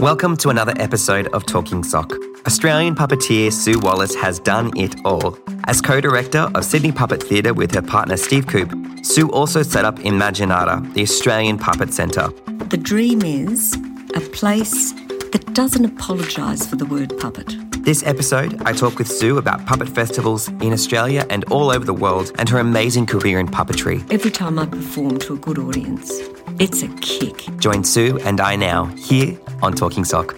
Welcome 0.00 0.36
to 0.38 0.48
another 0.48 0.74
episode 0.78 1.28
of 1.28 1.46
Talking 1.46 1.84
Sock. 1.84 2.12
Australian 2.46 2.96
puppeteer 2.96 3.52
Sue 3.52 3.78
Wallace 3.78 4.14
has 4.16 4.40
done 4.40 4.76
it 4.76 4.96
all. 5.04 5.38
As 5.68 5.80
co 5.80 6.00
director 6.00 6.50
of 6.56 6.64
Sydney 6.64 6.90
Puppet 6.90 7.22
Theatre 7.22 7.54
with 7.54 7.72
her 7.74 7.80
partner 7.80 8.16
Steve 8.16 8.48
Coop, 8.48 8.72
Sue 9.02 9.30
also 9.30 9.62
set 9.62 9.84
up 9.84 9.96
Imaginata, 10.00 10.92
the 10.94 11.02
Australian 11.02 11.58
Puppet 11.58 11.94
Centre. 11.94 12.28
The 12.70 12.76
dream 12.76 13.22
is 13.22 13.74
a 14.16 14.20
place 14.20 14.92
that 15.30 15.54
doesn't 15.54 15.84
apologise 15.84 16.66
for 16.66 16.74
the 16.74 16.86
word 16.86 17.16
puppet. 17.18 17.54
This 17.84 18.02
episode, 18.02 18.60
I 18.64 18.72
talk 18.72 18.98
with 18.98 19.08
Sue 19.08 19.38
about 19.38 19.64
puppet 19.64 19.88
festivals 19.88 20.48
in 20.48 20.72
Australia 20.72 21.24
and 21.30 21.44
all 21.52 21.70
over 21.70 21.84
the 21.84 21.94
world 21.94 22.32
and 22.38 22.48
her 22.48 22.58
amazing 22.58 23.06
career 23.06 23.38
in 23.38 23.46
puppetry. 23.46 24.04
Every 24.12 24.32
time 24.32 24.58
I 24.58 24.66
perform 24.66 25.18
to 25.20 25.34
a 25.34 25.36
good 25.36 25.58
audience, 25.58 26.10
it's 26.58 26.82
a 26.82 26.88
kick. 27.00 27.46
Join 27.58 27.84
Sue 27.84 28.18
and 28.24 28.40
I 28.40 28.56
now 28.56 28.86
here 28.96 29.38
on 29.62 29.74
Talking 29.74 30.04
Sock. 30.04 30.36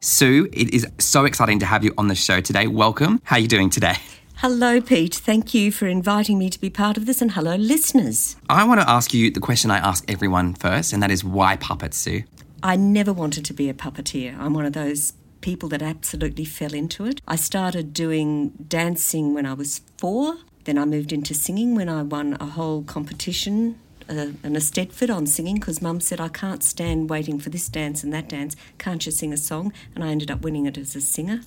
Sue, 0.00 0.48
it 0.52 0.72
is 0.72 0.86
so 0.98 1.24
exciting 1.24 1.58
to 1.58 1.66
have 1.66 1.84
you 1.84 1.92
on 1.98 2.08
the 2.08 2.14
show 2.14 2.40
today. 2.40 2.66
Welcome. 2.66 3.20
How 3.24 3.36
are 3.36 3.40
you 3.40 3.48
doing 3.48 3.70
today? 3.70 3.94
Hello, 4.36 4.80
Pete. 4.80 5.14
Thank 5.14 5.54
you 5.54 5.72
for 5.72 5.86
inviting 5.86 6.38
me 6.38 6.50
to 6.50 6.60
be 6.60 6.70
part 6.70 6.96
of 6.96 7.06
this, 7.06 7.22
and 7.22 7.32
hello, 7.32 7.56
listeners. 7.56 8.36
I 8.48 8.64
want 8.64 8.80
to 8.80 8.88
ask 8.88 9.14
you 9.14 9.30
the 9.30 9.40
question 9.40 9.70
I 9.70 9.78
ask 9.78 10.04
everyone 10.08 10.54
first, 10.54 10.92
and 10.92 11.02
that 11.02 11.10
is 11.10 11.24
why 11.24 11.56
puppets, 11.56 11.96
Sue? 11.96 12.22
I 12.62 12.76
never 12.76 13.12
wanted 13.12 13.44
to 13.46 13.52
be 13.52 13.68
a 13.68 13.74
puppeteer. 13.74 14.38
I'm 14.38 14.54
one 14.54 14.66
of 14.66 14.74
those 14.74 15.14
people 15.46 15.68
that 15.68 15.80
absolutely 15.80 16.44
fell 16.44 16.74
into 16.74 17.04
it. 17.04 17.22
I 17.28 17.36
started 17.36 17.94
doing 17.94 18.50
dancing 18.66 19.32
when 19.32 19.46
I 19.46 19.54
was 19.54 19.80
four. 19.96 20.38
Then 20.64 20.76
I 20.76 20.84
moved 20.84 21.12
into 21.12 21.34
singing 21.34 21.76
when 21.76 21.88
I 21.88 22.02
won 22.02 22.36
a 22.40 22.46
whole 22.46 22.82
competition 22.82 23.78
uh, 24.08 24.30
an 24.42 24.54
Eisteddfod 24.54 25.14
on 25.14 25.26
singing 25.26 25.56
because 25.56 25.80
mum 25.80 26.00
said, 26.00 26.20
I 26.20 26.28
can't 26.28 26.64
stand 26.64 27.10
waiting 27.10 27.38
for 27.38 27.50
this 27.50 27.68
dance 27.68 28.02
and 28.04 28.12
that 28.12 28.28
dance. 28.28 28.56
Can't 28.78 29.04
you 29.06 29.12
sing 29.12 29.32
a 29.32 29.36
song? 29.36 29.72
And 29.94 30.02
I 30.02 30.08
ended 30.08 30.30
up 30.32 30.42
winning 30.42 30.66
it 30.66 30.78
as 30.78 30.96
a 30.96 31.00
singer, 31.00 31.40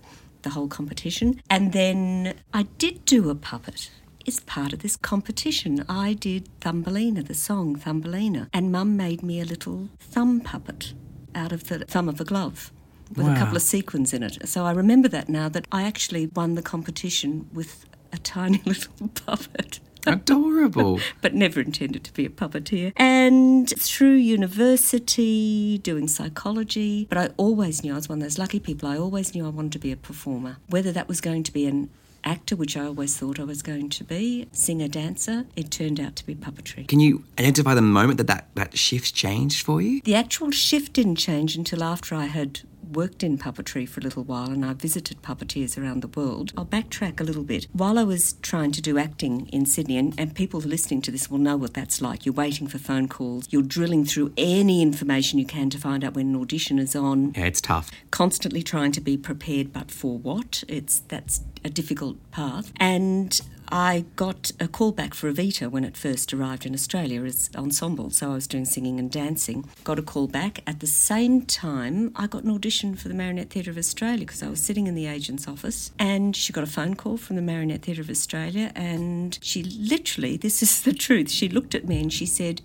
the 0.43 0.51
whole 0.51 0.67
competition. 0.67 1.41
And 1.49 1.73
then 1.73 2.35
I 2.53 2.63
did 2.77 3.03
do 3.05 3.29
a 3.29 3.35
puppet. 3.35 3.91
As 4.27 4.39
part 4.41 4.73
of 4.73 4.79
this 4.79 4.95
competition, 4.95 5.85
I 5.89 6.13
did 6.13 6.49
Thumbelina, 6.61 7.23
the 7.23 7.33
song 7.33 7.75
Thumbelina, 7.75 8.49
and 8.53 8.71
mum 8.71 8.95
made 8.95 9.23
me 9.23 9.39
a 9.41 9.45
little 9.45 9.89
thumb 9.99 10.41
puppet 10.41 10.93
out 11.33 11.51
of 11.51 11.67
the 11.69 11.79
thumb 11.79 12.09
of 12.09 12.19
a 12.19 12.25
glove 12.25 12.71
with 13.15 13.25
Wow. 13.27 13.33
a 13.35 13.37
couple 13.37 13.55
of 13.55 13.61
sequins 13.61 14.13
in 14.13 14.23
it. 14.23 14.47
So 14.47 14.65
I 14.65 14.71
remember 14.71 15.07
that 15.09 15.29
now 15.29 15.49
that 15.49 15.65
I 15.71 15.83
actually 15.83 16.27
won 16.27 16.55
the 16.55 16.61
competition 16.61 17.47
with 17.53 17.85
a 18.11 18.17
tiny 18.17 18.61
little 18.65 19.09
puppet 19.09 19.79
Adorable. 20.07 20.99
but 21.21 21.33
never 21.33 21.59
intended 21.59 22.03
to 22.05 22.13
be 22.13 22.25
a 22.25 22.29
puppeteer. 22.29 22.93
And 22.95 23.69
through 23.69 24.15
university, 24.15 25.77
doing 25.79 26.07
psychology, 26.07 27.05
but 27.09 27.17
I 27.17 27.29
always 27.37 27.83
knew 27.83 27.93
I 27.93 27.95
was 27.95 28.09
one 28.09 28.19
of 28.19 28.23
those 28.23 28.37
lucky 28.37 28.59
people. 28.59 28.87
I 28.89 28.97
always 28.97 29.33
knew 29.35 29.45
I 29.45 29.49
wanted 29.49 29.73
to 29.73 29.79
be 29.79 29.91
a 29.91 29.97
performer. 29.97 30.57
Whether 30.69 30.91
that 30.93 31.07
was 31.07 31.21
going 31.21 31.43
to 31.43 31.53
be 31.53 31.65
an 31.65 31.89
actor, 32.23 32.55
which 32.55 32.75
I 32.75 32.85
always 32.85 33.17
thought 33.17 33.39
I 33.39 33.43
was 33.43 33.61
going 33.61 33.89
to 33.89 34.03
be, 34.03 34.47
singer, 34.51 34.87
dancer, 34.87 35.45
it 35.55 35.71
turned 35.71 35.99
out 35.99 36.15
to 36.17 36.25
be 36.25 36.35
puppetry. 36.35 36.87
Can 36.87 36.99
you 36.99 37.23
identify 37.37 37.73
the 37.73 37.81
moment 37.81 38.17
that 38.17 38.27
that, 38.27 38.47
that 38.55 38.77
shift 38.77 39.13
changed 39.13 39.65
for 39.65 39.81
you? 39.81 40.01
The 40.03 40.15
actual 40.15 40.51
shift 40.51 40.93
didn't 40.93 41.15
change 41.15 41.55
until 41.55 41.83
after 41.83 42.15
I 42.15 42.25
had 42.25 42.61
worked 42.91 43.23
in 43.23 43.37
puppetry 43.37 43.87
for 43.87 43.99
a 43.99 44.03
little 44.03 44.23
while 44.23 44.49
and 44.49 44.65
I 44.65 44.73
visited 44.73 45.21
puppeteers 45.21 45.77
around 45.81 46.01
the 46.01 46.07
world. 46.07 46.53
I'll 46.57 46.65
backtrack 46.65 47.19
a 47.19 47.23
little 47.23 47.43
bit. 47.43 47.67
While 47.73 47.97
I 47.99 48.03
was 48.03 48.33
trying 48.41 48.71
to 48.73 48.81
do 48.81 48.97
acting 48.97 49.47
in 49.49 49.65
Sydney, 49.65 49.97
and, 49.97 50.13
and 50.17 50.35
people 50.35 50.59
listening 50.59 51.01
to 51.03 51.11
this 51.11 51.29
will 51.29 51.37
know 51.37 51.57
what 51.57 51.73
that's 51.73 52.01
like. 52.01 52.25
You're 52.25 52.33
waiting 52.33 52.67
for 52.67 52.77
phone 52.77 53.07
calls, 53.07 53.47
you're 53.49 53.61
drilling 53.61 54.05
through 54.05 54.33
any 54.37 54.81
information 54.81 55.39
you 55.39 55.45
can 55.45 55.69
to 55.71 55.77
find 55.77 56.03
out 56.03 56.13
when 56.15 56.33
an 56.33 56.41
audition 56.41 56.79
is 56.79 56.95
on, 56.95 57.33
Yeah, 57.35 57.45
it's 57.45 57.61
tough. 57.61 57.91
constantly 58.11 58.63
trying 58.63 58.91
to 58.93 59.01
be 59.01 59.17
prepared, 59.17 59.71
but 59.73 59.91
for 59.91 60.17
what? 60.17 60.63
It's 60.67 60.99
that's 61.07 61.41
a 61.63 61.69
difficult 61.69 62.17
path. 62.31 62.71
And 62.79 63.39
I 63.71 64.05
got 64.15 64.51
a 64.59 64.67
call 64.67 64.91
back 64.91 65.13
for 65.13 65.31
Evita 65.31 65.69
when 65.69 65.83
it 65.83 65.95
first 65.95 66.33
arrived 66.33 66.65
in 66.65 66.73
Australia 66.73 67.23
as 67.23 67.49
ensemble. 67.55 68.09
So 68.09 68.31
I 68.31 68.33
was 68.33 68.47
doing 68.47 68.65
singing 68.65 68.99
and 68.99 69.11
dancing. 69.11 69.69
Got 69.83 69.99
a 69.99 70.01
call 70.01 70.27
back. 70.27 70.61
At 70.65 70.79
the 70.79 70.87
same 70.87 71.43
time, 71.43 72.11
I 72.15 72.27
got 72.27 72.43
an 72.43 72.51
audition 72.51 72.95
for 72.95 73.07
the 73.07 73.13
Marionette 73.13 73.51
Theatre 73.51 73.71
of 73.71 73.77
Australia 73.77 74.19
because 74.19 74.41
I 74.41 74.49
was 74.49 74.59
sitting 74.59 74.87
in 74.87 74.95
the 74.95 75.05
agent's 75.05 75.47
office 75.47 75.91
and 75.99 76.35
she 76.35 76.51
got 76.51 76.63
a 76.63 76.67
phone 76.67 76.95
call 76.95 77.17
from 77.17 77.35
the 77.35 77.41
Marionette 77.41 77.83
Theatre 77.83 78.01
of 78.01 78.09
Australia 78.09 78.71
and 78.75 79.37
she 79.41 79.63
literally, 79.63 80.37
this 80.37 80.63
is 80.63 80.81
the 80.81 80.93
truth, 80.93 81.29
she 81.29 81.47
looked 81.47 81.75
at 81.75 81.87
me 81.87 82.01
and 82.01 82.11
she 82.11 82.25
said, 82.25 82.61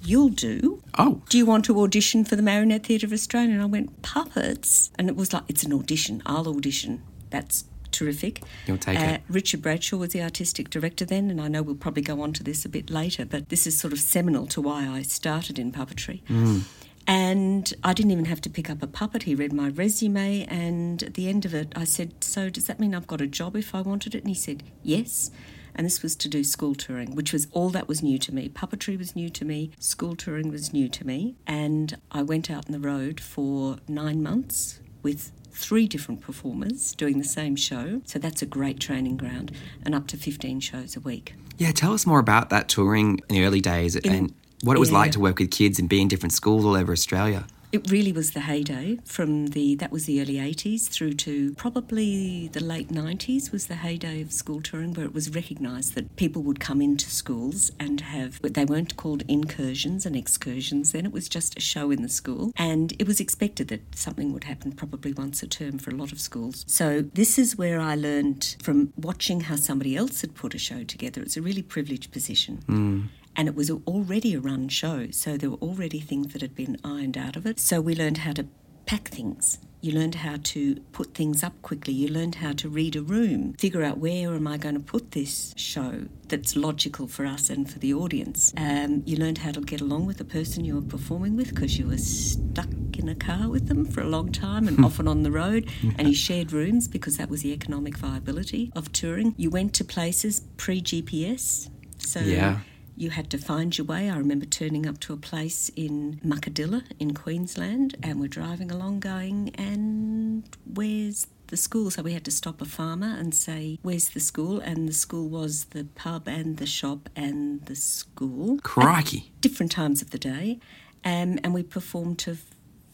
You'll 0.00 0.28
do. 0.28 0.80
Oh, 0.96 1.22
Do 1.28 1.36
you 1.36 1.44
want 1.44 1.64
to 1.64 1.80
audition 1.80 2.24
for 2.24 2.36
the 2.36 2.42
Marionette 2.42 2.86
Theatre 2.86 3.06
of 3.06 3.12
Australia? 3.12 3.54
And 3.54 3.62
I 3.62 3.66
went, 3.66 4.00
Puppets? 4.02 4.92
And 4.96 5.08
it 5.08 5.16
was 5.16 5.32
like, 5.32 5.42
It's 5.48 5.64
an 5.64 5.72
audition. 5.72 6.22
I'll 6.24 6.46
audition. 6.46 7.02
That's 7.30 7.64
terrific. 7.98 8.42
You'll 8.66 8.78
take 8.78 8.98
it. 8.98 9.22
Richard 9.28 9.62
Bradshaw 9.62 9.96
was 9.96 10.10
the 10.10 10.22
artistic 10.22 10.70
director 10.70 11.04
then, 11.04 11.30
and 11.30 11.40
I 11.40 11.48
know 11.48 11.62
we'll 11.62 11.74
probably 11.74 12.02
go 12.02 12.20
on 12.22 12.32
to 12.34 12.44
this 12.44 12.64
a 12.64 12.68
bit 12.68 12.90
later, 12.90 13.24
but 13.24 13.48
this 13.48 13.66
is 13.66 13.78
sort 13.78 13.92
of 13.92 14.00
seminal 14.00 14.46
to 14.48 14.60
why 14.60 14.86
I 14.86 15.02
started 15.02 15.58
in 15.58 15.72
puppetry. 15.72 16.22
Mm. 16.24 16.62
And 17.06 17.72
I 17.82 17.94
didn't 17.94 18.10
even 18.12 18.26
have 18.26 18.42
to 18.42 18.50
pick 18.50 18.68
up 18.68 18.82
a 18.82 18.86
puppet. 18.86 19.22
He 19.22 19.34
read 19.34 19.52
my 19.52 19.68
resume, 19.68 20.44
and 20.46 21.02
at 21.02 21.14
the 21.14 21.28
end 21.28 21.44
of 21.44 21.54
it, 21.54 21.72
I 21.74 21.84
said, 21.84 22.22
So 22.22 22.50
does 22.50 22.66
that 22.66 22.78
mean 22.78 22.94
I've 22.94 23.06
got 23.06 23.20
a 23.20 23.26
job 23.26 23.56
if 23.56 23.74
I 23.74 23.80
wanted 23.80 24.14
it? 24.14 24.18
And 24.18 24.28
he 24.28 24.34
said, 24.34 24.62
Yes. 24.82 25.30
And 25.74 25.86
this 25.86 26.02
was 26.02 26.16
to 26.16 26.28
do 26.28 26.42
school 26.42 26.74
touring, 26.74 27.14
which 27.14 27.32
was 27.32 27.46
all 27.52 27.70
that 27.70 27.86
was 27.86 28.02
new 28.02 28.18
to 28.18 28.34
me. 28.34 28.48
Puppetry 28.48 28.98
was 28.98 29.14
new 29.14 29.30
to 29.30 29.44
me, 29.44 29.70
school 29.78 30.16
touring 30.16 30.50
was 30.50 30.72
new 30.72 30.88
to 30.88 31.06
me. 31.06 31.36
And 31.46 31.98
I 32.10 32.22
went 32.22 32.50
out 32.50 32.66
on 32.66 32.72
the 32.72 32.80
road 32.80 33.20
for 33.20 33.78
nine 33.86 34.22
months 34.22 34.80
with 35.02 35.30
three 35.58 35.88
different 35.88 36.20
performers 36.20 36.94
doing 36.94 37.18
the 37.18 37.24
same 37.24 37.56
show. 37.56 38.00
So 38.04 38.18
that's 38.18 38.42
a 38.42 38.46
great 38.46 38.78
training 38.78 39.16
ground, 39.16 39.52
and 39.84 39.94
up 39.94 40.06
to 40.08 40.16
15 40.16 40.60
shows 40.60 40.96
a 40.96 41.00
week. 41.00 41.34
yeah. 41.58 41.72
Tell 41.72 41.92
us 41.92 42.06
more 42.06 42.20
about 42.20 42.50
that 42.50 42.68
touring 42.68 43.20
in 43.28 43.34
the 43.36 43.44
early 43.44 43.60
days 43.60 43.96
and 43.96 44.32
what 44.62 44.76
it 44.76 44.80
was 44.80 44.90
yeah. 44.90 44.98
like 44.98 45.12
to 45.12 45.20
work 45.20 45.38
with 45.38 45.50
kids 45.50 45.78
and 45.78 45.88
be 45.88 46.00
in 46.00 46.08
different 46.08 46.32
schools 46.32 46.64
all 46.64 46.76
over 46.76 46.92
Australia. 46.92 47.44
It 47.70 47.90
really 47.90 48.12
was 48.12 48.30
the 48.30 48.40
heyday 48.40 48.98
from 49.04 49.48
the 49.48 49.74
that 49.74 49.92
was 49.92 50.06
the 50.06 50.22
early 50.22 50.36
80s 50.36 50.88
through 50.88 51.12
to 51.14 51.52
probably 51.54 52.48
the 52.48 52.64
late 52.64 52.88
90s 52.88 53.52
was 53.52 53.66
the 53.66 53.74
heyday 53.74 54.22
of 54.22 54.32
school 54.32 54.62
touring 54.62 54.94
where 54.94 55.04
it 55.04 55.12
was 55.12 55.34
recognized 55.34 55.94
that 55.94 56.16
people 56.16 56.42
would 56.44 56.60
come 56.60 56.80
into 56.80 57.10
schools 57.10 57.70
and 57.78 58.00
have 58.00 58.40
they 58.40 58.64
weren't 58.64 58.96
called 58.96 59.22
incursions 59.28 60.06
and 60.06 60.16
excursions 60.16 60.92
then 60.92 61.04
it 61.04 61.12
was 61.12 61.28
just 61.28 61.58
a 61.58 61.60
show 61.60 61.90
in 61.90 62.00
the 62.00 62.08
school 62.08 62.52
and 62.56 62.94
it 62.98 63.06
was 63.06 63.20
expected 63.20 63.68
that 63.68 63.82
something 63.94 64.32
would 64.32 64.44
happen 64.44 64.72
probably 64.72 65.12
once 65.12 65.42
a 65.42 65.46
term 65.46 65.78
for 65.78 65.90
a 65.90 65.94
lot 65.94 66.10
of 66.10 66.20
schools. 66.20 66.64
So 66.66 67.02
this 67.02 67.38
is 67.38 67.56
where 67.56 67.80
I 67.80 67.96
learned 67.96 68.56
from 68.62 68.94
watching 68.96 69.42
how 69.42 69.56
somebody 69.56 69.94
else 69.94 70.22
had 70.22 70.34
put 70.34 70.54
a 70.54 70.58
show 70.58 70.84
together. 70.84 71.20
It's 71.20 71.36
a 71.36 71.42
really 71.42 71.62
privileged 71.62 72.12
position 72.12 72.62
hmm. 72.66 73.02
And 73.38 73.46
it 73.48 73.54
was 73.54 73.70
already 73.70 74.34
a 74.34 74.40
run 74.40 74.68
show, 74.68 75.06
so 75.12 75.36
there 75.38 75.48
were 75.50 75.56
already 75.58 76.00
things 76.00 76.32
that 76.32 76.42
had 76.42 76.54
been 76.56 76.76
ironed 76.84 77.16
out 77.16 77.36
of 77.36 77.46
it. 77.46 77.60
So 77.60 77.80
we 77.80 77.94
learned 77.94 78.18
how 78.18 78.32
to 78.32 78.46
pack 78.84 79.08
things. 79.08 79.58
You 79.80 79.92
learned 79.92 80.16
how 80.16 80.38
to 80.42 80.74
put 80.90 81.14
things 81.14 81.44
up 81.44 81.62
quickly. 81.62 81.92
You 81.94 82.08
learned 82.08 82.34
how 82.36 82.52
to 82.54 82.68
read 82.68 82.96
a 82.96 83.00
room, 83.02 83.52
figure 83.52 83.84
out 83.84 83.98
where 83.98 84.34
am 84.34 84.48
I 84.48 84.56
going 84.56 84.74
to 84.74 84.80
put 84.80 85.12
this 85.12 85.54
show 85.56 86.06
that's 86.26 86.56
logical 86.56 87.06
for 87.06 87.24
us 87.24 87.48
and 87.48 87.70
for 87.70 87.78
the 87.78 87.94
audience. 87.94 88.52
Um, 88.56 89.04
you 89.06 89.16
learned 89.16 89.38
how 89.38 89.52
to 89.52 89.60
get 89.60 89.80
along 89.80 90.06
with 90.06 90.16
the 90.18 90.24
person 90.24 90.64
you 90.64 90.74
were 90.74 90.82
performing 90.96 91.36
with 91.36 91.50
because 91.54 91.78
you 91.78 91.86
were 91.86 91.98
stuck 91.98 92.68
in 92.98 93.08
a 93.08 93.14
car 93.14 93.48
with 93.48 93.68
them 93.68 93.84
for 93.84 94.00
a 94.00 94.08
long 94.08 94.32
time 94.32 94.66
and 94.66 94.84
often 94.84 95.06
on 95.06 95.22
the 95.22 95.30
road. 95.30 95.70
And 95.96 96.08
you 96.08 96.14
shared 96.14 96.50
rooms 96.52 96.88
because 96.88 97.16
that 97.18 97.30
was 97.30 97.42
the 97.42 97.52
economic 97.52 97.96
viability 97.96 98.72
of 98.74 98.90
touring. 98.90 99.32
You 99.36 99.50
went 99.50 99.74
to 99.74 99.84
places 99.84 100.40
pre 100.56 100.82
GPS. 100.82 101.70
So 101.98 102.18
Yeah. 102.18 102.60
You 102.98 103.10
had 103.10 103.30
to 103.30 103.38
find 103.38 103.78
your 103.78 103.86
way. 103.86 104.10
I 104.10 104.16
remember 104.16 104.44
turning 104.44 104.86
up 104.86 104.98
to 105.00 105.12
a 105.12 105.16
place 105.16 105.70
in 105.76 106.20
Muckadilla 106.24 106.82
in 106.98 107.14
Queensland, 107.14 107.96
and 108.02 108.20
we're 108.20 108.28
driving 108.28 108.72
along 108.72 109.00
going, 109.00 109.54
and 109.54 110.44
where's 110.66 111.28
the 111.46 111.56
school? 111.56 111.90
So 111.92 112.02
we 112.02 112.12
had 112.12 112.24
to 112.24 112.32
stop 112.32 112.60
a 112.60 112.64
farmer 112.64 113.14
and 113.16 113.32
say, 113.34 113.78
Where's 113.82 114.08
the 114.08 114.20
school? 114.20 114.58
And 114.58 114.88
the 114.88 114.92
school 114.92 115.28
was 115.28 115.66
the 115.66 115.84
pub 115.84 116.26
and 116.26 116.56
the 116.56 116.66
shop 116.66 117.08
and 117.14 117.64
the 117.66 117.76
school. 117.76 118.58
Crikey. 118.62 119.30
Different 119.40 119.70
times 119.70 120.02
of 120.02 120.10
the 120.10 120.18
day. 120.18 120.58
Um, 121.04 121.38
and 121.44 121.54
we 121.54 121.62
performed 121.62 122.18
to 122.20 122.36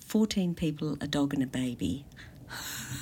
14 0.00 0.54
people, 0.54 0.98
a 1.00 1.06
dog, 1.06 1.32
and 1.32 1.42
a 1.42 1.46
baby. 1.46 2.04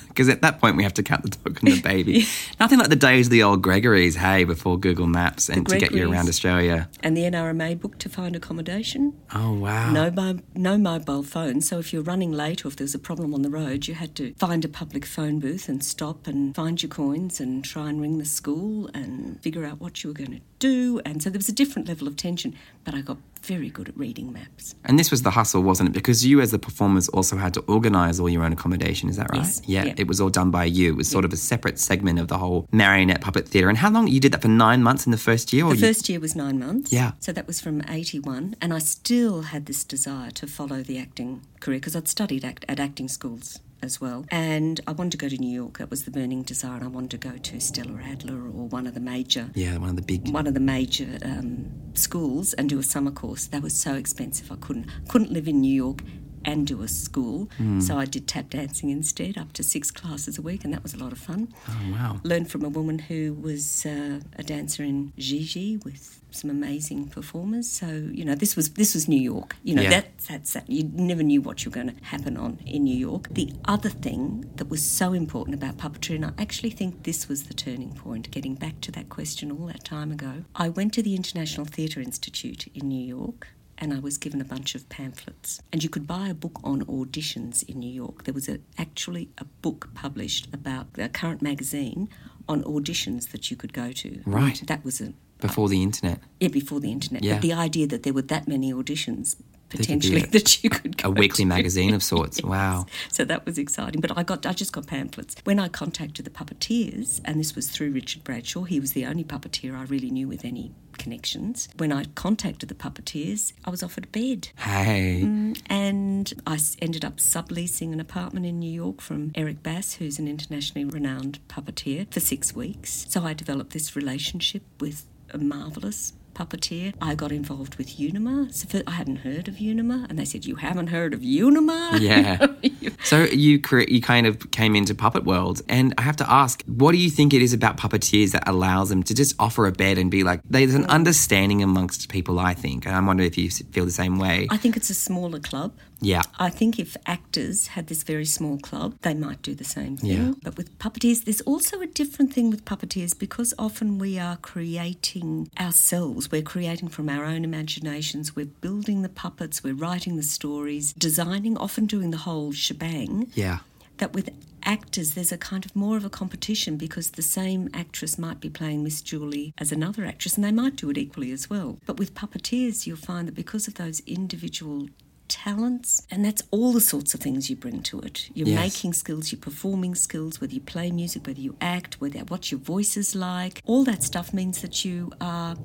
Because 0.08 0.28
at 0.28 0.42
that 0.42 0.60
point, 0.60 0.76
we 0.76 0.82
have 0.82 0.94
to 0.94 1.02
count 1.02 1.22
the 1.22 1.30
dog 1.30 1.58
and 1.62 1.72
the 1.72 1.80
baby. 1.92 2.26
Nothing 2.60 2.78
like 2.78 2.88
the 2.88 2.96
days 2.96 3.26
of 3.26 3.30
the 3.30 3.42
old 3.42 3.62
Gregory's, 3.62 4.16
hey, 4.16 4.44
before 4.44 4.78
Google 4.78 5.06
Maps 5.06 5.48
and 5.48 5.66
to 5.68 5.78
get 5.78 5.92
you 5.92 6.10
around 6.10 6.28
Australia. 6.28 6.88
And 7.00 7.16
the 7.16 7.22
NRMA 7.22 7.80
book 7.80 7.98
to 7.98 8.08
find 8.08 8.36
accommodation. 8.36 9.14
Oh, 9.34 9.52
wow. 9.54 9.90
No, 9.92 10.10
mo- 10.10 10.40
no 10.54 10.78
mobile 10.78 11.22
phone. 11.22 11.60
So 11.60 11.78
if 11.78 11.92
you're 11.92 12.02
running 12.02 12.32
late 12.32 12.64
or 12.64 12.68
if 12.68 12.76
there 12.76 12.84
was 12.84 12.94
a 12.94 12.98
problem 12.98 13.34
on 13.34 13.42
the 13.42 13.50
road, 13.50 13.86
you 13.86 13.94
had 13.94 14.14
to 14.16 14.34
find 14.34 14.64
a 14.64 14.68
public 14.68 15.04
phone 15.06 15.38
booth 15.40 15.68
and 15.68 15.82
stop 15.82 16.26
and 16.26 16.54
find 16.54 16.82
your 16.82 16.90
coins 16.90 17.40
and 17.40 17.64
try 17.64 17.88
and 17.88 18.00
ring 18.00 18.18
the 18.18 18.24
school 18.24 18.88
and 18.94 19.40
figure 19.42 19.64
out 19.64 19.80
what 19.80 20.02
you 20.04 20.10
were 20.10 20.14
going 20.14 20.32
to 20.32 20.40
do. 20.58 21.00
And 21.04 21.22
so 21.22 21.30
there 21.30 21.38
was 21.38 21.48
a 21.48 21.52
different 21.52 21.88
level 21.88 22.06
of 22.06 22.16
tension, 22.16 22.54
but 22.84 22.94
I 22.94 23.00
got 23.00 23.16
very 23.42 23.70
good 23.70 23.88
at 23.88 23.96
reading 23.98 24.32
maps. 24.32 24.76
And 24.84 24.98
this 25.00 25.10
was 25.10 25.22
the 25.22 25.30
hustle, 25.32 25.62
wasn't 25.62 25.88
it? 25.88 25.92
Because 25.92 26.24
you, 26.24 26.40
as 26.40 26.52
the 26.52 26.60
performers, 26.60 27.08
also 27.08 27.36
had 27.36 27.52
to 27.54 27.60
organise 27.62 28.20
all 28.20 28.28
your 28.28 28.44
own 28.44 28.52
accommodation. 28.52 29.08
Is 29.08 29.16
that 29.16 29.30
right? 29.32 29.38
Yes. 29.40 29.62
Yeah, 29.66 29.81
Yeah. 29.86 29.94
It 29.96 30.06
was 30.08 30.20
all 30.20 30.30
done 30.30 30.50
by 30.50 30.64
you. 30.64 30.92
It 30.92 30.96
was 30.96 31.08
sort 31.08 31.24
of 31.24 31.32
a 31.32 31.36
separate 31.36 31.78
segment 31.78 32.18
of 32.18 32.28
the 32.28 32.38
whole 32.38 32.68
marionette 32.72 33.20
puppet 33.20 33.48
theatre. 33.48 33.68
And 33.68 33.78
how 33.78 33.90
long 33.90 34.08
you 34.08 34.20
did 34.20 34.32
that 34.32 34.42
for 34.42 34.48
nine 34.48 34.82
months 34.82 35.06
in 35.06 35.12
the 35.12 35.18
first 35.18 35.52
year? 35.52 35.64
Or 35.64 35.70
The 35.74 35.80
you, 35.80 35.86
first 35.86 36.08
year 36.08 36.20
was 36.20 36.34
nine 36.36 36.58
months. 36.58 36.92
Yeah. 36.92 37.12
So 37.20 37.32
that 37.32 37.46
was 37.46 37.60
from 37.60 37.82
81. 37.88 38.56
And 38.60 38.72
I 38.72 38.78
still 38.78 39.42
had 39.42 39.66
this 39.66 39.84
desire 39.84 40.30
to 40.32 40.46
follow 40.46 40.82
the 40.82 40.98
acting 40.98 41.42
career 41.60 41.78
because 41.78 41.96
I'd 41.96 42.08
studied 42.08 42.44
act- 42.44 42.64
at 42.68 42.80
acting 42.80 43.08
schools 43.08 43.60
as 43.82 44.00
well. 44.00 44.24
And 44.30 44.80
I 44.86 44.92
wanted 44.92 45.12
to 45.12 45.18
go 45.18 45.28
to 45.28 45.36
New 45.36 45.52
York. 45.52 45.78
That 45.78 45.90
was 45.90 46.04
the 46.04 46.10
burning 46.12 46.42
desire. 46.42 46.76
And 46.76 46.84
I 46.84 46.88
wanted 46.88 47.10
to 47.20 47.28
go 47.30 47.36
to 47.36 47.60
Stella 47.60 47.98
Adler 48.04 48.36
or 48.36 48.68
one 48.68 48.86
of 48.86 48.94
the 48.94 49.00
major 49.00 49.50
yeah, 49.54 49.76
one 49.76 49.88
of 49.90 49.96
the 49.96 50.02
big. 50.02 50.28
one 50.28 50.46
of 50.46 50.54
the 50.54 50.60
major 50.60 51.18
um, 51.24 51.70
schools 51.94 52.52
and 52.54 52.68
do 52.68 52.78
a 52.78 52.82
summer 52.82 53.10
course. 53.10 53.46
That 53.46 53.62
was 53.62 53.74
so 53.76 53.94
expensive. 53.94 54.52
I 54.52 54.56
couldn't 54.56 54.86
couldn't 55.08 55.32
live 55.32 55.48
in 55.48 55.60
New 55.60 55.74
York 55.74 56.02
and 56.44 56.66
do 56.66 56.82
a 56.82 56.88
school. 56.88 57.48
So 57.80 57.98
I 57.98 58.04
did 58.04 58.26
tap 58.26 58.50
dancing 58.50 58.90
instead, 58.90 59.38
up 59.38 59.52
to 59.54 59.62
six 59.62 59.90
classes 59.90 60.38
a 60.38 60.42
week, 60.42 60.64
and 60.64 60.72
that 60.74 60.82
was 60.82 60.94
a 60.94 60.98
lot 60.98 61.12
of 61.12 61.18
fun. 61.18 61.48
Oh, 61.68 61.92
wow. 61.92 62.20
Learned 62.24 62.50
from 62.50 62.64
a 62.64 62.68
woman 62.68 62.98
who 62.98 63.34
was 63.34 63.86
uh, 63.86 64.20
a 64.36 64.42
dancer 64.42 64.82
in 64.82 65.12
Gigi 65.18 65.76
with 65.78 66.20
some 66.30 66.48
amazing 66.50 67.08
performers. 67.08 67.68
So 67.68 67.86
you 68.12 68.24
know, 68.24 68.34
this 68.34 68.56
was 68.56 68.70
this 68.70 68.94
was 68.94 69.06
New 69.08 69.20
York. 69.20 69.56
You 69.62 69.74
know, 69.76 69.82
Yeah. 69.82 69.90
that 69.90 70.18
that's 70.28 70.52
that. 70.54 70.68
You 70.70 70.84
never 70.94 71.22
knew 71.22 71.40
what 71.42 71.64
you 71.64 71.70
were 71.70 71.74
going 71.74 71.94
to 71.94 72.04
happen 72.04 72.36
on 72.36 72.58
in 72.66 72.84
New 72.84 72.96
York. 72.96 73.28
The 73.30 73.52
other 73.66 73.90
thing 73.90 74.50
that 74.56 74.68
was 74.68 74.82
so 74.82 75.12
important 75.12 75.54
about 75.54 75.76
puppetry, 75.76 76.16
and 76.16 76.24
I 76.26 76.32
actually 76.38 76.70
think 76.70 77.02
this 77.04 77.28
was 77.28 77.44
the 77.44 77.54
turning 77.54 77.92
point. 77.94 78.30
Getting 78.30 78.54
back 78.54 78.80
to 78.82 78.92
that 78.92 79.08
question 79.08 79.50
all 79.52 79.66
that 79.66 79.84
time 79.84 80.10
ago, 80.10 80.44
I 80.54 80.68
went 80.68 80.92
to 80.94 81.02
the 81.02 81.14
International 81.14 81.66
Theatre 81.66 82.00
Institute 82.00 82.66
in 82.74 82.88
New 82.88 83.04
York. 83.04 83.48
And 83.82 83.92
I 83.92 83.98
was 83.98 84.16
given 84.16 84.40
a 84.40 84.44
bunch 84.44 84.76
of 84.76 84.88
pamphlets. 84.88 85.60
And 85.72 85.82
you 85.82 85.88
could 85.88 86.06
buy 86.06 86.28
a 86.28 86.34
book 86.34 86.60
on 86.62 86.84
auditions 86.84 87.68
in 87.68 87.80
New 87.80 87.90
York. 87.90 88.22
There 88.22 88.32
was 88.32 88.48
a, 88.48 88.60
actually 88.78 89.30
a 89.38 89.44
book 89.44 89.88
published 89.92 90.46
about 90.54 90.86
a 90.98 91.08
current 91.08 91.42
magazine 91.42 92.08
on 92.48 92.62
auditions 92.62 93.32
that 93.32 93.50
you 93.50 93.56
could 93.56 93.72
go 93.72 93.90
to. 93.90 94.22
Right. 94.24 94.62
That 94.68 94.84
was 94.84 95.00
a 95.00 95.14
Before 95.40 95.68
the 95.68 95.82
internet. 95.82 96.20
yeah, 96.38 96.46
before 96.46 96.78
the 96.78 96.92
internet. 96.92 97.24
Yeah. 97.24 97.34
But 97.34 97.42
the 97.42 97.52
idea 97.54 97.88
that 97.88 98.04
there 98.04 98.12
were 98.12 98.22
that 98.22 98.46
many 98.46 98.72
auditions 98.72 99.34
potentially 99.76 100.20
that 100.32 100.62
you 100.62 100.70
could 100.70 101.00
A 101.04 101.10
weekly 101.10 101.44
to. 101.44 101.48
magazine 101.48 101.94
of 101.94 102.02
sorts. 102.12 102.38
Yes. 102.38 102.44
Wow. 102.44 102.86
So 103.10 103.24
that 103.24 103.44
was 103.46 103.58
exciting. 103.58 104.00
But 104.00 104.16
I 104.16 104.22
got 104.22 104.46
I 104.46 104.52
just 104.52 104.72
got 104.72 104.86
pamphlets. 104.86 105.34
When 105.44 105.58
I 105.58 105.68
contacted 105.68 106.24
the 106.24 106.30
puppeteers, 106.30 107.20
and 107.24 107.38
this 107.40 107.54
was 107.54 107.68
through 107.68 107.92
Richard 107.92 108.24
Bradshaw, 108.24 108.64
he 108.64 108.80
was 108.80 108.92
the 108.92 109.06
only 109.06 109.24
puppeteer 109.24 109.76
I 109.76 109.84
really 109.84 110.10
knew 110.10 110.28
with 110.28 110.44
any 110.44 110.72
connections. 110.98 111.68
When 111.78 111.90
I 111.92 112.04
contacted 112.14 112.68
the 112.68 112.74
puppeteers, 112.74 113.52
I 113.64 113.70
was 113.70 113.82
offered 113.82 114.04
a 114.04 114.08
bed. 114.08 114.50
Hey. 114.56 115.22
Mm, 115.24 115.60
and 115.66 116.32
I 116.46 116.58
ended 116.80 117.04
up 117.04 117.16
subleasing 117.16 117.92
an 117.92 118.00
apartment 118.00 118.46
in 118.46 118.58
New 118.58 118.70
York 118.70 119.00
from 119.00 119.32
Eric 119.34 119.62
Bass, 119.62 119.94
who's 119.94 120.18
an 120.18 120.28
internationally 120.28 120.84
renowned 120.84 121.38
puppeteer, 121.48 122.12
for 122.12 122.20
six 122.20 122.54
weeks. 122.54 123.06
So 123.08 123.24
I 123.24 123.32
developed 123.32 123.72
this 123.72 123.96
relationship 123.96 124.62
with 124.80 125.06
a 125.30 125.38
marvellous 125.38 126.12
puppeteer. 126.34 126.94
I 127.00 127.14
got 127.14 127.32
involved 127.32 127.76
with 127.76 127.98
Unima. 127.98 128.52
So 128.52 128.82
I 128.86 128.92
hadn't 128.92 129.16
heard 129.16 129.48
of 129.48 129.56
Unima, 129.56 130.08
and 130.08 130.18
they 130.18 130.24
said, 130.24 130.44
"You 130.44 130.56
haven't 130.56 130.88
heard 130.88 131.14
of 131.14 131.20
Unima?" 131.20 132.00
Yeah. 132.00 132.46
So 133.04 133.24
you 133.24 133.60
cre- 133.60 133.88
you 133.88 134.00
kind 134.00 134.26
of 134.26 134.50
came 134.52 134.76
into 134.76 134.94
puppet 134.94 135.24
world, 135.24 135.60
and 135.68 135.92
I 135.98 136.02
have 136.02 136.16
to 136.16 136.30
ask, 136.30 136.62
what 136.66 136.92
do 136.92 136.98
you 136.98 137.10
think 137.10 137.34
it 137.34 137.42
is 137.42 137.52
about 137.52 137.76
puppeteers 137.76 138.30
that 138.30 138.46
allows 138.48 138.90
them 138.90 139.02
to 139.04 139.14
just 139.14 139.34
offer 139.38 139.66
a 139.66 139.72
bed 139.72 139.98
and 139.98 140.10
be 140.10 140.22
like? 140.22 140.40
There's 140.48 140.74
an 140.74 140.86
understanding 140.86 141.62
amongst 141.62 142.08
people, 142.08 142.38
I 142.38 142.54
think, 142.54 142.86
and 142.86 142.94
I'm 142.94 143.06
wondering 143.06 143.28
if 143.28 143.36
you 143.36 143.50
feel 143.50 143.84
the 143.84 143.90
same 143.90 144.18
way. 144.18 144.46
I 144.50 144.56
think 144.56 144.76
it's 144.76 144.88
a 144.88 144.94
smaller 144.94 145.40
club. 145.40 145.72
Yeah. 146.02 146.22
I 146.38 146.50
think 146.50 146.78
if 146.78 146.96
actors 147.06 147.68
had 147.68 147.86
this 147.86 148.02
very 148.02 148.24
small 148.24 148.58
club, 148.58 148.96
they 149.02 149.14
might 149.14 149.40
do 149.40 149.54
the 149.54 149.64
same 149.64 149.96
thing. 149.96 150.10
Yeah. 150.10 150.32
But 150.42 150.56
with 150.56 150.78
puppeteers, 150.78 151.24
there's 151.24 151.40
also 151.42 151.80
a 151.80 151.86
different 151.86 152.32
thing 152.34 152.50
with 152.50 152.64
puppeteers 152.64 153.18
because 153.18 153.54
often 153.58 153.98
we 153.98 154.18
are 154.18 154.36
creating 154.36 155.48
ourselves. 155.58 156.30
We're 156.30 156.42
creating 156.42 156.88
from 156.88 157.08
our 157.08 157.24
own 157.24 157.44
imaginations. 157.44 158.36
We're 158.36 158.46
building 158.46 159.02
the 159.02 159.08
puppets, 159.08 159.62
we're 159.62 159.74
writing 159.74 160.16
the 160.16 160.22
stories, 160.22 160.92
designing, 160.94 161.56
often 161.56 161.86
doing 161.86 162.10
the 162.10 162.18
whole 162.18 162.52
shebang. 162.52 163.30
Yeah. 163.34 163.60
That 163.98 164.12
with 164.12 164.30
actors, 164.64 165.14
there's 165.14 165.32
a 165.32 165.38
kind 165.38 165.64
of 165.64 165.76
more 165.76 165.96
of 165.96 166.04
a 166.04 166.10
competition 166.10 166.76
because 166.76 167.10
the 167.10 167.22
same 167.22 167.68
actress 167.72 168.18
might 168.18 168.40
be 168.40 168.48
playing 168.48 168.82
Miss 168.82 169.00
Julie 169.00 169.54
as 169.58 169.70
another 169.70 170.04
actress 170.04 170.34
and 170.34 170.44
they 170.44 170.52
might 170.52 170.76
do 170.76 170.90
it 170.90 170.98
equally 170.98 171.30
as 171.30 171.48
well. 171.48 171.78
But 171.86 171.98
with 171.98 172.14
puppeteers, 172.14 172.86
you'll 172.86 172.96
find 172.96 173.28
that 173.28 173.34
because 173.34 173.68
of 173.68 173.74
those 173.74 174.00
individual 174.00 174.88
talents, 175.28 176.06
and 176.10 176.24
that's 176.24 176.42
all 176.50 176.72
the 176.72 176.80
sorts 176.80 177.14
of 177.14 177.20
things 177.20 177.48
you 177.50 177.56
bring 177.56 177.82
to 177.82 178.00
it 178.00 178.28
your 178.34 178.48
Yes. 178.48 178.58
making 178.60 178.92
skills, 178.92 179.32
your 179.32 179.40
performing 179.40 179.94
skills, 179.94 180.40
whether 180.40 180.52
you 180.54 180.60
play 180.60 180.90
music, 180.90 181.26
whether 181.26 181.40
you 181.40 181.54
act, 181.60 182.00
whether 182.00 182.20
what 182.20 182.50
your 182.50 182.60
voice 182.60 182.96
is 182.96 183.14
like, 183.14 183.62
all 183.64 183.84
that 183.84 184.02
stuff 184.02 184.32
means 184.34 184.60
that 184.62 184.84
you 184.84 185.10
are. 185.20 185.56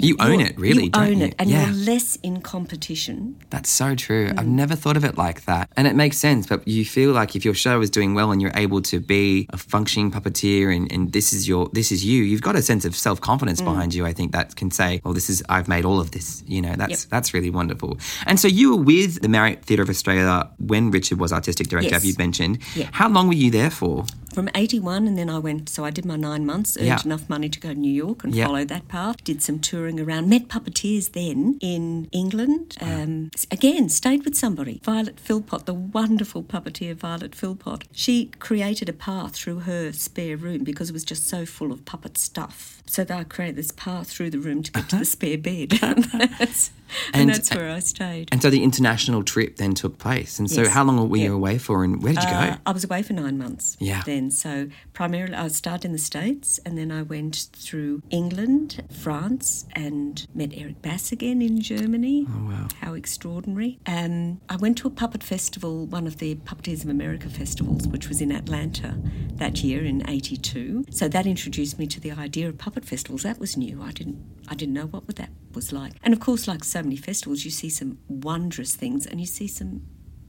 You 0.00 0.16
own 0.20 0.40
it, 0.40 0.56
really, 0.58 0.84
You 0.84 0.90
own 0.94 1.18
you? 1.18 1.24
it, 1.26 1.34
and 1.40 1.50
Yeah. 1.50 1.66
you're 1.66 1.74
less 1.84 2.16
in 2.22 2.40
competition 2.40 3.34
That's 3.50 3.68
so 3.70 3.94
true. 3.94 4.28
Mm. 4.28 4.38
I've 4.38 4.46
never 4.46 4.76
thought 4.76 4.96
of 4.96 5.04
it 5.04 5.16
like 5.18 5.44
that. 5.46 5.70
And 5.76 5.86
it 5.88 5.96
makes 5.96 6.18
sense, 6.18 6.46
but 6.46 6.66
you 6.68 6.84
feel 6.84 7.12
like 7.12 7.34
if 7.34 7.44
your 7.44 7.54
show 7.54 7.80
is 7.80 7.90
doing 7.90 8.14
well 8.14 8.30
and 8.30 8.40
you're 8.40 8.52
able 8.54 8.80
to 8.82 9.00
be 9.00 9.46
a 9.50 9.56
functioning 9.56 10.10
puppeteer 10.12 10.74
and, 10.74 10.90
and 10.92 11.12
this 11.12 11.32
is 11.32 11.48
your 11.48 11.68
this 11.72 11.90
is 11.90 12.04
you, 12.04 12.22
you've 12.22 12.42
got 12.42 12.54
a 12.56 12.62
sense 12.62 12.84
of 12.84 12.94
self 12.94 13.18
Mm. 13.20 13.24
confidence 13.24 13.60
behind 13.60 13.94
you, 13.94 14.06
I 14.06 14.12
think 14.12 14.32
that 14.32 14.54
can 14.54 14.70
say, 14.70 15.00
Well, 15.04 15.14
this 15.14 15.28
is 15.30 15.42
I've 15.48 15.66
made 15.68 15.84
all 15.84 15.98
of 15.98 16.10
this. 16.12 16.44
You 16.46 16.62
know, 16.62 16.74
that's 16.76 17.02
Yep. 17.04 17.10
that's 17.10 17.34
really 17.34 17.50
wonderful. 17.50 17.98
And 18.26 18.38
so 18.38 18.46
you 18.48 18.76
were 18.76 18.77
with 18.84 19.20
the 19.22 19.28
Marionette 19.28 19.64
Theatre 19.64 19.82
of 19.82 19.90
Australia 19.90 20.48
when 20.58 20.90
Richard 20.90 21.18
was 21.18 21.32
artistic 21.32 21.68
director, 21.68 21.90
Yes. 21.90 22.02
as 22.02 22.06
you've 22.06 22.18
mentioned. 22.18 22.58
Yeah. 22.74 22.88
How 22.92 23.08
long 23.08 23.28
were 23.28 23.34
you 23.34 23.50
there 23.50 23.70
for? 23.70 24.04
From 24.38 24.48
81 24.54 25.08
and 25.08 25.18
then 25.18 25.28
I 25.28 25.38
went 25.40 25.68
so 25.68 25.84
I 25.84 25.90
did 25.90 26.04
my 26.04 26.14
9 26.14 26.46
months 26.46 26.76
earned 26.76 26.86
Yeah. 26.86 27.00
enough 27.04 27.28
money 27.28 27.48
to 27.48 27.58
go 27.58 27.70
to 27.70 27.74
New 27.74 27.90
York 27.92 28.22
and 28.22 28.32
Yeah. 28.32 28.46
follow 28.46 28.64
that 28.64 28.86
path 28.86 29.24
did 29.24 29.42
some 29.42 29.58
touring 29.58 29.98
around 29.98 30.28
met 30.28 30.46
puppeteers 30.46 31.10
then 31.10 31.58
in 31.60 32.06
England 32.12 32.76
um, 32.80 33.30
s- 33.34 33.48
again 33.50 33.88
stayed 33.88 34.24
with 34.24 34.36
somebody 34.36 34.80
Violet 34.84 35.18
Philpott 35.18 35.66
the 35.66 35.74
wonderful 35.74 36.44
puppeteer 36.44 36.94
Violet 36.94 37.34
Philpott 37.34 37.82
she 37.90 38.30
created 38.38 38.88
a 38.88 38.92
path 38.92 39.32
through 39.34 39.60
her 39.70 39.92
spare 39.92 40.36
room 40.36 40.62
because 40.62 40.88
it 40.90 40.92
was 40.92 41.02
just 41.02 41.26
so 41.28 41.44
full 41.44 41.72
of 41.72 41.84
puppet 41.84 42.16
stuff 42.16 42.80
so 42.86 43.02
that 43.02 43.18
I 43.18 43.24
created 43.24 43.56
this 43.56 43.72
path 43.72 44.06
through 44.08 44.30
the 44.30 44.38
room 44.38 44.62
to 44.62 44.70
get 44.70 44.88
to 44.90 44.98
the 44.98 45.04
spare 45.04 45.36
bed 45.36 45.78
and 45.82 46.04
that's, 46.38 46.70
and, 47.12 47.28
that's 47.28 47.52
where 47.54 47.70
I 47.70 47.80
stayed 47.80 48.28
And 48.30 48.40
so 48.40 48.50
the 48.50 48.62
international 48.62 49.22
trip 49.24 49.56
then 49.56 49.74
took 49.74 49.98
place. 49.98 50.38
And 50.38 50.50
so 50.50 50.62
Yes. 50.62 50.72
how 50.72 50.84
long 50.84 50.96
were 51.10 51.16
you 51.18 51.24
Yeah. 51.24 51.30
away 51.42 51.58
for 51.58 51.84
and 51.84 52.02
where 52.02 52.14
did 52.14 52.22
you 52.22 52.28
Uh, 52.30 52.54
go? 52.54 52.56
I 52.64 52.72
was 52.72 52.84
away 52.84 53.02
for 53.02 53.12
nine 53.12 53.36
months. 53.36 53.76
Yeah. 53.78 54.02
Then, 54.06 54.27
so 54.32 54.68
primarily 54.92 55.34
I 55.34 55.48
started 55.48 55.86
in 55.86 55.92
the 55.92 55.98
States 55.98 56.58
and 56.64 56.76
then 56.76 56.90
I 56.90 57.02
went 57.02 57.48
through 57.52 58.02
England, 58.10 58.84
France, 58.90 59.66
and 59.72 60.26
met 60.34 60.50
Eric 60.54 60.82
Bass 60.82 61.12
again 61.12 61.42
in 61.42 61.60
Germany. 61.60 62.26
Oh, 62.28 62.48
wow. 62.48 62.68
How 62.80 62.94
extraordinary. 62.94 63.78
Um, 63.86 64.40
I 64.48 64.56
went 64.56 64.78
to 64.78 64.88
a 64.88 64.90
puppet 64.90 65.22
festival, 65.22 65.86
one 65.86 66.06
of 66.06 66.18
the 66.18 66.36
Puppeteers 66.36 66.84
of 66.84 66.90
America 66.90 67.28
festivals, 67.28 67.86
which 67.86 68.08
was 68.08 68.20
in 68.20 68.32
Atlanta 68.32 68.98
that 69.34 69.62
year 69.62 69.84
in 69.84 70.08
82. 70.08 70.84
So 70.90 71.08
that 71.08 71.26
introduced 71.26 71.78
me 71.78 71.86
to 71.86 72.00
the 72.00 72.12
idea 72.12 72.48
of 72.48 72.58
puppet 72.58 72.84
festivals. 72.84 73.22
That 73.22 73.38
was 73.38 73.56
new. 73.56 73.82
I 73.82 73.92
didn't, 73.92 74.24
I 74.48 74.54
didn't 74.54 74.74
know 74.74 74.86
what 74.86 75.16
that 75.16 75.30
was 75.54 75.72
like. 75.72 75.92
And 76.02 76.12
of 76.12 76.20
course, 76.20 76.46
like 76.48 76.64
so 76.64 76.82
many 76.82 76.96
festivals, 76.96 77.44
you 77.44 77.50
see 77.50 77.70
some 77.70 77.98
wondrous 78.08 78.74
things 78.74 79.06
and 79.06 79.20
you 79.20 79.26
see 79.26 79.46
some, 79.46 79.82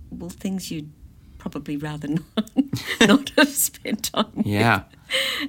well, 0.10 0.30
things 0.30 0.72
you'd 0.72 0.92
probably 1.40 1.78
rather 1.78 2.08
not, 2.38 2.52
not 3.02 3.30
have 3.38 3.50
spent 3.50 4.04
time. 4.04 4.44
Yeah. 4.46 4.84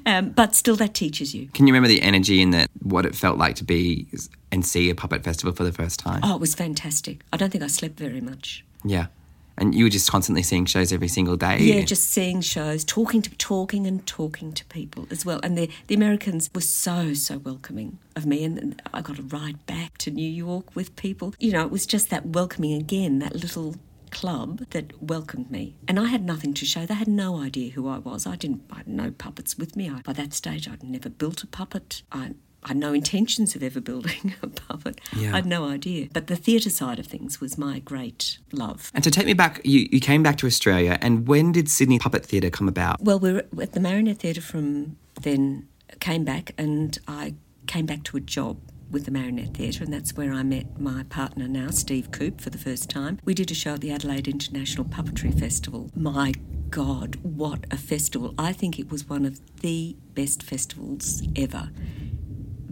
Um, 0.07 0.31
but 0.31 0.55
still, 0.55 0.77
that 0.77 0.95
teaches 0.95 1.35
you. 1.35 1.49
Can 1.49 1.67
you 1.67 1.75
remember 1.75 1.89
the 1.89 2.01
energy 2.01 2.41
and 2.41 2.55
the, 2.55 2.67
what 2.83 3.05
it 3.05 3.15
felt 3.15 3.37
like 3.37 3.57
to 3.57 3.65
be 3.65 4.07
and 4.51 4.65
see 4.65 4.89
a 4.89 4.95
puppet 4.95 5.23
festival 5.23 5.53
for 5.53 5.65
the 5.65 5.73
first 5.73 6.01
time? 6.01 6.21
Oh, 6.23 6.37
it 6.37 6.41
was 6.41 6.55
fantastic. 6.55 7.21
I 7.33 7.37
don't 7.37 7.51
think 7.51 7.63
I 7.63 7.67
slept 7.67 7.99
very 7.99 8.23
much. 8.23 8.65
Yeah. 8.85 9.09
And 9.59 9.75
you 9.75 9.85
were 9.85 9.91
just 9.91 10.11
constantly 10.11 10.43
seeing 10.43 10.65
shows 10.65 10.91
every 10.91 11.09
single 11.09 11.37
day. 11.37 11.59
Yeah, 11.59 11.85
just 11.85 12.05
seeing 12.05 12.41
shows, 12.41 12.83
talking 12.83 13.21
to 13.21 13.31
talking 13.37 13.87
and 13.87 14.07
talking 14.07 14.55
to 14.55 14.65
people 14.67 15.07
as 15.11 15.27
well. 15.27 15.39
And 15.43 15.59
the 15.59 15.69
the 15.87 15.95
Americans 15.95 16.49
were 16.55 16.63
so 16.63 17.13
so 17.13 17.37
welcoming 17.37 17.99
of 18.17 18.25
me, 18.25 18.43
and 18.43 18.81
I 18.95 19.03
got 19.03 19.19
a 19.19 19.23
ride 19.23 19.67
back 19.67 19.99
to 19.99 20.11
New 20.11 20.31
York 20.31 20.75
with 20.75 20.97
people. 20.97 21.35
You 21.39 21.53
know, 21.53 21.63
it 21.63 21.71
was 21.71 21.85
just 21.85 22.09
that 22.09 22.25
welcoming 22.25 22.73
again, 22.73 23.19
that 23.19 23.35
little 23.35 23.75
club 24.11 24.67
that 24.71 25.03
welcomed 25.03 25.51
me. 25.51 25.77
And 25.89 25.99
I 25.99 26.07
had 26.07 26.25
nothing 26.25 26.55
to 26.55 26.65
show. 26.65 26.87
They 26.87 26.95
had 26.95 27.09
no 27.09 27.41
idea 27.41 27.73
who 27.73 27.89
I 27.89 27.99
was. 27.99 28.27
I 28.27 28.37
didn't 28.37 28.63
I 28.71 28.79
had 28.79 28.89
no 28.89 29.11
puppets 29.11 29.57
with 29.59 29.77
me. 29.77 29.89
I, 29.89 30.01
by 30.01 30.13
that 30.15 30.33
stage, 30.33 30.69
I'd 30.69 30.83
never 30.83 31.09
built 31.09 31.43
a 31.43 31.47
puppet. 31.47 32.03
I 32.13 32.35
I 32.63 32.69
had 32.69 32.77
no 32.77 32.93
intentions 32.93 33.57
of 33.57 33.63
ever 33.63 33.81
building 33.91 34.35
a 34.43 34.47
puppet. 34.49 35.01
Yeah. 35.17 35.33
I 35.33 35.37
had 35.37 35.47
no 35.47 35.65
idea. 35.67 36.09
But 36.13 36.27
the 36.27 36.37
theatre 36.37 36.71
side 36.71 36.99
of 36.99 37.07
things 37.07 37.41
was 37.41 37.57
my 37.57 37.79
great 37.79 38.39
love. 38.53 38.91
And 38.95 39.03
to 39.05 39.11
take 39.11 39.27
me 39.27 39.35
back, 39.35 39.61
you, 39.65 39.89
you 39.91 40.01
came 40.01 40.23
back 40.23 40.37
to 40.39 40.47
Australia, 40.47 40.99
and 41.01 41.27
when 41.27 41.53
did 41.53 41.69
Sydney 41.69 41.99
Puppet 41.99 42.27
Theatre 42.27 42.51
come 42.51 42.69
about? 42.69 43.03
Well, 43.03 43.19
we 43.19 43.33
were 43.33 43.45
at 43.61 43.73
the 43.73 43.81
Marionette 43.81 44.19
Theatre 44.19 44.43
from 44.43 44.97
then, 45.21 45.69
came 46.01 46.25
back, 46.25 46.53
and 46.59 46.99
I 47.09 47.35
came 47.67 47.87
back 47.87 48.03
to 48.05 48.17
a 48.17 48.21
job 48.21 48.59
with 48.91 49.05
the 49.05 49.11
Marionette 49.11 49.55
Theatre, 49.55 49.85
and 49.85 49.93
that's 49.93 50.17
where 50.17 50.33
I 50.33 50.43
met 50.43 50.79
my 50.81 51.05
partner 51.05 51.47
now, 51.49 51.71
Steve 51.71 52.11
Coop, 52.11 52.41
for 52.41 52.51
the 52.51 52.59
first 52.59 52.91
time. 52.91 53.19
We 53.25 53.35
did 53.35 53.51
a 53.51 53.55
show 53.55 53.75
at 53.75 53.81
the 53.81 53.91
Adelaide 53.93 54.29
International 54.29 54.85
Puppetry 54.85 55.39
Festival. 55.39 55.91
My 55.95 56.33
God, 56.71 57.17
what 57.23 57.65
a 57.71 57.77
festival! 57.77 58.35
I 58.39 58.53
think 58.53 58.79
it 58.79 58.91
was 58.91 59.09
one 59.09 59.25
of 59.25 59.41
the 59.61 59.97
best 60.15 60.43
festivals 60.43 61.23
ever. 61.37 61.71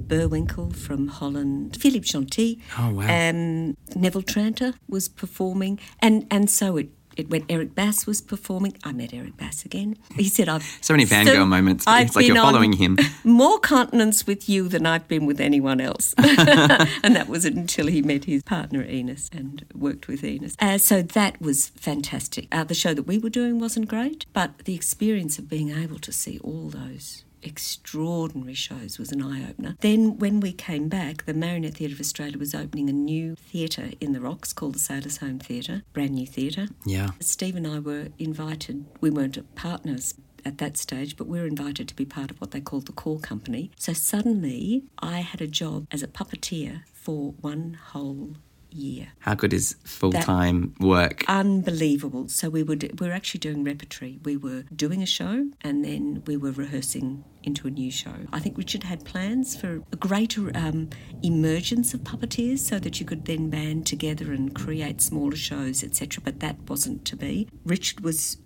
Burwinkle 0.07 0.75
from 0.75 1.09
Holland, 1.09 1.77
Philippe 1.81 2.07
Genty, 2.07 2.61
Oh, 2.79 2.91
wow. 2.95 3.03
um, 3.31 3.77
Neville 3.95 4.23
Tranter 4.23 4.75
was 4.89 5.09
performing, 5.09 5.79
and, 6.01 6.27
and 6.31 6.49
so 6.49 6.77
it, 6.79 6.89
it 7.19 7.29
went. 7.29 7.45
Eric 7.49 7.75
Bass 7.75 8.07
was 8.07 8.21
performing. 8.21 8.77
I 8.85 8.93
met 8.93 9.13
Eric 9.13 9.37
Bass 9.37 9.65
again. 9.65 9.97
He 10.15 10.29
said, 10.29 10.49
"I've 10.49 10.63
So 10.81 10.95
many 10.95 11.05
fangirl 11.05 11.47
moments. 11.47 11.87
i 11.87 12.03
It's 12.03 12.17
like 12.17 12.27
you're 12.27 12.37
following 12.37 12.73
him." 12.75 12.97
more 13.25 13.59
continents 13.59 14.27
with 14.27 14.49
you 14.49 14.69
than 14.69 14.87
I've 14.87 15.07
been 15.09 15.27
with 15.27 15.41
anyone 15.41 15.81
else." 15.81 16.15
and 16.19 17.17
that 17.17 17.27
was 17.29 17.45
until 17.45 17.89
he 17.89 18.01
met 18.01 18.25
his 18.25 18.43
partner 18.43 18.83
Ines 18.83 19.29
and 19.33 19.65
worked 19.75 20.09
with 20.09 20.23
Ines. 20.25 20.55
Uh, 20.61 20.79
so 20.79 21.03
that 21.03 21.41
was 21.41 21.69
fantastic. 21.71 22.47
Uh, 22.53 22.65
the 22.65 22.75
show 22.75 22.95
that 22.95 23.05
we 23.05 23.19
were 23.19 23.31
doing 23.31 23.59
wasn't 23.59 23.89
great, 23.89 24.27
but 24.33 24.59
the 24.65 24.75
experience 24.75 25.39
of 25.39 25.49
being 25.49 25.71
able 25.71 25.99
to 25.99 26.13
see 26.13 26.39
all 26.39 26.69
those 26.69 27.25
extraordinary 27.42 28.54
shows 28.54 28.99
was 28.99 29.12
an 29.12 29.23
eye 29.23 29.49
opener. 29.49 29.76
Then, 29.80 30.18
when 30.18 30.40
we 30.40 30.52
came 30.52 30.88
back, 30.88 31.25
the 31.26 31.35
Marionette 31.35 31.75
Theatre 31.75 31.95
of 31.95 32.00
Australia 32.00 32.38
was 32.38 32.54
opening 32.54 32.88
a 32.88 32.92
new 32.92 33.35
theatre 33.37 33.90
in 34.00 34.12
the 34.12 34.21
Rocks 34.21 34.52
called 34.52 34.75
the 34.75 34.78
Sailors 34.78 35.18
Home 35.18 35.38
Theatre, 35.38 35.83
brand 35.92 36.12
new 36.12 36.26
theatre. 36.26 36.68
Yeah. 36.85 37.11
Steve 37.21 37.57
and 37.57 37.66
I 37.66 37.78
were 37.78 38.09
invited, 38.18 38.87
we 39.00 39.11
weren't 39.11 39.38
partners 39.54 40.14
at 40.45 40.59
that 40.59 40.76
stage, 40.76 41.16
but 41.16 41.26
we 41.26 41.38
were 41.38 41.47
invited 41.47 41.88
to 41.88 41.97
be 41.97 42.04
part 42.04 42.30
of 42.30 42.40
what 42.40 42.52
they 42.52 42.61
called 42.61 42.87
the 42.87 42.92
core 42.92 43.21
company. 43.21 43.71
So 43.76 43.92
suddenly 43.92 44.85
I 44.99 45.21
had 45.21 45.40
a 45.40 45.47
job 45.47 45.87
as 45.90 46.02
a 46.02 46.09
puppeteer 46.09 46.83
for 46.92 47.33
one 47.40 47.78
whole 47.92 48.37
year. 48.71 49.09
How 49.21 49.35
good 49.35 49.53
is 49.53 49.77
full 49.85 50.13
time 50.13 50.75
work? 50.81 51.25
Unbelievable. 51.29 52.29
So 52.29 52.49
we 52.49 52.63
were 52.63 52.77
do- 52.77 52.91
we 52.99 53.07
were 53.09 53.13
actually 53.13 53.41
doing 53.41 53.65
repertory. 53.65 54.19
We 54.25 54.37
were 54.37 54.63
doing 54.75 55.03
a 55.03 55.07
show 55.07 55.51
and 55.61 55.85
then 55.85 56.23
we 56.27 56.37
were 56.37 56.53
rehearsing 56.53 57.25
into 57.43 57.67
a 57.67 57.71
new 57.71 57.91
show. 57.91 58.15
I 58.33 58.41
think 58.41 58.59
Richard 58.59 58.83
had 58.85 59.05
plans 59.05 59.57
for 59.57 59.83
a 59.93 59.97
greater 59.97 60.51
um, 60.57 60.91
emergence 61.23 61.95
of 61.95 62.01
puppeteers 62.01 62.59
so 62.59 62.79
that 62.79 63.01
you 63.01 63.07
could 63.07 63.25
then 63.25 63.49
band 63.51 63.87
together 63.87 64.33
and 64.33 64.55
create 64.55 65.01
smaller 65.01 65.37
shows, 65.37 65.83
etc. 65.83 66.23
But 66.25 66.41
that 66.41 66.57
wasn't 66.69 67.05
to 67.07 67.17
be. 67.17 67.49
Richard 67.65 68.01
was 68.01 68.39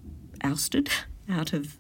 ousted 0.43 0.91
out 1.29 1.53
of 1.53 1.79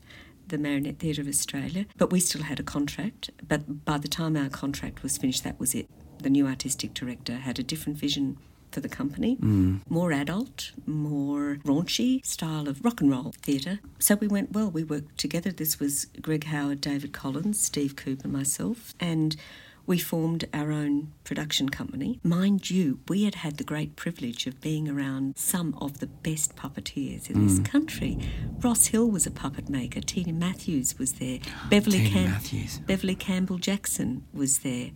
the 0.48 0.58
Marionette 0.58 0.98
Theatre 0.98 1.22
of 1.22 1.28
Australia, 1.28 1.86
but 1.96 2.10
we 2.10 2.20
still 2.20 2.42
had 2.42 2.60
a 2.60 2.62
contract. 2.62 3.30
But 3.46 3.84
by 3.84 3.98
the 3.98 4.08
time 4.08 4.36
our 4.36 4.48
contract 4.48 5.02
was 5.02 5.16
finished, 5.16 5.44
that 5.44 5.58
was 5.58 5.74
it. 5.74 5.88
The 6.22 6.30
new 6.30 6.46
artistic 6.46 6.94
director 6.94 7.36
had 7.36 7.58
a 7.58 7.62
different 7.62 7.98
vision 7.98 8.38
for 8.70 8.80
the 8.80 8.88
company, 8.88 9.36
mm. 9.36 9.80
more 9.88 10.12
adult, 10.12 10.72
more 10.86 11.58
raunchy 11.64 12.24
style 12.24 12.68
of 12.68 12.82
rock 12.84 13.00
and 13.00 13.10
roll 13.10 13.34
theatre. 13.42 13.80
So 13.98 14.14
we 14.14 14.28
went, 14.28 14.52
well, 14.52 14.70
we 14.70 14.82
worked 14.82 15.18
together. 15.18 15.52
This 15.52 15.78
was 15.78 16.06
Greg 16.20 16.44
Howard, 16.44 16.80
David 16.80 17.12
Collins, 17.12 17.60
Steve 17.60 17.96
Coop, 17.96 18.24
and 18.24 18.32
myself. 18.32 18.94
And 18.98 19.36
we 19.84 19.98
formed 19.98 20.44
our 20.54 20.70
own 20.70 21.12
production 21.24 21.68
company. 21.68 22.20
Mind 22.22 22.70
you, 22.70 23.00
we 23.08 23.24
had 23.24 23.36
had 23.36 23.56
the 23.56 23.64
great 23.64 23.96
privilege 23.96 24.46
of 24.46 24.60
being 24.60 24.88
around 24.88 25.36
some 25.36 25.76
of 25.80 25.98
the 25.98 26.06
best 26.06 26.56
puppeteers 26.56 27.28
in 27.28 27.46
this 27.46 27.58
mm. 27.58 27.64
country. 27.64 28.18
Ross 28.60 28.86
Hill 28.86 29.10
was 29.10 29.26
a 29.26 29.30
puppet 29.30 29.68
maker. 29.68 30.00
Tina 30.00 30.32
Matthews 30.32 30.98
was 30.98 31.14
there. 31.14 31.40
Beverly, 31.68 32.08
Cam- 32.08 32.30
Matthews. 32.30 32.78
Beverly 32.78 33.16
Campbell 33.16 33.58
Jackson 33.58 34.24
was 34.32 34.60
there. 34.60 34.92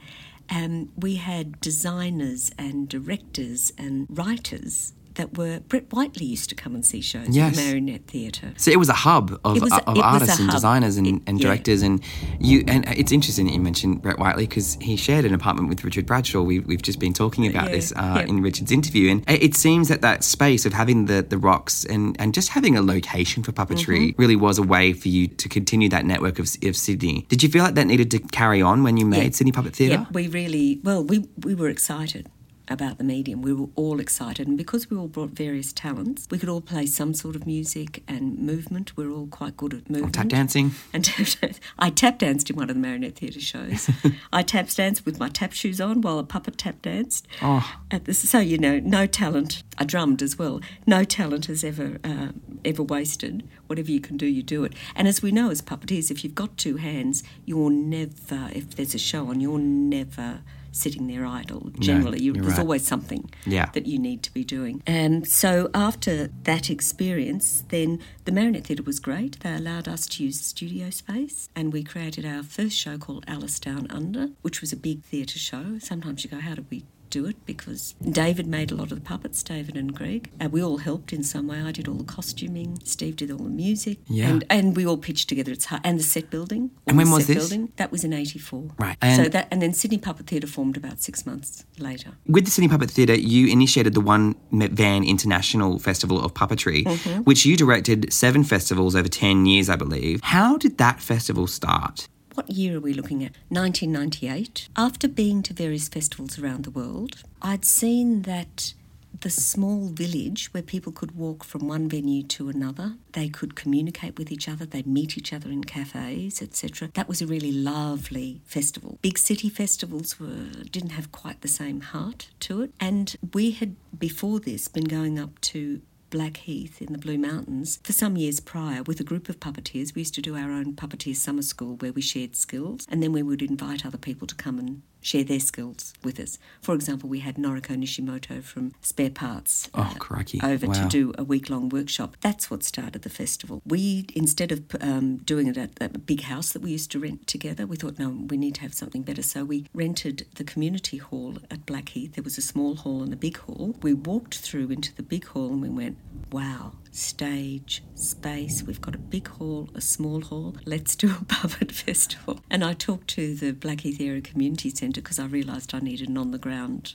Um, 0.49 0.93
we 0.97 1.17
had 1.17 1.61
designers 1.61 2.50
and 2.59 2.88
directors 2.88 3.73
and 3.76 4.07
writers 4.09 4.93
that 5.16 5.37
were. 5.37 5.61
Brett 5.61 5.92
Whiteley 5.92 6.25
used 6.26 6.49
to 6.50 6.54
come 6.54 6.75
and 6.75 6.85
see 6.87 7.00
shows 7.00 7.28
Yes. 7.28 7.50
at 7.52 7.56
the 7.56 7.66
Marionette 7.68 8.06
Theatre. 8.06 8.52
So 8.56 8.70
it 8.70 8.78
was 8.78 8.88
a 8.88 8.94
hub 8.94 9.32
of, 9.44 9.44
a- 9.44 9.49
of 9.50 9.56
it 9.56 9.62
was 9.62 9.73
a 9.73 10.02
artists 10.02 10.38
and 10.38 10.49
hub. 10.49 10.56
designers 10.56 10.96
and, 10.96 11.06
It- 11.06 11.23
and 11.26 11.38
yeah. 11.40 11.46
directors 11.46 11.82
and 11.82 12.00
you 12.40 12.62
and 12.68 12.85
it's 12.88 13.12
interesting 13.12 13.46
that 13.46 13.52
you 13.52 13.61
mentioned 13.61 14.02
Brett 14.02 14.18
Whiteley 14.18 14.46
because 14.46 14.78
he 14.80 14.96
shared 14.96 15.25
an 15.25 15.35
apartment 15.35 15.68
with 15.68 15.85
Richard 15.85 16.06
Bradshaw. 16.06 16.42
We, 16.42 16.61
we've 16.61 16.82
just 16.82 16.99
been 16.99 17.12
talking 17.12 17.46
about 17.46 17.66
Yeah, 17.66 17.73
this 17.76 17.92
uh, 17.92 18.14
yeah. 18.18 18.26
in 18.26 18.42
Richard's 18.42 18.70
interview 18.73 19.11
and 19.11 19.28
it, 19.28 19.42
it 19.42 19.54
seems 19.54 19.88
that 19.88 20.02
that 20.02 20.23
space 20.25 20.64
of 20.66 20.73
having 20.73 21.06
the, 21.06 21.23
the 21.28 21.38
rocks 21.38 21.85
and, 21.85 22.14
and 22.20 22.32
just 22.35 22.50
having 22.50 22.76
a 22.76 22.82
location 22.82 23.42
for 23.42 23.52
puppetry 23.52 23.87
Mm-hmm. 23.96 24.20
really 24.20 24.37
was 24.37 24.58
a 24.58 24.62
way 24.62 24.92
for 24.92 25.08
you 25.08 25.26
to 25.28 25.49
continue 25.49 25.88
that 25.90 26.04
network 26.04 26.38
of, 26.38 26.49
of 26.62 26.76
Sydney. 26.76 27.26
Did 27.28 27.42
you 27.42 27.49
feel 27.49 27.62
like 27.64 27.75
that 27.75 27.87
needed 27.87 28.11
to 28.12 28.18
carry 28.18 28.61
on 28.62 28.82
when 28.82 28.96
you 28.96 29.06
made 29.06 29.23
Yeah. 29.25 29.30
Sydney 29.30 29.52
Puppet 29.52 29.75
Theatre? 29.75 29.94
Yeah, 29.94 30.06
we 30.12 30.28
really 30.28 30.80
well 30.85 31.02
we 31.04 31.26
we 31.42 31.54
were 31.54 31.68
excited 31.68 32.28
about 32.68 32.99
the 32.99 33.04
medium. 33.04 33.42
We 33.42 33.52
were 33.52 33.68
all 33.75 34.00
excited, 34.00 34.46
and 34.46 34.56
because 34.56 34.90
we 34.90 34.96
all 34.96 35.08
brought 35.08 35.30
various 35.30 35.73
talents, 35.73 36.26
we 36.30 36.38
could 36.38 36.49
all 36.49 36.61
play 36.61 36.87
some 36.87 37.14
sort 37.14 37.37
of 37.37 37.46
music 37.46 38.02
and 38.08 38.38
movement. 38.38 38.96
We're 38.96 39.11
all 39.11 39.26
quite 39.26 39.56
good 39.56 39.75
at 39.75 39.90
movement. 39.90 40.14
Tap 40.14 40.28
dancing. 40.28 40.73
And 40.92 41.04
tap. 41.04 41.52
I 41.78 41.90
tap 41.90 42.18
danced 42.18 42.50
in 42.50 42.56
one 42.56 42.68
of 42.70 42.76
the 42.76 42.80
Marionette 42.80 43.16
Theatre 43.16 43.40
shows. 43.40 43.90
I 44.32 44.42
tap 44.42 44.68
danced 44.68 45.06
with 45.06 45.18
my 45.18 45.28
tap 45.28 45.52
shoes 45.52 45.80
on 45.80 46.00
while 46.00 46.18
a 46.18 46.25
puppet 46.25 46.58
tap 46.58 46.82
danced. 46.82 47.26
Oh. 47.42 47.78
At 47.90 48.04
this, 48.04 48.28
so 48.28 48.38
you 48.38 48.58
know, 48.58 48.78
no 48.78 49.06
talent. 49.06 49.62
I 49.78 49.85
drummed 49.85 50.23
as 50.23 50.38
well. 50.38 50.61
No 50.87 51.04
talent 51.04 51.49
is 51.49 51.62
ever 51.62 51.99
uh, 52.02 52.28
ever 52.64 52.82
wasted. 52.82 53.49
Whatever 53.66 53.90
you 53.90 54.00
can 54.00 54.16
do, 54.16 54.26
you 54.26 54.42
do 54.42 54.64
it. 54.64 54.73
And 54.94 55.08
as 55.08 55.23
we 55.23 55.30
know, 55.30 55.50
as 55.50 55.62
puppeteers, 55.62 56.11
if 56.11 56.25
you've 56.25 56.35
got 56.35 56.56
two 56.56 56.76
hands, 56.76 57.23
you're 57.44 57.70
never. 57.70 58.50
If 58.52 58.76
there's 58.76 58.94
a 58.94 58.99
show 58.99 59.28
on, 59.28 59.40
you're 59.40 59.58
never 59.58 60.40
sitting 60.76 61.06
there 61.06 61.25
idle. 61.26 61.71
Generally, 61.78 62.23
you, 62.23 62.33
there's 62.33 62.47
right. 62.49 62.59
always 62.59 62.87
something 62.87 63.30
Yeah. 63.47 63.71
that 63.73 63.87
you 63.87 63.99
need 63.99 64.23
to 64.25 64.33
be 64.33 64.45
doing. 64.45 64.83
And 64.87 65.26
so 65.26 65.71
after 65.75 66.28
that 66.45 66.71
experience, 66.71 67.64
then 67.68 68.00
the 68.25 68.33
Marionette 68.33 68.66
Theatre 68.66 68.83
was 68.83 68.99
great. 69.00 69.40
They 69.40 69.54
allowed 69.54 69.88
us 69.88 70.06
to 70.09 70.25
use 70.25 70.40
studio 70.40 70.90
space, 70.90 71.49
and 71.56 71.73
we 71.73 71.83
created 71.83 72.25
our 72.25 72.42
first 72.42 72.76
show 72.76 72.99
called 72.99 73.25
Alice 73.26 73.59
Down 73.59 73.87
Under, 73.90 74.30
which 74.42 74.61
was 74.61 74.73
a 74.73 74.76
big 74.76 75.02
theatre 75.02 75.38
show. 75.38 75.78
Sometimes 75.80 76.25
you 76.25 76.30
go, 76.30 76.40
how 76.40 76.54
did 76.54 76.66
we 76.71 76.85
do 77.11 77.27
it? 77.27 77.37
Because 77.47 77.95
David 78.03 78.47
made 78.47 78.71
a 78.71 78.75
lot 78.75 78.91
of 78.93 78.99
the 78.99 79.05
puppets, 79.05 79.43
David 79.43 79.77
and 79.77 79.95
Greg. 79.95 80.31
And 80.41 80.53
we 80.53 80.63
all 80.63 80.79
helped 80.79 81.13
in 81.13 81.23
some 81.23 81.47
way. 81.47 81.61
I 81.61 81.73
did 81.73 81.89
all 81.89 81.95
the 81.97 82.05
costuming, 82.05 82.79
Steve 82.85 83.17
did 83.17 83.31
all 83.31 83.39
the 83.39 83.49
music. 83.51 83.99
Yeah. 84.09 84.29
And, 84.29 84.45
and 84.51 84.77
we 84.77 84.87
all 84.87 84.97
pitched 84.97 85.29
together. 85.29 85.53
It's 85.53 85.67
hard. 85.67 85.83
And 85.85 85.99
the 85.99 86.03
set 86.05 86.31
building. 86.31 86.71
And 86.87 86.97
when 86.97 87.11
was 87.11 87.27
set 87.27 87.35
this? 87.37 87.49
Building. 87.49 87.73
That 87.77 87.91
was 87.93 88.05
in 88.05 88.13
84. 88.13 88.71
Right. 88.79 88.97
so 89.03 89.07
And- 89.09 89.33
that, 89.33 89.49
and 89.51 89.61
then 89.63 89.73
Sydney 89.73 89.99
Puppet 89.99 90.27
Theatre 90.27 90.47
formed 90.47 90.77
about 90.77 91.01
six 91.03 91.25
months 91.27 91.65
later. 91.79 92.13
With 92.27 92.45
the 92.45 92.51
Sydney 92.51 92.69
Puppet 92.69 92.91
Theatre, 92.91 93.15
you 93.15 93.47
initiated 93.49 93.95
the 93.95 94.01
One 94.01 94.35
Van 94.53 95.05
International 95.05 95.79
Festival 95.79 96.23
of 96.25 96.35
Puppetry, 96.35 96.85
Mm-hmm. 96.85 97.23
which 97.23 97.45
you 97.47 97.57
directed 97.57 98.13
seven 98.13 98.45
festivals 98.45 98.95
over 98.95 99.09
10 99.09 99.47
years, 99.47 99.69
I 99.69 99.77
believe. 99.77 100.21
How 100.23 100.57
did 100.57 100.79
that 100.79 101.01
festival 101.01 101.47
start? 101.47 102.09
What 102.37 102.50
year 102.50 102.76
are 102.76 102.81
we 102.81 102.93
looking 102.93 103.25
at? 103.25 103.33
1998. 103.49 104.69
After 104.76 105.09
being 105.09 105.43
to 105.45 105.55
various 105.55 105.88
festivals 105.88 106.38
around 106.38 106.64
the 106.64 106.71
world, 106.71 107.23
I'd 107.40 107.64
seen 107.64 108.23
that 108.23 108.75
the 109.23 109.31
small 109.31 109.88
village 109.88 110.52
where 110.52 110.62
people 110.62 110.93
could 110.93 111.16
walk 111.16 111.45
from 111.45 111.66
one 111.66 111.88
venue 111.88 112.23
to 112.25 112.50
another, 112.50 112.97
they 113.12 113.31
could 113.31 113.55
communicate 113.55 114.19
with 114.19 114.31
each 114.31 114.50
other, 114.50 114.66
they'd 114.66 114.87
meet 114.87 115.16
each 115.16 115.33
other 115.33 115.50
in 115.50 115.64
cafes, 115.64 116.43
etc. 116.43 116.90
That 116.93 117.09
was 117.09 117.23
a 117.23 117.26
really 117.26 117.52
lovely 117.52 118.43
festival. 118.45 118.99
Big 119.00 119.16
city 119.16 119.49
festivals 119.49 120.21
were 120.21 120.50
didn't 120.71 120.90
have 120.90 121.12
quite 121.12 121.40
the 121.40 121.49
same 121.49 121.81
heart 121.81 122.28
to 122.40 122.61
it, 122.61 122.75
and 122.78 123.16
we 123.33 123.52
had 123.52 123.76
before 123.99 124.40
this 124.40 124.69
been 124.69 124.85
going 124.85 125.19
up 125.19 125.40
to 125.40 125.81
Blackheath 126.16 126.80
in 126.80 126.94
the 126.94 126.99
Blue 126.99 127.18
Mountains 127.18 127.78
for 127.85 127.92
some 127.92 128.16
years 128.16 128.40
prior 128.40 128.82
with 128.85 128.99
a 129.00 129.04
group 129.04 129.28
of 129.28 129.38
puppeteers. 129.38 129.94
We 129.94 130.00
used 130.00 130.14
to 130.14 130.23
do 130.23 130.35
our 130.35 130.50
own 130.50 130.73
puppeteer 130.73 131.14
summer 131.14 131.42
school 131.42 131.76
where 131.76 131.92
we 131.92 132.00
shared 132.00 132.35
skills 132.35 132.87
and 132.88 133.02
then 133.02 133.12
we 133.12 133.23
would 133.23 133.42
invite 133.42 133.85
other 133.85 133.99
people 133.99 134.26
to 134.28 134.35
come 134.35 134.58
and 134.58 134.80
share 135.07 135.25
their 135.25 135.41
skills 135.41 135.95
with 136.03 136.19
us. 136.19 136.39
For 136.61 136.75
example, 136.75 137.09
we 137.09 137.21
had 137.21 137.37
Noriko 137.37 137.77
Nishimoto 137.77 138.43
from 138.43 138.73
Spare 138.81 139.11
Parts 139.11 139.71
oh, 139.73 139.95
crikey. 139.99 140.41
over 140.43 140.67
wow. 140.67 140.73
to 140.75 140.89
do 140.89 141.13
a 141.17 141.23
week 141.23 141.49
long 141.49 141.69
workshop. 141.69 142.17
That's 142.21 142.51
what 142.51 142.65
started 142.65 143.03
the 143.03 143.09
festival. 143.09 143.63
We, 143.65 144.07
instead 144.15 144.51
of 144.51 144.65
um, 144.81 145.19
doing 145.19 145.47
it 145.47 145.57
at 145.57 145.77
that 145.77 146.07
big 146.07 146.23
house 146.23 146.53
that 146.53 146.63
we 146.63 146.73
used 146.73 146.91
to 146.91 146.99
rent 146.99 147.29
together, 147.29 147.67
we 147.67 147.77
thought, 147.77 147.99
no, 147.99 148.11
we 148.11 148.37
need 148.37 148.57
to 148.57 148.63
have 148.63 148.75
something 148.75 149.03
better. 149.03 149.23
So 149.23 149.45
we 149.45 149.67
rented 149.73 150.27
the 150.35 150.45
community 150.45 150.97
hall 150.97 151.39
at 151.51 151.65
Blackheath. 151.67 152.15
There 152.15 152.25
was 152.25 152.37
a 152.37 152.43
small 152.43 152.75
hall 152.75 153.03
and 153.03 153.13
a 153.13 153.17
big 153.17 153.39
hall. 153.39 153.77
We 153.83 153.95
walked 153.95 154.39
through 154.39 154.71
into 154.71 154.93
the 154.95 155.05
big 155.05 155.27
hall 155.27 155.51
and 155.51 155.63
we 155.63 155.69
went, 155.69 155.99
wow, 156.33 156.73
stage, 156.97 157.83
space. 157.95 158.62
We've 158.62 158.81
got 158.81 158.95
a 158.95 158.99
big 158.99 159.29
hall, 159.29 159.69
a 159.75 159.81
small 159.81 160.23
hall. 160.23 160.57
Let's 160.65 160.97
do 160.97 161.15
a 161.21 161.25
puppet 161.29 161.73
festival. 161.73 162.41
And 162.50 162.65
I 162.65 162.73
talked 162.73 163.09
to 163.09 163.35
the 163.35 163.53
Blackheath 163.53 164.00
Area 164.00 164.21
Community 164.21 164.71
Centre 164.71 165.00
because 165.00 165.19
I 165.19 165.26
realised 165.26 165.75
I 165.75 165.81
needed 165.81 166.09
an 166.09 166.19
on 166.19 166.31
the 166.31 166.38
ground 166.38 166.95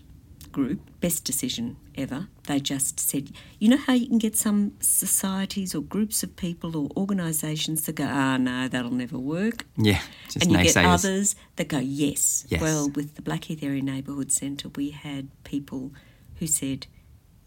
group. 0.51 0.81
Best 0.99 1.23
decision 1.23 1.77
ever. 1.95 2.27
They 2.47 2.59
just 2.59 2.99
said, 2.99 3.31
you 3.59 3.69
know 3.69 3.77
how 3.77 3.93
you 3.93 4.07
can 4.07 4.17
get 4.17 4.35
some 4.35 4.73
societies 4.79 5.73
or 5.73 5.81
groups 5.81 6.23
of 6.23 6.35
people 6.35 6.75
or 6.75 6.89
organisations 6.97 7.85
that 7.85 7.95
go, 7.95 8.05
ah, 8.05 8.37
no, 8.37 8.67
that'll 8.67 8.91
never 8.91 9.17
work. 9.17 9.65
Yeah, 9.77 10.01
just 10.25 10.45
and 10.45 10.51
you 10.51 10.63
get 10.63 10.77
others 10.77 11.35
that 11.55 11.67
go, 11.67 11.79
yes. 11.79 12.45
Yes. 12.49 12.61
Well, 12.61 12.89
with 12.89 13.15
the 13.15 13.21
Blackheath 13.21 13.63
Area 13.63 13.81
Neighbourhood 13.81 14.31
Centre, 14.31 14.69
we 14.69 14.89
had 14.91 15.29
people 15.43 15.91
who 16.35 16.47
said, 16.47 16.87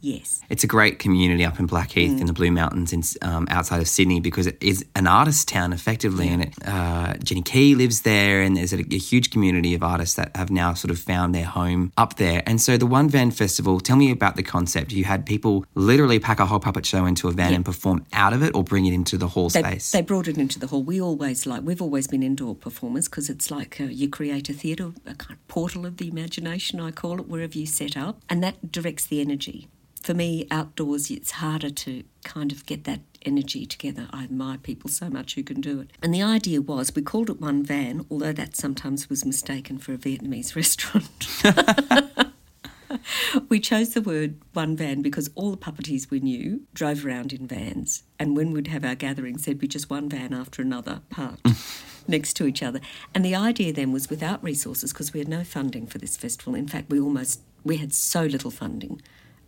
yes. 0.05 0.41
It's 0.51 0.65
a 0.65 0.67
great 0.77 0.99
community 0.99 1.45
up 1.45 1.59
in 1.59 1.67
Blackheath 1.67 2.21
in 2.21 2.27
the 2.27 2.33
Blue 2.41 2.51
Mountains 2.51 2.93
in, 2.93 3.03
um, 3.29 3.47
outside 3.51 3.81
of 3.81 3.89
Sydney 3.89 4.21
because 4.21 4.47
it 4.47 4.59
is 4.61 4.85
an 4.95 5.07
artist 5.07 5.49
town 5.49 5.73
effectively. 5.73 6.29
And 6.29 6.43
it, 6.47 6.55
uh, 6.67 7.15
Jenny 7.29 7.43
Kee 7.43 7.75
lives 7.75 8.03
there, 8.03 8.43
and 8.43 8.57
there's 8.57 8.73
a, 8.73 8.81
a 8.81 8.99
huge 8.99 9.31
community 9.31 9.75
of 9.75 9.83
artists 9.83 10.17
that 10.17 10.37
have 10.37 10.51
now 10.51 10.75
sort 10.75 10.91
of 10.91 10.99
found 10.99 11.35
their 11.35 11.47
home 11.47 11.93
up 11.97 12.17
there. 12.17 12.43
And 12.47 12.61
so 12.61 12.77
the 12.77 12.87
One 12.87 13.09
Van 13.09 13.31
Festival, 13.31 13.81
tell 13.81 13.97
me 13.97 14.11
about 14.11 14.37
the 14.37 14.43
concept. 14.43 14.93
You 14.93 15.05
had 15.05 15.25
people 15.27 15.65
literally 15.75 16.19
pack 16.19 16.39
a 16.41 16.47
whole 16.47 16.61
puppet 16.61 16.85
show 16.87 17.07
into 17.07 17.29
a 17.29 17.33
van 17.33 17.51
Yeah. 17.51 17.57
and 17.57 17.65
perform 17.65 18.05
out 18.13 18.33
of 18.33 18.43
it 18.43 18.55
or 18.55 18.63
bring 18.65 18.87
it 18.87 18.93
into 18.93 19.17
the 19.17 19.29
hall 19.29 19.49
They, 19.49 19.61
space. 19.63 19.91
they 19.93 20.03
brought 20.03 20.29
it 20.29 20.37
into 20.39 20.59
the 20.59 20.67
hall. 20.67 20.83
We 20.83 21.01
always 21.01 21.47
like, 21.47 21.63
we've 21.63 21.83
always 21.83 22.07
been 22.07 22.23
indoor 22.23 22.55
performers 22.55 23.09
because 23.09 23.31
it's 23.31 23.51
like 23.51 23.81
uh, 23.81 23.85
you 23.85 24.09
create 24.09 24.49
a 24.49 24.53
theatre, 24.53 24.93
a 25.07 25.15
kind 25.15 25.33
of 25.33 25.49
portal 25.49 25.87
of 25.87 25.97
the 25.97 26.09
imagination, 26.09 26.81
I 26.81 26.91
call 26.91 27.19
it, 27.21 27.29
wherever 27.29 27.57
you 27.59 27.67
set 27.67 27.97
up, 27.97 28.21
and 28.29 28.43
that 28.43 28.71
directs 28.73 29.07
the 29.07 29.21
energy. 29.21 29.69
For 30.05 30.13
me, 30.13 30.47
outdoors, 30.51 31.11
it's 31.11 31.31
harder 31.31 31.71
to 31.71 32.05
kind 32.25 32.53
of 32.53 32.67
get 32.67 32.85
that 32.85 33.01
energy 33.25 33.65
together. 33.65 34.07
I 34.11 34.25
admire 34.25 34.59
people 34.59 34.91
so 34.91 35.09
much 35.09 35.35
who 35.35 35.43
can 35.43 35.63
do 35.63 35.81
it. 35.81 35.93
And 36.03 36.13
the 36.13 36.21
idea 36.21 36.61
was 36.61 36.95
we 36.95 37.01
called 37.01 37.31
it 37.31 37.41
One 37.41 37.63
Van, 37.63 38.05
although 38.11 38.35
that 38.35 38.55
sometimes 38.55 39.09
was 39.09 39.25
mistaken 39.25 39.79
for 39.79 39.95
a 39.95 39.97
Vietnamese 39.97 40.55
restaurant. 40.57 42.29
we 43.49 43.59
chose 43.59 43.95
the 43.95 44.03
word 44.03 44.37
one 44.53 44.77
van 44.77 45.01
because 45.01 45.31
all 45.35 45.51
the 45.51 45.57
puppeteers 45.57 46.11
we 46.11 46.21
knew 46.21 46.61
drove 46.75 47.07
around 47.07 47.33
in 47.33 47.47
vans. 47.47 48.03
And 48.19 48.37
when 48.37 48.53
we'd 48.53 48.67
have 48.67 48.85
our 48.85 48.95
gatherings, 48.95 49.47
there'd 49.47 49.59
be 49.59 49.67
just 49.67 49.89
one 49.89 50.11
van 50.11 50.35
after 50.35 50.61
another 50.61 51.01
parked 51.09 51.49
hmm. 51.49 51.55
next 52.07 52.35
to 52.35 52.47
each 52.47 52.63
other. 52.63 52.81
And 53.15 53.25
the 53.25 53.35
idea 53.35 53.73
then 53.73 53.91
was 53.91 54.11
without 54.11 54.45
resources, 54.45 54.93
because 54.93 55.15
we 55.15 55.21
had 55.21 55.29
no 55.29 55.45
funding 55.45 55.87
for 55.87 55.97
this 55.97 56.19
festival. 56.19 56.55
In 56.55 56.69
fact, 56.69 56.91
we 56.91 57.01
almost, 57.01 57.41
we 57.65 57.79
had 57.79 57.95
so 57.95 58.27
little 58.27 58.51
funding 58.51 59.01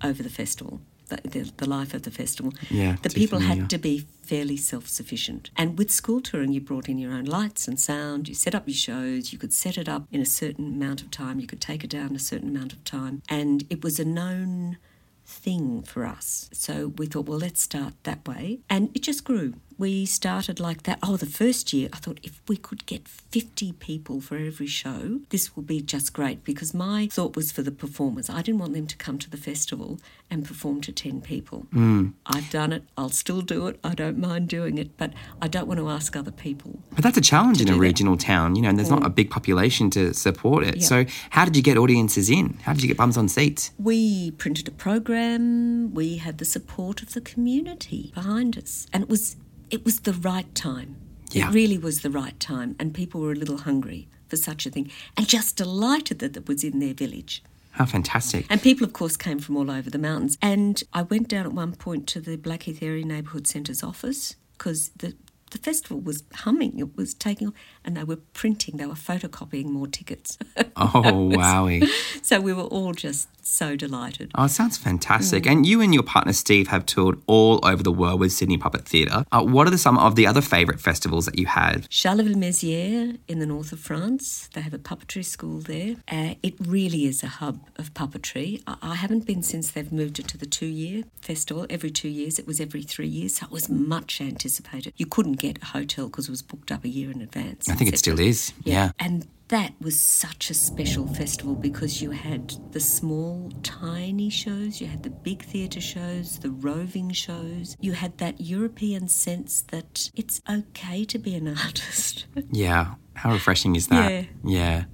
over 0.02 0.22
the 0.22 0.30
festival. 0.30 0.80
The, 1.08 1.20
the, 1.22 1.52
the 1.58 1.68
life 1.68 1.94
of 1.94 2.02
the 2.02 2.10
festival, 2.10 2.52
Yeah, 2.68 2.96
the 3.02 3.10
people 3.10 3.38
familiar. 3.38 3.60
had 3.60 3.70
to 3.70 3.78
be 3.78 4.08
fairly 4.22 4.56
self 4.56 4.88
sufficient. 4.88 5.50
And 5.56 5.78
with 5.78 5.92
school 5.92 6.20
touring, 6.20 6.52
you 6.52 6.60
brought 6.60 6.88
in 6.88 6.98
your 6.98 7.12
own 7.12 7.26
lights 7.26 7.68
and 7.68 7.78
sound, 7.78 8.28
you 8.28 8.34
set 8.34 8.56
up 8.56 8.66
your 8.66 8.74
shows, 8.74 9.32
you 9.32 9.38
could 9.38 9.52
set 9.52 9.78
it 9.78 9.88
up 9.88 10.08
in 10.10 10.20
a 10.20 10.24
certain 10.26 10.66
amount 10.74 11.02
of 11.02 11.12
time, 11.12 11.38
you 11.38 11.46
could 11.46 11.60
take 11.60 11.84
it 11.84 11.90
down 11.90 12.16
a 12.16 12.18
certain 12.18 12.48
amount 12.48 12.72
of 12.72 12.82
time. 12.82 13.22
And 13.28 13.64
it 13.70 13.84
was 13.84 14.00
a 14.00 14.04
known 14.04 14.78
thing 15.24 15.82
for 15.82 16.04
us. 16.04 16.50
So 16.52 16.88
we 16.98 17.06
thought, 17.06 17.26
well, 17.26 17.38
let's 17.38 17.62
start 17.62 17.94
that 18.02 18.26
way. 18.26 18.58
And 18.68 18.90
it 18.92 19.02
just 19.04 19.22
grew. 19.22 19.54
We 19.78 20.06
started 20.06 20.58
like 20.58 20.84
that. 20.84 20.98
Oh, 21.02 21.16
the 21.16 21.26
first 21.26 21.72
year, 21.72 21.88
I 21.92 21.98
thought 21.98 22.18
if 22.22 22.40
we 22.48 22.56
could 22.56 22.86
get 22.86 23.06
50 23.06 23.72
people 23.72 24.20
for 24.20 24.36
every 24.36 24.66
show, 24.66 25.20
this 25.28 25.54
will 25.54 25.62
be 25.62 25.80
just 25.80 26.12
great 26.12 26.44
because 26.44 26.72
my 26.72 27.08
thought 27.12 27.36
was 27.36 27.52
for 27.52 27.62
the 27.62 27.70
performers. 27.70 28.30
I 28.30 28.40
didn't 28.42 28.60
want 28.60 28.72
them 28.72 28.86
to 28.86 28.96
come 28.96 29.18
to 29.18 29.28
the 29.28 29.36
festival 29.36 30.00
and 30.30 30.44
perform 30.46 30.80
to 30.82 30.92
10 30.92 31.20
people. 31.20 31.66
Mm. 31.74 32.14
I've 32.24 32.50
done 32.50 32.72
it. 32.72 32.84
I'll 32.96 33.10
still 33.10 33.42
do 33.42 33.66
it. 33.66 33.78
I 33.84 33.94
don't 33.94 34.18
mind 34.18 34.48
doing 34.48 34.78
it, 34.78 34.96
but 34.96 35.12
I 35.42 35.48
don't 35.48 35.68
want 35.68 35.78
to 35.78 35.88
ask 35.90 36.16
other 36.16 36.30
people. 36.30 36.80
But 36.92 37.04
that's 37.04 37.18
a 37.18 37.20
challenge 37.20 37.60
in 37.60 37.68
a 37.68 37.72
do 37.72 37.74
that. 37.74 37.80
regional 37.80 38.16
town, 38.16 38.56
you 38.56 38.62
know, 38.62 38.70
and 38.70 38.78
there's 38.78 38.90
not 38.90 39.04
a 39.04 39.10
big 39.10 39.30
population 39.30 39.90
to 39.90 40.14
support 40.14 40.64
it. 40.64 40.76
Yeah. 40.76 40.86
So, 40.86 41.04
how 41.30 41.44
did 41.44 41.54
you 41.54 41.62
get 41.62 41.76
audiences 41.76 42.30
in? 42.30 42.58
How 42.62 42.72
did 42.72 42.82
you 42.82 42.88
get 42.88 42.96
bums 42.96 43.16
on 43.16 43.28
seats? 43.28 43.72
We 43.78 44.30
printed 44.32 44.68
a 44.68 44.72
program. 44.72 45.94
We 45.94 46.16
had 46.16 46.38
the 46.38 46.44
support 46.44 47.02
of 47.02 47.12
the 47.12 47.20
community 47.20 48.10
behind 48.14 48.56
us, 48.58 48.86
and 48.92 49.02
it 49.02 49.08
was 49.08 49.36
it 49.70 49.84
was 49.84 50.00
the 50.00 50.12
right 50.12 50.52
time. 50.54 50.96
Yeah. 51.32 51.48
It 51.48 51.54
really 51.54 51.78
was 51.78 52.02
the 52.02 52.10
right 52.10 52.38
time, 52.38 52.76
and 52.78 52.94
people 52.94 53.20
were 53.20 53.32
a 53.32 53.36
little 53.36 53.58
hungry 53.58 54.08
for 54.28 54.36
such 54.36 54.66
a 54.66 54.70
thing, 54.70 54.90
and 55.16 55.28
just 55.28 55.56
delighted 55.56 56.18
that 56.20 56.36
it 56.36 56.48
was 56.48 56.64
in 56.64 56.78
their 56.78 56.94
village. 56.94 57.42
How 57.72 57.84
fantastic. 57.84 58.46
And 58.48 58.62
people, 58.62 58.86
of 58.86 58.94
course, 58.94 59.16
came 59.16 59.38
from 59.38 59.56
all 59.56 59.70
over 59.70 59.90
the 59.90 59.98
mountains. 59.98 60.38
And 60.40 60.82
I 60.94 61.02
went 61.02 61.28
down 61.28 61.44
at 61.44 61.52
one 61.52 61.74
point 61.76 62.06
to 62.08 62.20
the 62.20 62.36
Blackheath 62.36 62.82
Area 62.82 63.04
Neighbourhood 63.04 63.46
Centre's 63.46 63.82
office 63.82 64.34
because 64.56 64.90
the 64.96 65.14
the 65.50 65.58
festival 65.58 66.00
was 66.00 66.24
humming. 66.34 66.78
It 66.78 66.96
was 66.96 67.14
taking, 67.14 67.52
and 67.86 67.96
they 67.96 68.04
were 68.04 68.16
printing. 68.16 68.76
They 68.76 68.86
were 68.86 68.94
photocopying 68.94 69.66
more 69.66 69.86
tickets. 69.86 70.36
Oh, 70.78 70.90
wowie. 71.32 71.88
so 72.20 72.38
we 72.38 72.52
were 72.52 72.64
all 72.64 72.92
just 72.92 73.28
so 73.46 73.76
delighted. 73.76 74.30
Oh, 74.34 74.44
it 74.44 74.50
sounds 74.50 74.76
fantastic. 74.76 75.44
Mm. 75.44 75.50
And 75.52 75.66
you 75.66 75.80
and 75.80 75.94
your 75.94 76.02
partner 76.02 76.34
Steve 76.34 76.68
have 76.68 76.84
toured 76.84 77.18
all 77.26 77.60
over 77.64 77.82
the 77.82 77.92
world 77.92 78.20
with 78.20 78.32
Sydney 78.32 78.58
Puppet 78.58 78.84
Theatre. 78.84 79.24
Uh, 79.32 79.42
what 79.42 79.72
are 79.72 79.76
some 79.78 79.96
of 79.96 80.16
the 80.16 80.26
other 80.26 80.42
favourite 80.42 80.78
festivals 80.78 81.24
that 81.24 81.38
you 81.38 81.46
had? 81.46 81.86
Charleville-Mézières 81.90 83.18
in 83.26 83.38
the 83.38 83.46
north 83.46 83.72
of 83.72 83.80
France. 83.80 84.50
They 84.52 84.60
have 84.60 84.74
a 84.74 84.78
puppetry 84.78 85.24
school 85.24 85.60
there. 85.60 85.96
Uh, 86.08 86.34
it 86.42 86.54
really 86.60 87.06
is 87.06 87.22
a 87.22 87.28
hub 87.28 87.60
of 87.76 87.94
puppetry. 87.94 88.62
I, 88.66 88.76
I 88.82 88.94
haven't 88.96 89.24
been 89.24 89.42
since 89.42 89.70
they've 89.70 89.90
moved 89.90 90.18
it 90.18 90.28
to 90.28 90.36
the 90.36 90.46
two-year 90.46 91.04
festival. 91.22 91.66
Every 91.70 91.90
two 91.90 92.08
years, 92.08 92.38
it 92.38 92.46
was 92.46 92.60
every 92.60 92.82
three 92.82 93.08
years, 93.08 93.36
so 93.36 93.46
it 93.46 93.52
was 93.52 93.70
much 93.70 94.20
anticipated. 94.20 94.92
You 94.96 95.06
couldn't 95.06 95.34
get 95.34 95.62
a 95.62 95.66
hotel 95.66 96.08
because 96.08 96.28
it 96.28 96.32
was 96.32 96.42
booked 96.42 96.70
up 96.70 96.84
a 96.84 96.88
year 96.88 97.10
in 97.10 97.22
advance. 97.22 97.66
I 97.76 97.78
think 97.78 97.92
it 97.92 97.98
still 97.98 98.18
is. 98.18 98.54
Yeah. 98.64 98.92
And 98.98 99.28
that 99.48 99.74
was 99.82 100.00
such 100.00 100.48
a 100.48 100.54
special 100.54 101.06
festival 101.06 101.54
because 101.54 102.00
you 102.00 102.10
had 102.10 102.54
the 102.72 102.80
small, 102.80 103.52
tiny 103.62 104.30
shows, 104.30 104.80
you 104.80 104.86
had 104.86 105.02
the 105.02 105.10
big 105.10 105.42
theatre 105.44 105.82
shows, 105.82 106.38
the 106.38 106.48
roving 106.50 107.10
shows. 107.10 107.76
You 107.78 107.92
had 107.92 108.16
that 108.16 108.40
European 108.40 109.08
sense 109.08 109.60
that 109.68 110.08
it's 110.14 110.40
okay 110.48 111.04
to 111.04 111.18
be 111.18 111.34
an 111.34 111.48
artist. 111.66 112.24
Yeah. 112.50 112.94
How 113.12 113.32
refreshing 113.32 113.76
is 113.76 113.88
that? 113.88 114.10
Yeah. 114.10 114.24
Yeah. 114.42 114.84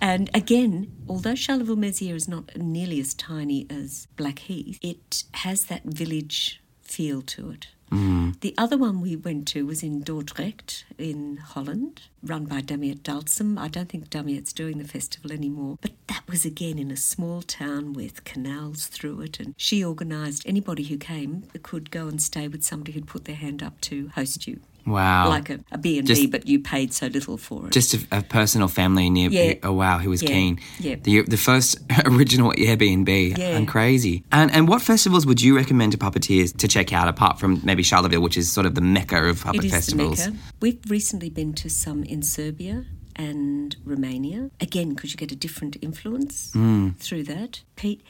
And 0.00 0.30
again, 0.32 0.90
although 1.10 1.34
Charleville-Mézières 1.34 2.14
is 2.14 2.28
not 2.28 2.56
nearly 2.56 2.98
as 2.98 3.12
tiny 3.12 3.66
as 3.68 4.08
Blackheath, 4.16 4.78
it 4.80 5.24
has 5.34 5.66
that 5.66 5.84
village 5.84 6.62
feel 6.80 7.20
to 7.20 7.50
it. 7.50 7.68
Mm. 7.92 8.40
The 8.40 8.54
other 8.56 8.78
one 8.78 9.02
we 9.02 9.16
went 9.16 9.46
to 9.48 9.66
was 9.66 9.82
in 9.82 10.02
Dordrecht 10.02 10.84
in 10.96 11.36
Holland, 11.36 12.00
run 12.22 12.46
by 12.46 12.62
Damiet 12.62 13.02
Dalsum. 13.02 13.58
I 13.58 13.68
don't 13.68 13.90
think 13.90 14.08
Damiet's 14.08 14.54
doing 14.54 14.78
the 14.78 14.88
festival 14.88 15.30
anymore, 15.30 15.76
but 15.82 15.92
that 16.08 16.22
was 16.26 16.46
again 16.46 16.78
in 16.78 16.90
a 16.90 16.96
small 16.96 17.42
town 17.42 17.92
with 17.92 18.24
canals 18.24 18.86
through 18.86 19.20
it. 19.20 19.38
And 19.40 19.54
she 19.58 19.84
organised 19.84 20.42
anybody 20.46 20.84
who 20.84 20.96
came 20.96 21.44
could 21.62 21.90
go 21.90 22.08
and 22.08 22.20
stay 22.22 22.48
with 22.48 22.64
somebody 22.64 22.92
who'd 22.92 23.06
put 23.06 23.26
their 23.26 23.36
hand 23.36 23.62
up 23.62 23.78
to 23.82 24.08
host 24.14 24.46
you. 24.46 24.60
Wow. 24.86 25.28
Like 25.28 25.50
a, 25.50 25.60
a 25.70 25.78
B&B, 25.78 26.02
Just- 26.06 26.30
but 26.30 26.46
you 26.46 26.58
paid 26.60 26.92
so 26.92 27.06
little 27.06 27.36
for 27.36 27.66
it. 27.66 27.72
Just 27.72 27.94
a, 27.94 28.00
a 28.10 28.22
personal 28.22 28.68
family 28.68 29.10
near. 29.10 29.30
Yeah. 29.30 29.54
Oh 29.62 29.72
wow, 29.72 29.98
who 29.98 30.10
was 30.10 30.22
Yeah. 30.22 30.28
keen? 30.30 30.58
Yeah. 30.80 30.96
The 31.02 31.22
the 31.22 31.36
first 31.36 31.78
original 32.04 32.52
Airbnb. 32.52 33.38
Yeah. 33.38 33.56
And 33.56 33.68
crazy. 33.68 34.24
And 34.32 34.50
and 34.50 34.66
what 34.68 34.82
festivals 34.82 35.24
would 35.26 35.40
you 35.40 35.56
recommend 35.56 35.92
to 35.92 35.98
puppeteers 35.98 36.56
to 36.58 36.68
check 36.68 36.92
out 36.92 37.08
apart 37.08 37.38
from 37.38 37.60
maybe 37.64 37.82
Charleville, 37.82 38.22
which 38.22 38.36
is 38.36 38.50
sort 38.52 38.66
of 38.66 38.74
the 38.74 38.80
mecca 38.80 39.22
of 39.24 39.42
puppet 39.42 39.60
It 39.64 39.66
is 39.66 39.72
festivals? 39.72 40.24
the 40.24 40.30
Mecca. 40.32 40.42
We've 40.60 40.80
recently 40.88 41.30
been 41.30 41.52
to 41.54 41.68
some 41.70 42.02
in 42.04 42.22
Serbia 42.22 42.84
and 43.16 43.76
Romania. 43.84 44.50
Again, 44.60 44.90
because 44.94 45.12
you 45.12 45.16
get 45.18 45.30
a 45.32 45.36
different 45.36 45.76
influence 45.82 46.50
Mm. 46.54 46.96
through 46.96 47.24
that. 47.24 47.60
Pete, 47.76 48.00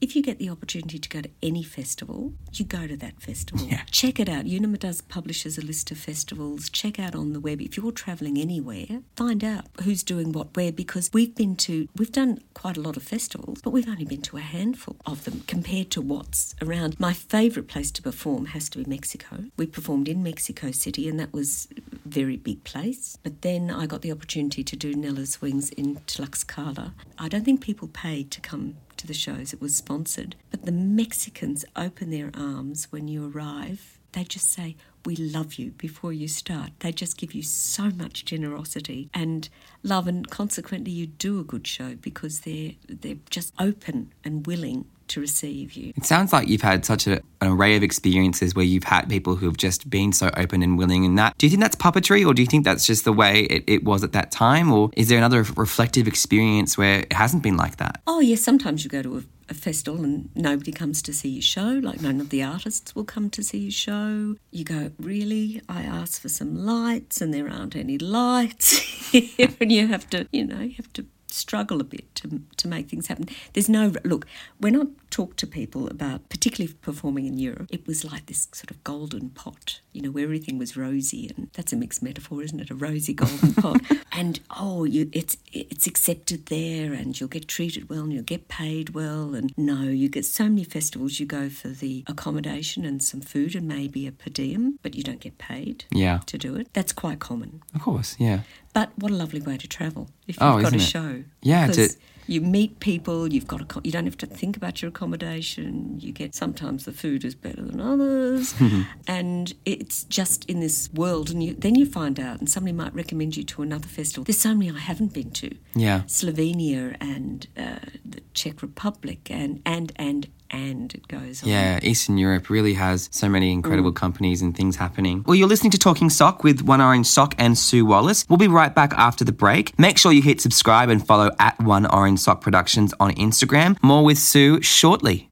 if 0.00 0.14
you 0.14 0.22
get 0.22 0.38
the 0.38 0.48
opportunity 0.48 0.98
to 0.98 1.08
go 1.08 1.20
to 1.22 1.30
any 1.42 1.62
festival, 1.62 2.32
you 2.52 2.64
go 2.64 2.86
to 2.86 2.96
that 2.96 3.20
festival. 3.20 3.66
Yeah. 3.66 3.82
Check 3.90 4.20
it 4.20 4.28
out. 4.28 4.44
Unima 4.44 4.78
does 4.78 5.00
publishes 5.00 5.58
a 5.58 5.60
list 5.60 5.90
of 5.90 5.98
festivals. 5.98 6.68
Check 6.68 6.98
out 6.98 7.14
on 7.14 7.32
the 7.32 7.40
web. 7.40 7.60
If 7.60 7.76
you're 7.76 7.92
travelling 7.92 8.38
anywhere, 8.38 9.02
find 9.16 9.42
out 9.42 9.66
who's 9.82 10.02
doing 10.02 10.32
what 10.32 10.56
where 10.56 10.72
because 10.72 11.10
we've 11.12 11.34
been 11.34 11.56
to 11.56 11.88
we've 11.96 12.12
done 12.12 12.40
quite 12.54 12.76
a 12.76 12.80
lot 12.80 12.96
of 12.96 13.02
festivals, 13.02 13.60
but 13.62 13.70
we've 13.70 13.88
only 13.88 14.04
been 14.04 14.22
to 14.22 14.36
a 14.36 14.40
handful 14.40 14.96
of 15.06 15.24
them 15.24 15.42
compared 15.46 15.90
to 15.92 16.00
what's 16.00 16.54
around. 16.62 16.98
My 17.00 17.12
favourite 17.12 17.68
place 17.68 17.90
to 17.92 18.02
perform 18.02 18.46
has 18.46 18.68
to 18.70 18.78
be 18.78 18.88
Mexico. 18.88 19.44
We 19.56 19.66
performed 19.66 20.08
in 20.08 20.22
Mexico 20.22 20.70
City 20.70 21.08
and 21.08 21.18
that 21.18 21.32
was 21.32 21.68
a 21.76 22.08
very 22.08 22.36
big 22.36 22.64
place. 22.64 23.18
But 23.22 23.42
then 23.42 23.70
I 23.70 23.86
got 23.86 24.02
the 24.02 24.12
opportunity 24.12 24.62
to 24.62 24.76
do 24.76 24.94
Nella's 24.94 25.40
Wings 25.40 25.70
in 25.70 25.96
Tlaxcala. 26.06 26.92
I 27.18 27.28
don't 27.28 27.44
think 27.44 27.60
people 27.60 27.88
paid 27.88 28.30
to 28.32 28.40
come 28.40 28.76
to 28.98 29.06
the 29.06 29.14
shows, 29.14 29.52
it 29.52 29.60
was 29.60 29.76
sponsored. 29.76 30.36
But 30.50 30.64
the 30.64 30.72
Mexicans 30.72 31.64
open 31.76 32.10
their 32.10 32.30
arms 32.34 32.88
when 32.90 33.08
you 33.08 33.30
arrive. 33.30 33.98
They 34.12 34.24
just 34.24 34.50
say, 34.52 34.76
We 35.04 35.16
love 35.16 35.54
you 35.54 35.70
before 35.72 36.12
you 36.12 36.28
start. 36.28 36.70
They 36.80 36.92
just 36.92 37.16
give 37.16 37.34
you 37.34 37.42
so 37.42 37.90
much 37.90 38.24
generosity 38.24 39.10
and 39.14 39.48
love, 39.82 40.06
and 40.08 40.28
consequently, 40.28 40.92
you 40.92 41.06
do 41.06 41.40
a 41.40 41.44
good 41.44 41.66
show 41.66 41.94
because 41.94 42.40
they're, 42.40 42.72
they're 42.88 43.16
just 43.30 43.52
open 43.58 44.12
and 44.24 44.46
willing 44.46 44.86
to 45.08 45.20
receive 45.20 45.72
you. 45.72 45.92
It 45.96 46.04
sounds 46.04 46.32
like 46.32 46.48
you've 46.48 46.62
had 46.62 46.84
such 46.84 47.06
a, 47.06 47.20
an 47.40 47.48
array 47.48 47.76
of 47.76 47.82
experiences 47.82 48.54
where 48.54 48.64
you've 48.64 48.84
had 48.84 49.08
people 49.08 49.36
who 49.36 49.46
have 49.46 49.56
just 49.56 49.88
been 49.88 50.12
so 50.12 50.30
open 50.36 50.62
and 50.62 50.78
willing 50.78 51.04
in 51.04 51.14
that. 51.16 51.36
Do 51.38 51.46
you 51.46 51.50
think 51.50 51.62
that's 51.62 51.76
puppetry 51.76 52.26
or 52.26 52.34
do 52.34 52.42
you 52.42 52.46
think 52.46 52.64
that's 52.64 52.86
just 52.86 53.04
the 53.04 53.12
way 53.12 53.42
it, 53.44 53.64
it 53.66 53.84
was 53.84 54.04
at 54.04 54.12
that 54.12 54.30
time? 54.30 54.72
Or 54.72 54.90
is 54.96 55.08
there 55.08 55.18
another 55.18 55.42
reflective 55.56 56.06
experience 56.06 56.78
where 56.78 57.00
it 57.00 57.12
hasn't 57.12 57.42
been 57.42 57.56
like 57.56 57.76
that? 57.76 58.00
Oh, 58.06 58.20
yes, 58.20 58.40
sometimes 58.40 58.84
you 58.84 58.90
go 58.90 59.02
to 59.02 59.18
a 59.18 59.22
a 59.48 59.54
festival 59.54 60.04
and 60.04 60.28
nobody 60.34 60.72
comes 60.72 61.02
to 61.02 61.12
see 61.12 61.28
your 61.28 61.42
show, 61.42 61.80
like 61.82 62.00
none 62.00 62.20
of 62.20 62.30
the 62.30 62.42
artists 62.42 62.94
will 62.94 63.04
come 63.04 63.30
to 63.30 63.42
see 63.42 63.58
your 63.58 63.70
show. 63.70 64.36
You 64.50 64.64
go, 64.64 64.90
Really? 64.98 65.62
I 65.68 65.82
asked 65.82 66.20
for 66.20 66.28
some 66.28 66.66
lights 66.66 67.20
and 67.20 67.32
there 67.32 67.48
aren't 67.48 67.76
any 67.76 67.98
lights. 67.98 69.12
and 69.60 69.72
you 69.72 69.86
have 69.88 70.08
to, 70.10 70.28
you 70.32 70.44
know, 70.44 70.60
you 70.60 70.74
have 70.76 70.92
to 70.94 71.06
struggle 71.30 71.80
a 71.80 71.84
bit 71.84 72.17
to, 72.20 72.40
to 72.56 72.68
make 72.68 72.88
things 72.88 73.06
happen. 73.08 73.28
There's 73.52 73.68
no 73.68 73.92
look 74.04 74.26
when 74.58 74.80
I 74.80 74.84
talk 75.10 75.36
to 75.36 75.46
people 75.46 75.88
about 75.88 76.28
particularly 76.28 76.74
performing 76.82 77.26
in 77.26 77.38
Europe, 77.38 77.68
it 77.70 77.86
was 77.86 78.04
like 78.04 78.26
this 78.26 78.48
sort 78.52 78.70
of 78.70 78.82
golden 78.84 79.30
pot, 79.30 79.80
you 79.92 80.02
know, 80.02 80.10
where 80.10 80.24
everything 80.24 80.58
was 80.58 80.76
rosy, 80.76 81.30
and 81.36 81.48
that's 81.54 81.72
a 81.72 81.76
mixed 81.76 82.02
metaphor, 82.02 82.42
isn't 82.42 82.60
it? 82.60 82.70
A 82.70 82.74
rosy 82.74 83.14
golden 83.14 83.54
pot, 83.62 83.80
and 84.12 84.40
oh, 84.56 84.84
you 84.84 85.08
it's 85.12 85.36
it's 85.52 85.86
accepted 85.86 86.46
there, 86.46 86.92
and 86.92 87.18
you'll 87.18 87.28
get 87.28 87.48
treated 87.48 87.88
well, 87.88 88.00
and 88.00 88.12
you'll 88.12 88.22
get 88.22 88.48
paid 88.48 88.90
well, 88.90 89.34
and 89.34 89.52
no, 89.56 89.82
you 89.82 90.08
get 90.08 90.24
so 90.24 90.44
many 90.44 90.64
festivals, 90.64 91.18
you 91.18 91.26
go 91.26 91.48
for 91.48 91.68
the 91.68 92.04
accommodation 92.06 92.84
and 92.84 93.02
some 93.02 93.20
food 93.20 93.54
and 93.54 93.66
maybe 93.66 94.06
a 94.06 94.12
per 94.12 94.30
diem, 94.30 94.78
but 94.82 94.94
you 94.94 95.02
don't 95.02 95.20
get 95.20 95.38
paid 95.38 95.84
yeah. 95.90 96.20
to 96.26 96.36
do 96.38 96.56
it. 96.56 96.68
That's 96.72 96.92
quite 96.92 97.18
common. 97.20 97.62
Of 97.74 97.82
course, 97.82 98.16
yeah. 98.18 98.40
But 98.74 98.90
what 98.96 99.10
a 99.10 99.14
lovely 99.14 99.40
way 99.40 99.56
to 99.56 99.66
travel 99.68 100.08
if 100.26 100.36
oh, 100.40 100.56
you've 100.58 100.58
Oh, 100.58 100.62
got 100.62 100.72
a 100.72 100.76
it? 100.76 100.80
show. 100.80 101.24
Yeah, 101.42 101.66
to- 101.68 101.94
you 102.28 102.40
meet 102.40 102.78
people. 102.80 103.32
You've 103.32 103.46
got 103.46 103.60
a, 103.60 103.80
you 103.82 103.90
don't 103.90 104.04
have 104.04 104.18
to 104.18 104.26
think 104.26 104.56
about 104.56 104.82
your 104.82 104.90
accommodation. 104.90 105.98
You 105.98 106.12
get 106.12 106.34
sometimes 106.34 106.84
the 106.84 106.92
food 106.92 107.24
is 107.24 107.34
better 107.34 107.62
than 107.62 107.80
others, 107.80 108.54
and 109.06 109.54
it's 109.64 110.04
just 110.04 110.44
in 110.44 110.60
this 110.60 110.90
world. 110.92 111.30
And 111.30 111.42
you, 111.42 111.54
then 111.54 111.74
you 111.74 111.86
find 111.86 112.20
out, 112.20 112.38
and 112.38 112.48
somebody 112.48 112.72
might 112.72 112.94
recommend 112.94 113.36
you 113.36 113.44
to 113.44 113.62
another 113.62 113.88
festival. 113.88 114.24
There's 114.24 114.40
so 114.40 114.54
many 114.54 114.70
I 114.70 114.78
haven't 114.78 115.14
been 115.14 115.30
to. 115.32 115.56
Yeah. 115.74 116.02
Slovenia 116.02 116.96
and 117.00 117.46
uh, 117.56 117.78
the 118.04 118.20
Czech 118.34 118.62
Republic, 118.62 119.30
and 119.30 119.62
and 119.64 119.92
and 119.96 120.28
and 120.50 120.94
it 120.94 121.08
goes 121.08 121.42
on. 121.42 121.48
Yeah, 121.48 121.78
Eastern 121.82 122.18
Europe 122.18 122.50
really 122.50 122.74
has 122.74 123.08
so 123.12 123.28
many 123.28 123.52
incredible 123.52 123.92
mm. 123.92 123.96
companies 123.96 124.42
and 124.42 124.56
things 124.56 124.76
happening. 124.76 125.24
Well, 125.26 125.34
you're 125.34 125.48
listening 125.48 125.70
to 125.72 125.78
Talking 125.78 126.10
Sock 126.10 126.44
with 126.44 126.62
One 126.62 126.80
Orange 126.80 127.06
Sock 127.06 127.34
and 127.38 127.56
Sue 127.56 127.84
Wallace. 127.84 128.24
We'll 128.28 128.38
be 128.38 128.48
right 128.48 128.74
back 128.74 128.92
after 128.94 129.24
the 129.24 129.32
break. 129.32 129.78
Make 129.78 129.98
sure 129.98 130.12
you 130.12 130.22
hit 130.22 130.40
subscribe 130.40 130.88
and 130.88 131.04
follow 131.06 131.30
at 131.38 131.58
One 131.60 131.86
Orange 131.86 132.20
Sock 132.20 132.40
Productions 132.40 132.94
on 133.00 133.12
Instagram. 133.14 133.76
More 133.82 134.04
with 134.04 134.18
Sue 134.18 134.62
shortly. 134.62 135.30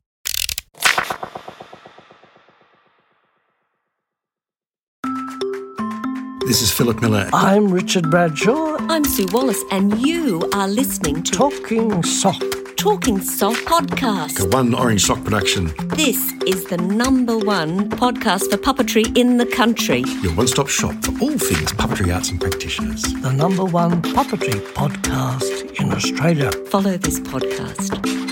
This 6.46 6.62
is 6.62 6.70
Philip 6.70 7.00
Miller. 7.00 7.29
I'm 7.33 7.72
Richard 7.72 8.09
Bradshaw, 8.09 8.76
I'm 8.88 9.05
Sue 9.05 9.26
Wallace, 9.33 9.64
and 9.72 9.98
you 9.98 10.48
are 10.55 10.68
listening 10.68 11.24
to 11.24 11.33
Talking 11.33 12.05
Sock. 12.05 12.65
Talking 12.76 13.20
Sock 13.20 13.54
podcast. 13.64 14.40
A 14.40 14.48
One 14.48 14.74
Orange 14.74 15.04
Sock 15.04 15.22
production, 15.24 15.72
This 15.96 16.32
is 16.46 16.64
the 16.66 16.76
number 16.76 17.36
one 17.38 17.88
podcast 17.90 18.50
for 18.50 18.56
puppetry 18.58 19.16
in 19.16 19.36
the 19.38 19.46
country. 19.46 20.00
your 20.22 20.32
one 20.34 20.46
stop 20.46 20.68
shop 20.68 20.94
for 21.04 21.12
all 21.20 21.38
things 21.38 21.72
puppetry 21.72 22.14
arts 22.14 22.30
and 22.30 22.40
practitioners. 22.40 23.02
the 23.02 23.32
number 23.32 23.64
one 23.64 24.02
puppetry 24.02 24.60
podcast 24.74 25.80
in 25.80 25.92
Australia. 25.92 26.50
Follow 26.70 26.96
this 26.96 27.20
podcast. 27.20 28.25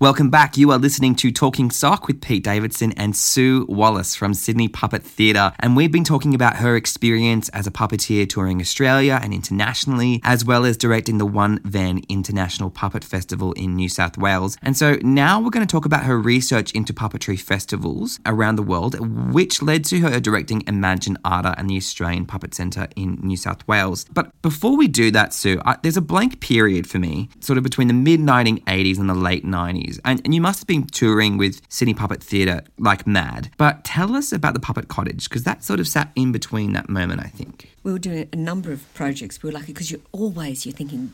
Welcome 0.00 0.30
back. 0.30 0.56
You 0.56 0.70
are 0.70 0.78
listening 0.78 1.14
to 1.16 1.30
Talking 1.30 1.70
Sock 1.70 2.06
with 2.06 2.22
Pete 2.22 2.42
Davidson 2.42 2.92
and 2.92 3.14
Sue 3.14 3.66
Wallace 3.68 4.14
from 4.14 4.32
Sydney 4.32 4.66
Puppet 4.66 5.02
Theatre. 5.02 5.52
And 5.58 5.76
we've 5.76 5.92
been 5.92 6.04
talking 6.04 6.34
about 6.34 6.56
her 6.56 6.74
experience 6.74 7.50
as 7.50 7.66
a 7.66 7.70
puppeteer 7.70 8.26
touring 8.26 8.62
Australia 8.62 9.20
and 9.22 9.34
internationally, 9.34 10.22
as 10.24 10.42
well 10.42 10.64
as 10.64 10.78
directing 10.78 11.18
the 11.18 11.26
One 11.26 11.60
Van 11.64 12.00
International 12.08 12.70
Puppet 12.70 13.04
Festival 13.04 13.52
in 13.52 13.76
New 13.76 13.90
South 13.90 14.16
Wales. 14.16 14.56
And 14.62 14.74
so 14.74 14.96
now 15.02 15.38
we're 15.38 15.50
going 15.50 15.66
to 15.66 15.70
talk 15.70 15.84
about 15.84 16.04
her 16.04 16.18
research 16.18 16.72
into 16.72 16.94
puppetry 16.94 17.38
festivals 17.38 18.20
around 18.24 18.56
the 18.56 18.62
world, 18.62 18.96
which 19.34 19.60
led 19.60 19.84
to 19.84 20.00
her 20.00 20.18
directing 20.18 20.62
Imaginata 20.62 21.54
and 21.58 21.68
the 21.68 21.76
Australian 21.76 22.24
Puppet 22.24 22.54
Centre 22.54 22.88
in 22.96 23.18
New 23.22 23.36
South 23.36 23.68
Wales. 23.68 24.06
But 24.10 24.32
before 24.40 24.78
we 24.78 24.88
do 24.88 25.10
that, 25.10 25.34
Sue, 25.34 25.60
I, 25.66 25.76
there's 25.82 25.98
a 25.98 26.00
blank 26.00 26.40
period 26.40 26.88
for 26.88 26.98
me, 26.98 27.28
sort 27.40 27.58
of 27.58 27.64
between 27.64 27.88
the 27.88 27.92
mid 27.92 28.20
1980s 28.20 28.98
and 28.98 29.10
the 29.10 29.14
late 29.14 29.44
90s. 29.44 29.89
And, 30.04 30.20
and 30.24 30.34
you 30.34 30.40
must 30.40 30.60
have 30.60 30.66
been 30.66 30.86
touring 30.86 31.36
with 31.36 31.60
Sydney 31.68 31.94
Puppet 31.94 32.22
Theatre 32.22 32.62
like 32.78 33.06
mad. 33.06 33.50
But 33.56 33.84
tell 33.84 34.14
us 34.14 34.32
about 34.32 34.54
the 34.54 34.60
Puppet 34.60 34.88
Cottage, 34.88 35.28
because 35.28 35.44
that 35.44 35.64
sort 35.64 35.80
of 35.80 35.88
sat 35.88 36.12
in 36.14 36.32
between 36.32 36.72
that 36.74 36.88
moment, 36.88 37.20
I 37.20 37.28
think. 37.28 37.70
We 37.82 37.92
were 37.92 37.98
doing 37.98 38.28
a 38.32 38.36
number 38.36 38.72
of 38.72 38.92
projects. 38.94 39.42
We 39.42 39.48
were 39.48 39.54
lucky 39.54 39.72
because 39.72 39.90
you're 39.90 40.00
always 40.12 40.66
you're 40.66 40.74
thinking, 40.74 41.12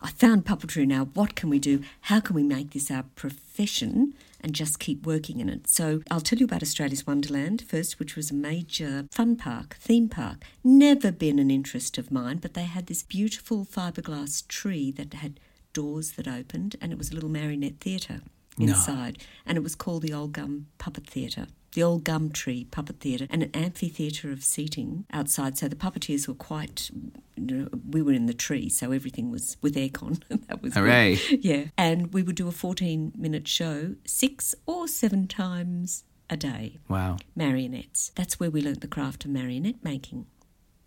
I 0.00 0.10
found 0.10 0.44
puppetry 0.44 0.86
now. 0.86 1.06
What 1.14 1.34
can 1.34 1.50
we 1.50 1.58
do? 1.58 1.82
How 2.02 2.20
can 2.20 2.36
we 2.36 2.42
make 2.42 2.70
this 2.70 2.90
our 2.90 3.04
profession? 3.14 4.14
And 4.40 4.54
just 4.54 4.78
keep 4.78 5.04
working 5.04 5.40
in 5.40 5.48
it. 5.48 5.66
So, 5.66 6.00
I'll 6.12 6.20
tell 6.20 6.38
you 6.38 6.44
about 6.44 6.62
Australia's 6.62 7.04
Wonderland 7.04 7.64
first, 7.66 7.98
which 7.98 8.14
was 8.14 8.30
a 8.30 8.34
major 8.34 9.08
fun 9.10 9.34
park, 9.34 9.76
theme 9.80 10.08
park. 10.08 10.44
Never 10.62 11.10
been 11.10 11.40
an 11.40 11.50
interest 11.50 11.98
of 11.98 12.12
mine, 12.12 12.36
but 12.36 12.54
they 12.54 12.62
had 12.62 12.86
this 12.86 13.02
beautiful 13.02 13.64
fiberglass 13.64 14.46
tree 14.46 14.92
that 14.92 15.12
had 15.14 15.40
doors 15.72 16.12
that 16.12 16.28
opened, 16.28 16.76
and 16.80 16.92
it 16.92 16.98
was 16.98 17.10
a 17.10 17.14
little 17.14 17.28
marionette 17.28 17.80
theatre 17.80 18.20
inside. 18.58 19.18
And 19.46 19.56
it 19.56 19.62
was 19.62 19.74
called 19.74 20.02
the 20.02 20.12
Old 20.12 20.32
Gum 20.32 20.66
Puppet 20.78 21.06
Theatre. 21.06 21.46
The 21.74 21.82
old 21.82 22.02
gum 22.02 22.30
tree 22.30 22.64
puppet 22.64 22.98
theatre 22.98 23.26
and 23.28 23.42
an 23.42 23.50
amphitheatre 23.52 24.32
of 24.32 24.42
seating 24.42 25.04
outside. 25.12 25.58
So 25.58 25.68
the 25.68 25.76
puppeteers 25.76 26.26
were 26.26 26.34
quite, 26.34 26.90
you 27.36 27.44
know, 27.44 27.68
we 27.88 28.00
were 28.00 28.14
in 28.14 28.24
the 28.24 28.32
tree, 28.32 28.70
so 28.70 28.90
everything 28.90 29.30
was 29.30 29.58
with 29.60 29.76
aircon. 29.76 30.22
that 30.48 30.62
was 30.62 30.72
good. 30.72 31.44
Yeah, 31.44 31.64
and 31.76 32.12
we 32.12 32.22
would 32.22 32.36
do 32.36 32.48
a 32.48 32.52
fourteen-minute 32.52 33.46
show 33.46 33.96
six 34.06 34.54
or 34.64 34.88
seven 34.88 35.28
times 35.28 36.04
a 36.30 36.38
day. 36.38 36.78
Wow. 36.88 37.18
Marionettes. 37.36 38.12
That's 38.16 38.40
where 38.40 38.50
we 38.50 38.62
learnt 38.62 38.80
the 38.80 38.88
craft 38.88 39.26
of 39.26 39.30
marionette 39.30 39.84
making 39.84 40.26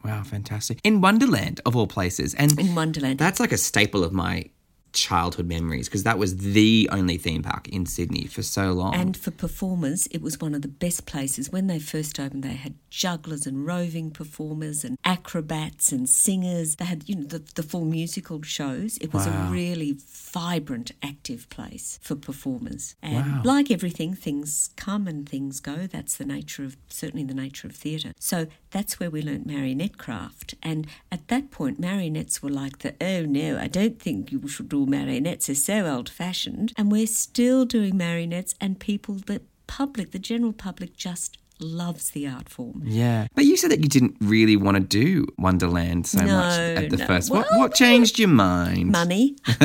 Wow, 0.03 0.23
fantastic. 0.23 0.79
In 0.83 1.01
Wonderland, 1.01 1.61
of 1.65 1.75
all 1.75 1.87
places. 1.87 2.33
And 2.33 2.59
in 2.59 2.73
Wonderland. 2.75 3.19
that's 3.19 3.39
like 3.39 3.51
a 3.51 3.57
staple 3.57 4.03
of 4.03 4.11
my 4.11 4.45
childhood 4.93 5.47
memories, 5.47 5.87
because 5.87 6.03
that 6.03 6.17
was 6.17 6.37
the 6.37 6.89
only 6.91 7.17
theme 7.17 7.43
park 7.43 7.67
in 7.69 7.85
Sydney 7.85 8.25
for 8.25 8.41
so 8.43 8.71
long. 8.73 8.93
And 8.95 9.15
for 9.15 9.31
performers, 9.31 10.07
it 10.11 10.21
was 10.21 10.39
one 10.39 10.53
of 10.53 10.61
the 10.61 10.67
best 10.67 11.05
places. 11.05 11.49
When 11.49 11.67
they 11.67 11.79
first 11.79 12.19
opened, 12.19 12.43
they 12.43 12.53
had 12.55 12.75
jugglers 12.89 13.45
and 13.47 13.65
roving 13.65 14.11
performers 14.11 14.83
and 14.83 14.97
acrobats 15.05 15.91
and 15.91 16.09
singers. 16.09 16.75
They 16.75 16.85
had, 16.85 17.07
you 17.07 17.15
know, 17.15 17.23
the, 17.25 17.39
the 17.55 17.63
full 17.63 17.85
musical 17.85 18.41
shows. 18.41 18.97
It 18.97 19.13
was 19.13 19.25
Wow. 19.27 19.49
a 19.49 19.51
really 19.51 19.97
vibrant, 20.33 20.91
active 21.01 21.49
place 21.49 21.99
for 22.01 22.15
performers. 22.15 22.95
And 23.01 23.15
Wow. 23.25 23.41
like 23.43 23.71
everything, 23.71 24.13
things 24.13 24.71
come 24.75 25.07
and 25.07 25.27
things 25.27 25.59
go. 25.59 25.87
That's 25.87 26.17
the 26.17 26.25
nature 26.25 26.63
of, 26.63 26.75
certainly 26.89 27.23
the 27.25 27.33
nature 27.33 27.67
of 27.67 27.75
theatre. 27.75 28.13
So 28.19 28.47
that's 28.71 28.99
where 28.99 29.09
we 29.09 29.21
learnt 29.21 29.45
marionette 29.45 29.97
craft. 29.97 30.55
And 30.61 30.87
at 31.11 31.27
that 31.29 31.51
point, 31.51 31.79
marionettes 31.79 32.41
were 32.43 32.49
like 32.49 32.79
the, 32.79 32.95
oh 33.01 33.23
no, 33.25 33.57
I 33.57 33.67
don't 33.67 33.99
think 33.99 34.31
you 34.31 34.45
should 34.47 34.69
do 34.69 34.80
marionettes. 34.85 35.47
They're 35.47 35.55
so 35.55 35.85
old 35.85 36.09
fashioned. 36.09 36.73
And 36.77 36.91
we're 36.91 37.07
still 37.07 37.65
doing 37.65 37.97
marionettes, 37.97 38.55
and 38.59 38.79
people, 38.79 39.15
the 39.15 39.41
public, 39.67 40.11
the 40.11 40.19
general 40.19 40.53
public, 40.53 40.95
just 40.95 41.37
loves 41.61 42.11
the 42.11 42.27
art 42.27 42.49
form. 42.49 42.81
yeah. 42.85 43.27
But 43.35 43.45
you 43.45 43.55
said 43.55 43.71
that 43.71 43.81
you 43.81 43.87
didn't 43.87 44.17
really 44.19 44.57
want 44.57 44.77
to 44.77 44.83
do 44.83 45.27
Wonderland 45.37 46.07
so 46.07 46.23
much 46.23 46.59
at 46.59 46.89
the 46.89 46.97
no. 46.97 47.05
first. 47.05 47.29
what, 47.29 47.47
Well, 47.51 47.59
what 47.59 47.75
changed 47.75 48.19
your 48.19 48.29
mind? 48.29 48.91
Money. 48.91 49.35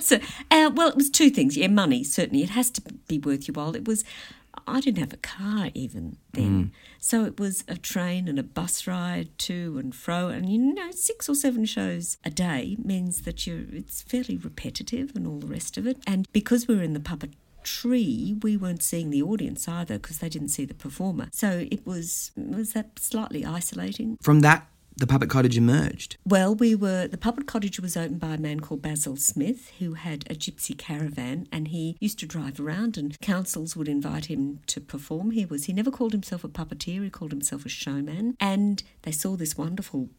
so, 0.00 0.18
uh, 0.50 0.70
well, 0.74 0.88
it 0.88 0.96
was 0.96 1.10
two 1.10 1.30
things. 1.30 1.56
Yeah, 1.56 1.68
money, 1.68 2.02
certainly. 2.04 2.42
It 2.42 2.50
has 2.50 2.70
to 2.70 2.82
be 3.06 3.18
worth 3.18 3.46
your 3.48 3.54
while. 3.54 3.76
It 3.76 3.86
was 3.86 4.04
I 4.66 4.80
didn't 4.80 4.98
have 4.98 5.12
a 5.12 5.18
car 5.18 5.70
even 5.74 6.16
then. 6.32 6.64
Mm. 6.64 6.70
So 6.98 7.24
it 7.24 7.38
was 7.38 7.64
a 7.68 7.76
train 7.76 8.28
and 8.28 8.38
a 8.38 8.42
bus 8.42 8.86
ride 8.86 9.36
to 9.40 9.78
and 9.78 9.94
fro. 9.94 10.28
And 10.28 10.50
you 10.50 10.74
know, 10.74 10.90
six 10.90 11.28
or 11.28 11.34
seven 11.34 11.64
shows 11.64 12.18
a 12.24 12.30
day 12.30 12.76
means 12.82 13.22
that 13.22 13.46
you're, 13.46 13.64
it's 13.72 14.02
fairly 14.02 14.36
repetitive 14.36 15.12
and 15.14 15.26
all 15.26 15.38
the 15.38 15.46
rest 15.46 15.76
of 15.76 15.86
it. 15.86 15.98
And 16.06 16.30
because 16.32 16.68
we 16.68 16.76
were 16.76 16.82
in 16.82 16.94
the 16.94 17.00
puppet 17.00 17.30
tree, 17.62 18.38
we 18.42 18.56
weren't 18.56 18.82
seeing 18.82 19.10
the 19.10 19.22
audience 19.22 19.68
either 19.68 19.98
because 19.98 20.18
they 20.18 20.28
didn't 20.28 20.48
see 20.48 20.64
the 20.64 20.74
performer. 20.74 21.28
So 21.32 21.66
it 21.70 21.86
was, 21.86 22.32
was 22.36 22.72
that 22.72 22.98
slightly 22.98 23.44
isolating. 23.44 24.16
From 24.20 24.40
that, 24.40 24.66
the 25.00 25.06
puppet 25.06 25.30
cottage 25.30 25.56
emerged. 25.56 26.16
Well, 26.24 26.54
we 26.54 26.74
were 26.74 27.08
the 27.08 27.16
puppet 27.16 27.46
cottage 27.46 27.80
was 27.80 27.96
opened 27.96 28.20
by 28.20 28.34
a 28.34 28.38
man 28.38 28.60
called 28.60 28.82
Basil 28.82 29.16
Smith, 29.16 29.72
who 29.78 29.94
had 29.94 30.24
a 30.30 30.34
gypsy 30.34 30.76
caravan, 30.76 31.48
and 31.50 31.68
he 31.68 31.96
used 32.00 32.18
to 32.20 32.26
drive 32.26 32.60
around, 32.60 32.96
and 32.98 33.18
councils 33.20 33.74
would 33.74 33.88
invite 33.88 34.26
him 34.26 34.60
to 34.66 34.80
perform. 34.80 35.30
He 35.32 35.46
was 35.46 35.64
he 35.64 35.72
never 35.72 35.90
called 35.90 36.12
himself 36.12 36.44
a 36.44 36.48
puppeteer; 36.48 37.02
he 37.02 37.10
called 37.10 37.32
himself 37.32 37.64
a 37.64 37.70
showman. 37.70 38.36
And 38.38 38.82
they 39.02 39.12
saw 39.12 39.36
this 39.36 39.56
wonderful 39.56 40.10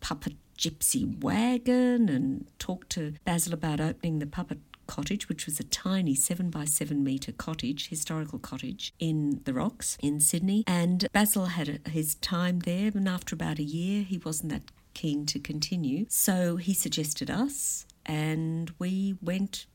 puppet 0.00 0.34
gypsy 0.58 1.22
wagon 1.22 2.08
and 2.08 2.46
talked 2.58 2.90
to 2.90 3.14
Basil 3.24 3.52
about 3.52 3.80
opening 3.80 4.18
the 4.18 4.26
puppet 4.26 4.58
cottage, 4.86 5.28
which 5.28 5.46
was 5.46 5.60
a 5.60 5.64
tiny 5.64 6.14
seven 6.14 6.50
by 6.50 6.64
seven 6.64 7.02
metre 7.02 7.32
cottage, 7.32 7.88
historical 7.88 8.38
cottage 8.38 8.92
in 8.98 9.40
the 9.44 9.54
rocks 9.54 9.96
in 10.02 10.20
Sydney. 10.20 10.64
And 10.66 11.08
Basil 11.12 11.46
had 11.46 11.80
his 11.88 12.16
time 12.16 12.60
there, 12.60 12.90
and 12.94 13.08
after 13.08 13.34
about 13.34 13.58
a 13.58 13.64
year, 13.64 14.02
he 14.02 14.18
wasn't 14.18 14.52
that 14.52 14.70
keen 14.94 15.26
to 15.26 15.38
continue. 15.38 16.06
So 16.08 16.56
he 16.56 16.74
suggested 16.74 17.30
us, 17.30 17.86
and 18.06 18.72
we 18.78 19.16
went. 19.20 19.66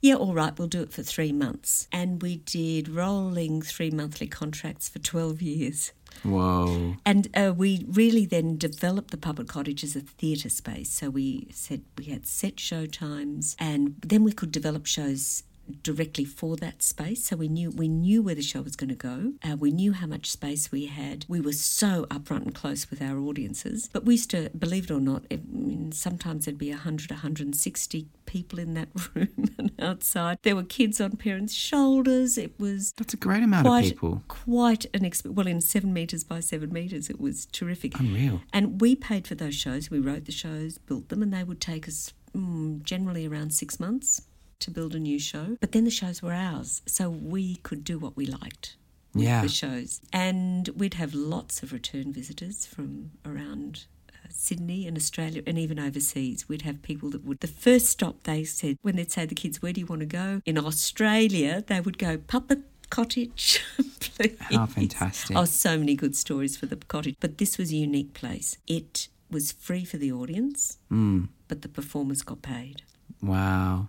Yeah, 0.00 0.14
all 0.14 0.32
right, 0.32 0.56
we'll 0.56 0.68
do 0.68 0.82
it 0.82 0.92
for 0.92 1.02
three 1.02 1.32
months. 1.32 1.88
And 1.92 2.22
we 2.22 2.36
did 2.36 2.88
rolling 2.88 3.60
three 3.60 3.90
monthly 3.90 4.28
contracts 4.28 4.88
for 4.88 4.98
12 4.98 5.42
years. 5.42 5.92
Whoa. 6.22 6.96
And 7.04 7.28
uh, 7.36 7.52
we 7.56 7.84
really 7.88 8.26
then 8.26 8.56
developed 8.56 9.10
the 9.10 9.16
Puppet 9.16 9.48
Cottage 9.48 9.84
as 9.84 9.96
a 9.96 10.00
theatre 10.00 10.48
space. 10.48 10.90
So 10.90 11.10
we 11.10 11.48
said 11.52 11.82
we 11.98 12.04
had 12.04 12.26
set 12.26 12.58
show 12.60 12.86
times, 12.86 13.56
and 13.58 13.96
then 14.00 14.24
we 14.24 14.32
could 14.32 14.52
develop 14.52 14.86
shows 14.86 15.42
directly 15.82 16.24
for 16.24 16.56
that 16.56 16.82
space. 16.82 17.24
So 17.24 17.36
we 17.36 17.48
knew 17.48 17.70
we 17.70 17.88
knew 17.88 18.22
where 18.22 18.34
the 18.34 18.42
show 18.42 18.62
was 18.62 18.76
going 18.76 18.90
to 18.90 18.94
go. 18.94 19.32
Uh, 19.42 19.56
we 19.56 19.70
knew 19.70 19.92
how 19.92 20.06
much 20.06 20.30
space 20.30 20.70
we 20.70 20.86
had. 20.86 21.24
We 21.28 21.40
were 21.40 21.52
so 21.52 22.06
upfront 22.10 22.42
and 22.42 22.54
close 22.54 22.90
with 22.90 23.00
our 23.00 23.18
audiences. 23.18 23.88
But 23.92 24.04
we 24.04 24.14
used 24.14 24.30
to, 24.30 24.50
believe 24.50 24.84
it 24.84 24.90
or 24.90 25.00
not, 25.00 25.24
I 25.30 25.40
mean, 25.50 25.92
sometimes 25.92 26.44
there'd 26.44 26.58
be 26.58 26.70
100, 26.70 27.10
160 27.10 28.08
people 28.26 28.58
in 28.58 28.74
that 28.74 28.88
room 29.14 29.50
and 29.58 29.72
outside. 29.78 30.38
There 30.42 30.56
were 30.56 30.64
kids 30.64 31.00
on 31.00 31.12
parents' 31.16 31.54
shoulders. 31.54 32.38
It 32.38 32.58
was 32.58 32.92
That's 32.96 33.14
a 33.14 33.18
great 33.18 33.42
amount 33.42 33.66
quite, 33.66 33.86
of 33.86 33.90
people. 33.92 34.22
Quite 34.28 34.86
an 34.94 35.04
experience. 35.04 35.36
Well, 35.36 35.46
in 35.46 35.60
seven 35.60 35.92
metres 35.92 36.24
by 36.24 36.40
seven 36.40 36.72
metres, 36.72 37.10
it 37.10 37.20
was 37.20 37.46
terrific. 37.46 37.98
Unreal. 37.98 38.40
And 38.52 38.80
we 38.80 38.96
paid 38.96 39.26
for 39.26 39.34
those 39.34 39.54
shows. 39.54 39.90
We 39.90 39.98
wrote 39.98 40.24
the 40.26 40.32
shows, 40.32 40.78
built 40.78 41.08
them, 41.08 41.22
and 41.22 41.32
they 41.32 41.44
would 41.44 41.60
take 41.60 41.88
us 41.88 42.12
mm, 42.36 42.82
generally 42.82 43.26
around 43.26 43.52
six 43.52 43.80
months 43.80 44.22
to 44.60 44.70
build 44.70 44.94
a 44.94 44.98
new 44.98 45.18
show. 45.18 45.56
But 45.60 45.72
then 45.72 45.84
the 45.84 45.90
shows 45.90 46.22
were 46.22 46.32
ours, 46.32 46.82
so 46.86 47.08
we 47.10 47.56
could 47.56 47.84
do 47.84 47.98
what 47.98 48.16
we 48.16 48.26
liked. 48.26 48.76
with 49.14 49.24
Yeah. 49.24 49.42
The 49.42 49.48
shows. 49.48 50.00
And 50.12 50.68
we'd 50.76 50.94
have 50.94 51.14
lots 51.14 51.62
of 51.62 51.72
return 51.72 52.12
visitors 52.12 52.66
from 52.66 53.12
around 53.24 53.86
uh, 54.12 54.28
Sydney 54.30 54.86
and 54.88 54.96
Australia 54.96 55.42
and 55.46 55.58
even 55.58 55.78
overseas. 55.78 56.48
We'd 56.48 56.62
have 56.62 56.82
people 56.82 57.10
that 57.10 57.24
would, 57.24 57.40
the 57.40 57.46
first 57.46 57.86
stop 57.86 58.24
they 58.24 58.44
said, 58.44 58.76
when 58.82 58.96
they'd 58.96 59.12
say 59.12 59.24
the 59.26 59.34
kids, 59.34 59.62
where 59.62 59.72
do 59.72 59.80
you 59.80 59.86
want 59.86 60.00
to 60.00 60.06
go? 60.06 60.40
In 60.44 60.58
Australia, 60.58 61.62
they 61.66 61.80
would 61.80 61.98
go, 61.98 62.16
Puppet 62.18 62.60
Cottage, 62.90 63.60
please. 64.00 64.36
How 64.40 64.66
fantastic. 64.66 65.36
Oh, 65.36 65.44
so 65.46 65.78
many 65.78 65.94
good 65.94 66.14
stories 66.14 66.56
for 66.56 66.66
the 66.66 66.76
cottage. 66.76 67.16
But 67.20 67.38
this 67.38 67.56
was 67.58 67.72
a 67.72 67.76
unique 67.76 68.14
place. 68.14 68.58
It 68.66 69.08
was 69.30 69.50
free 69.52 69.84
for 69.84 69.96
the 69.96 70.12
audience, 70.12 70.78
Mm. 70.92 71.28
but 71.48 71.62
the 71.62 71.68
performers 71.68 72.22
got 72.22 72.42
paid. 72.42 72.82
Wow. 73.22 73.88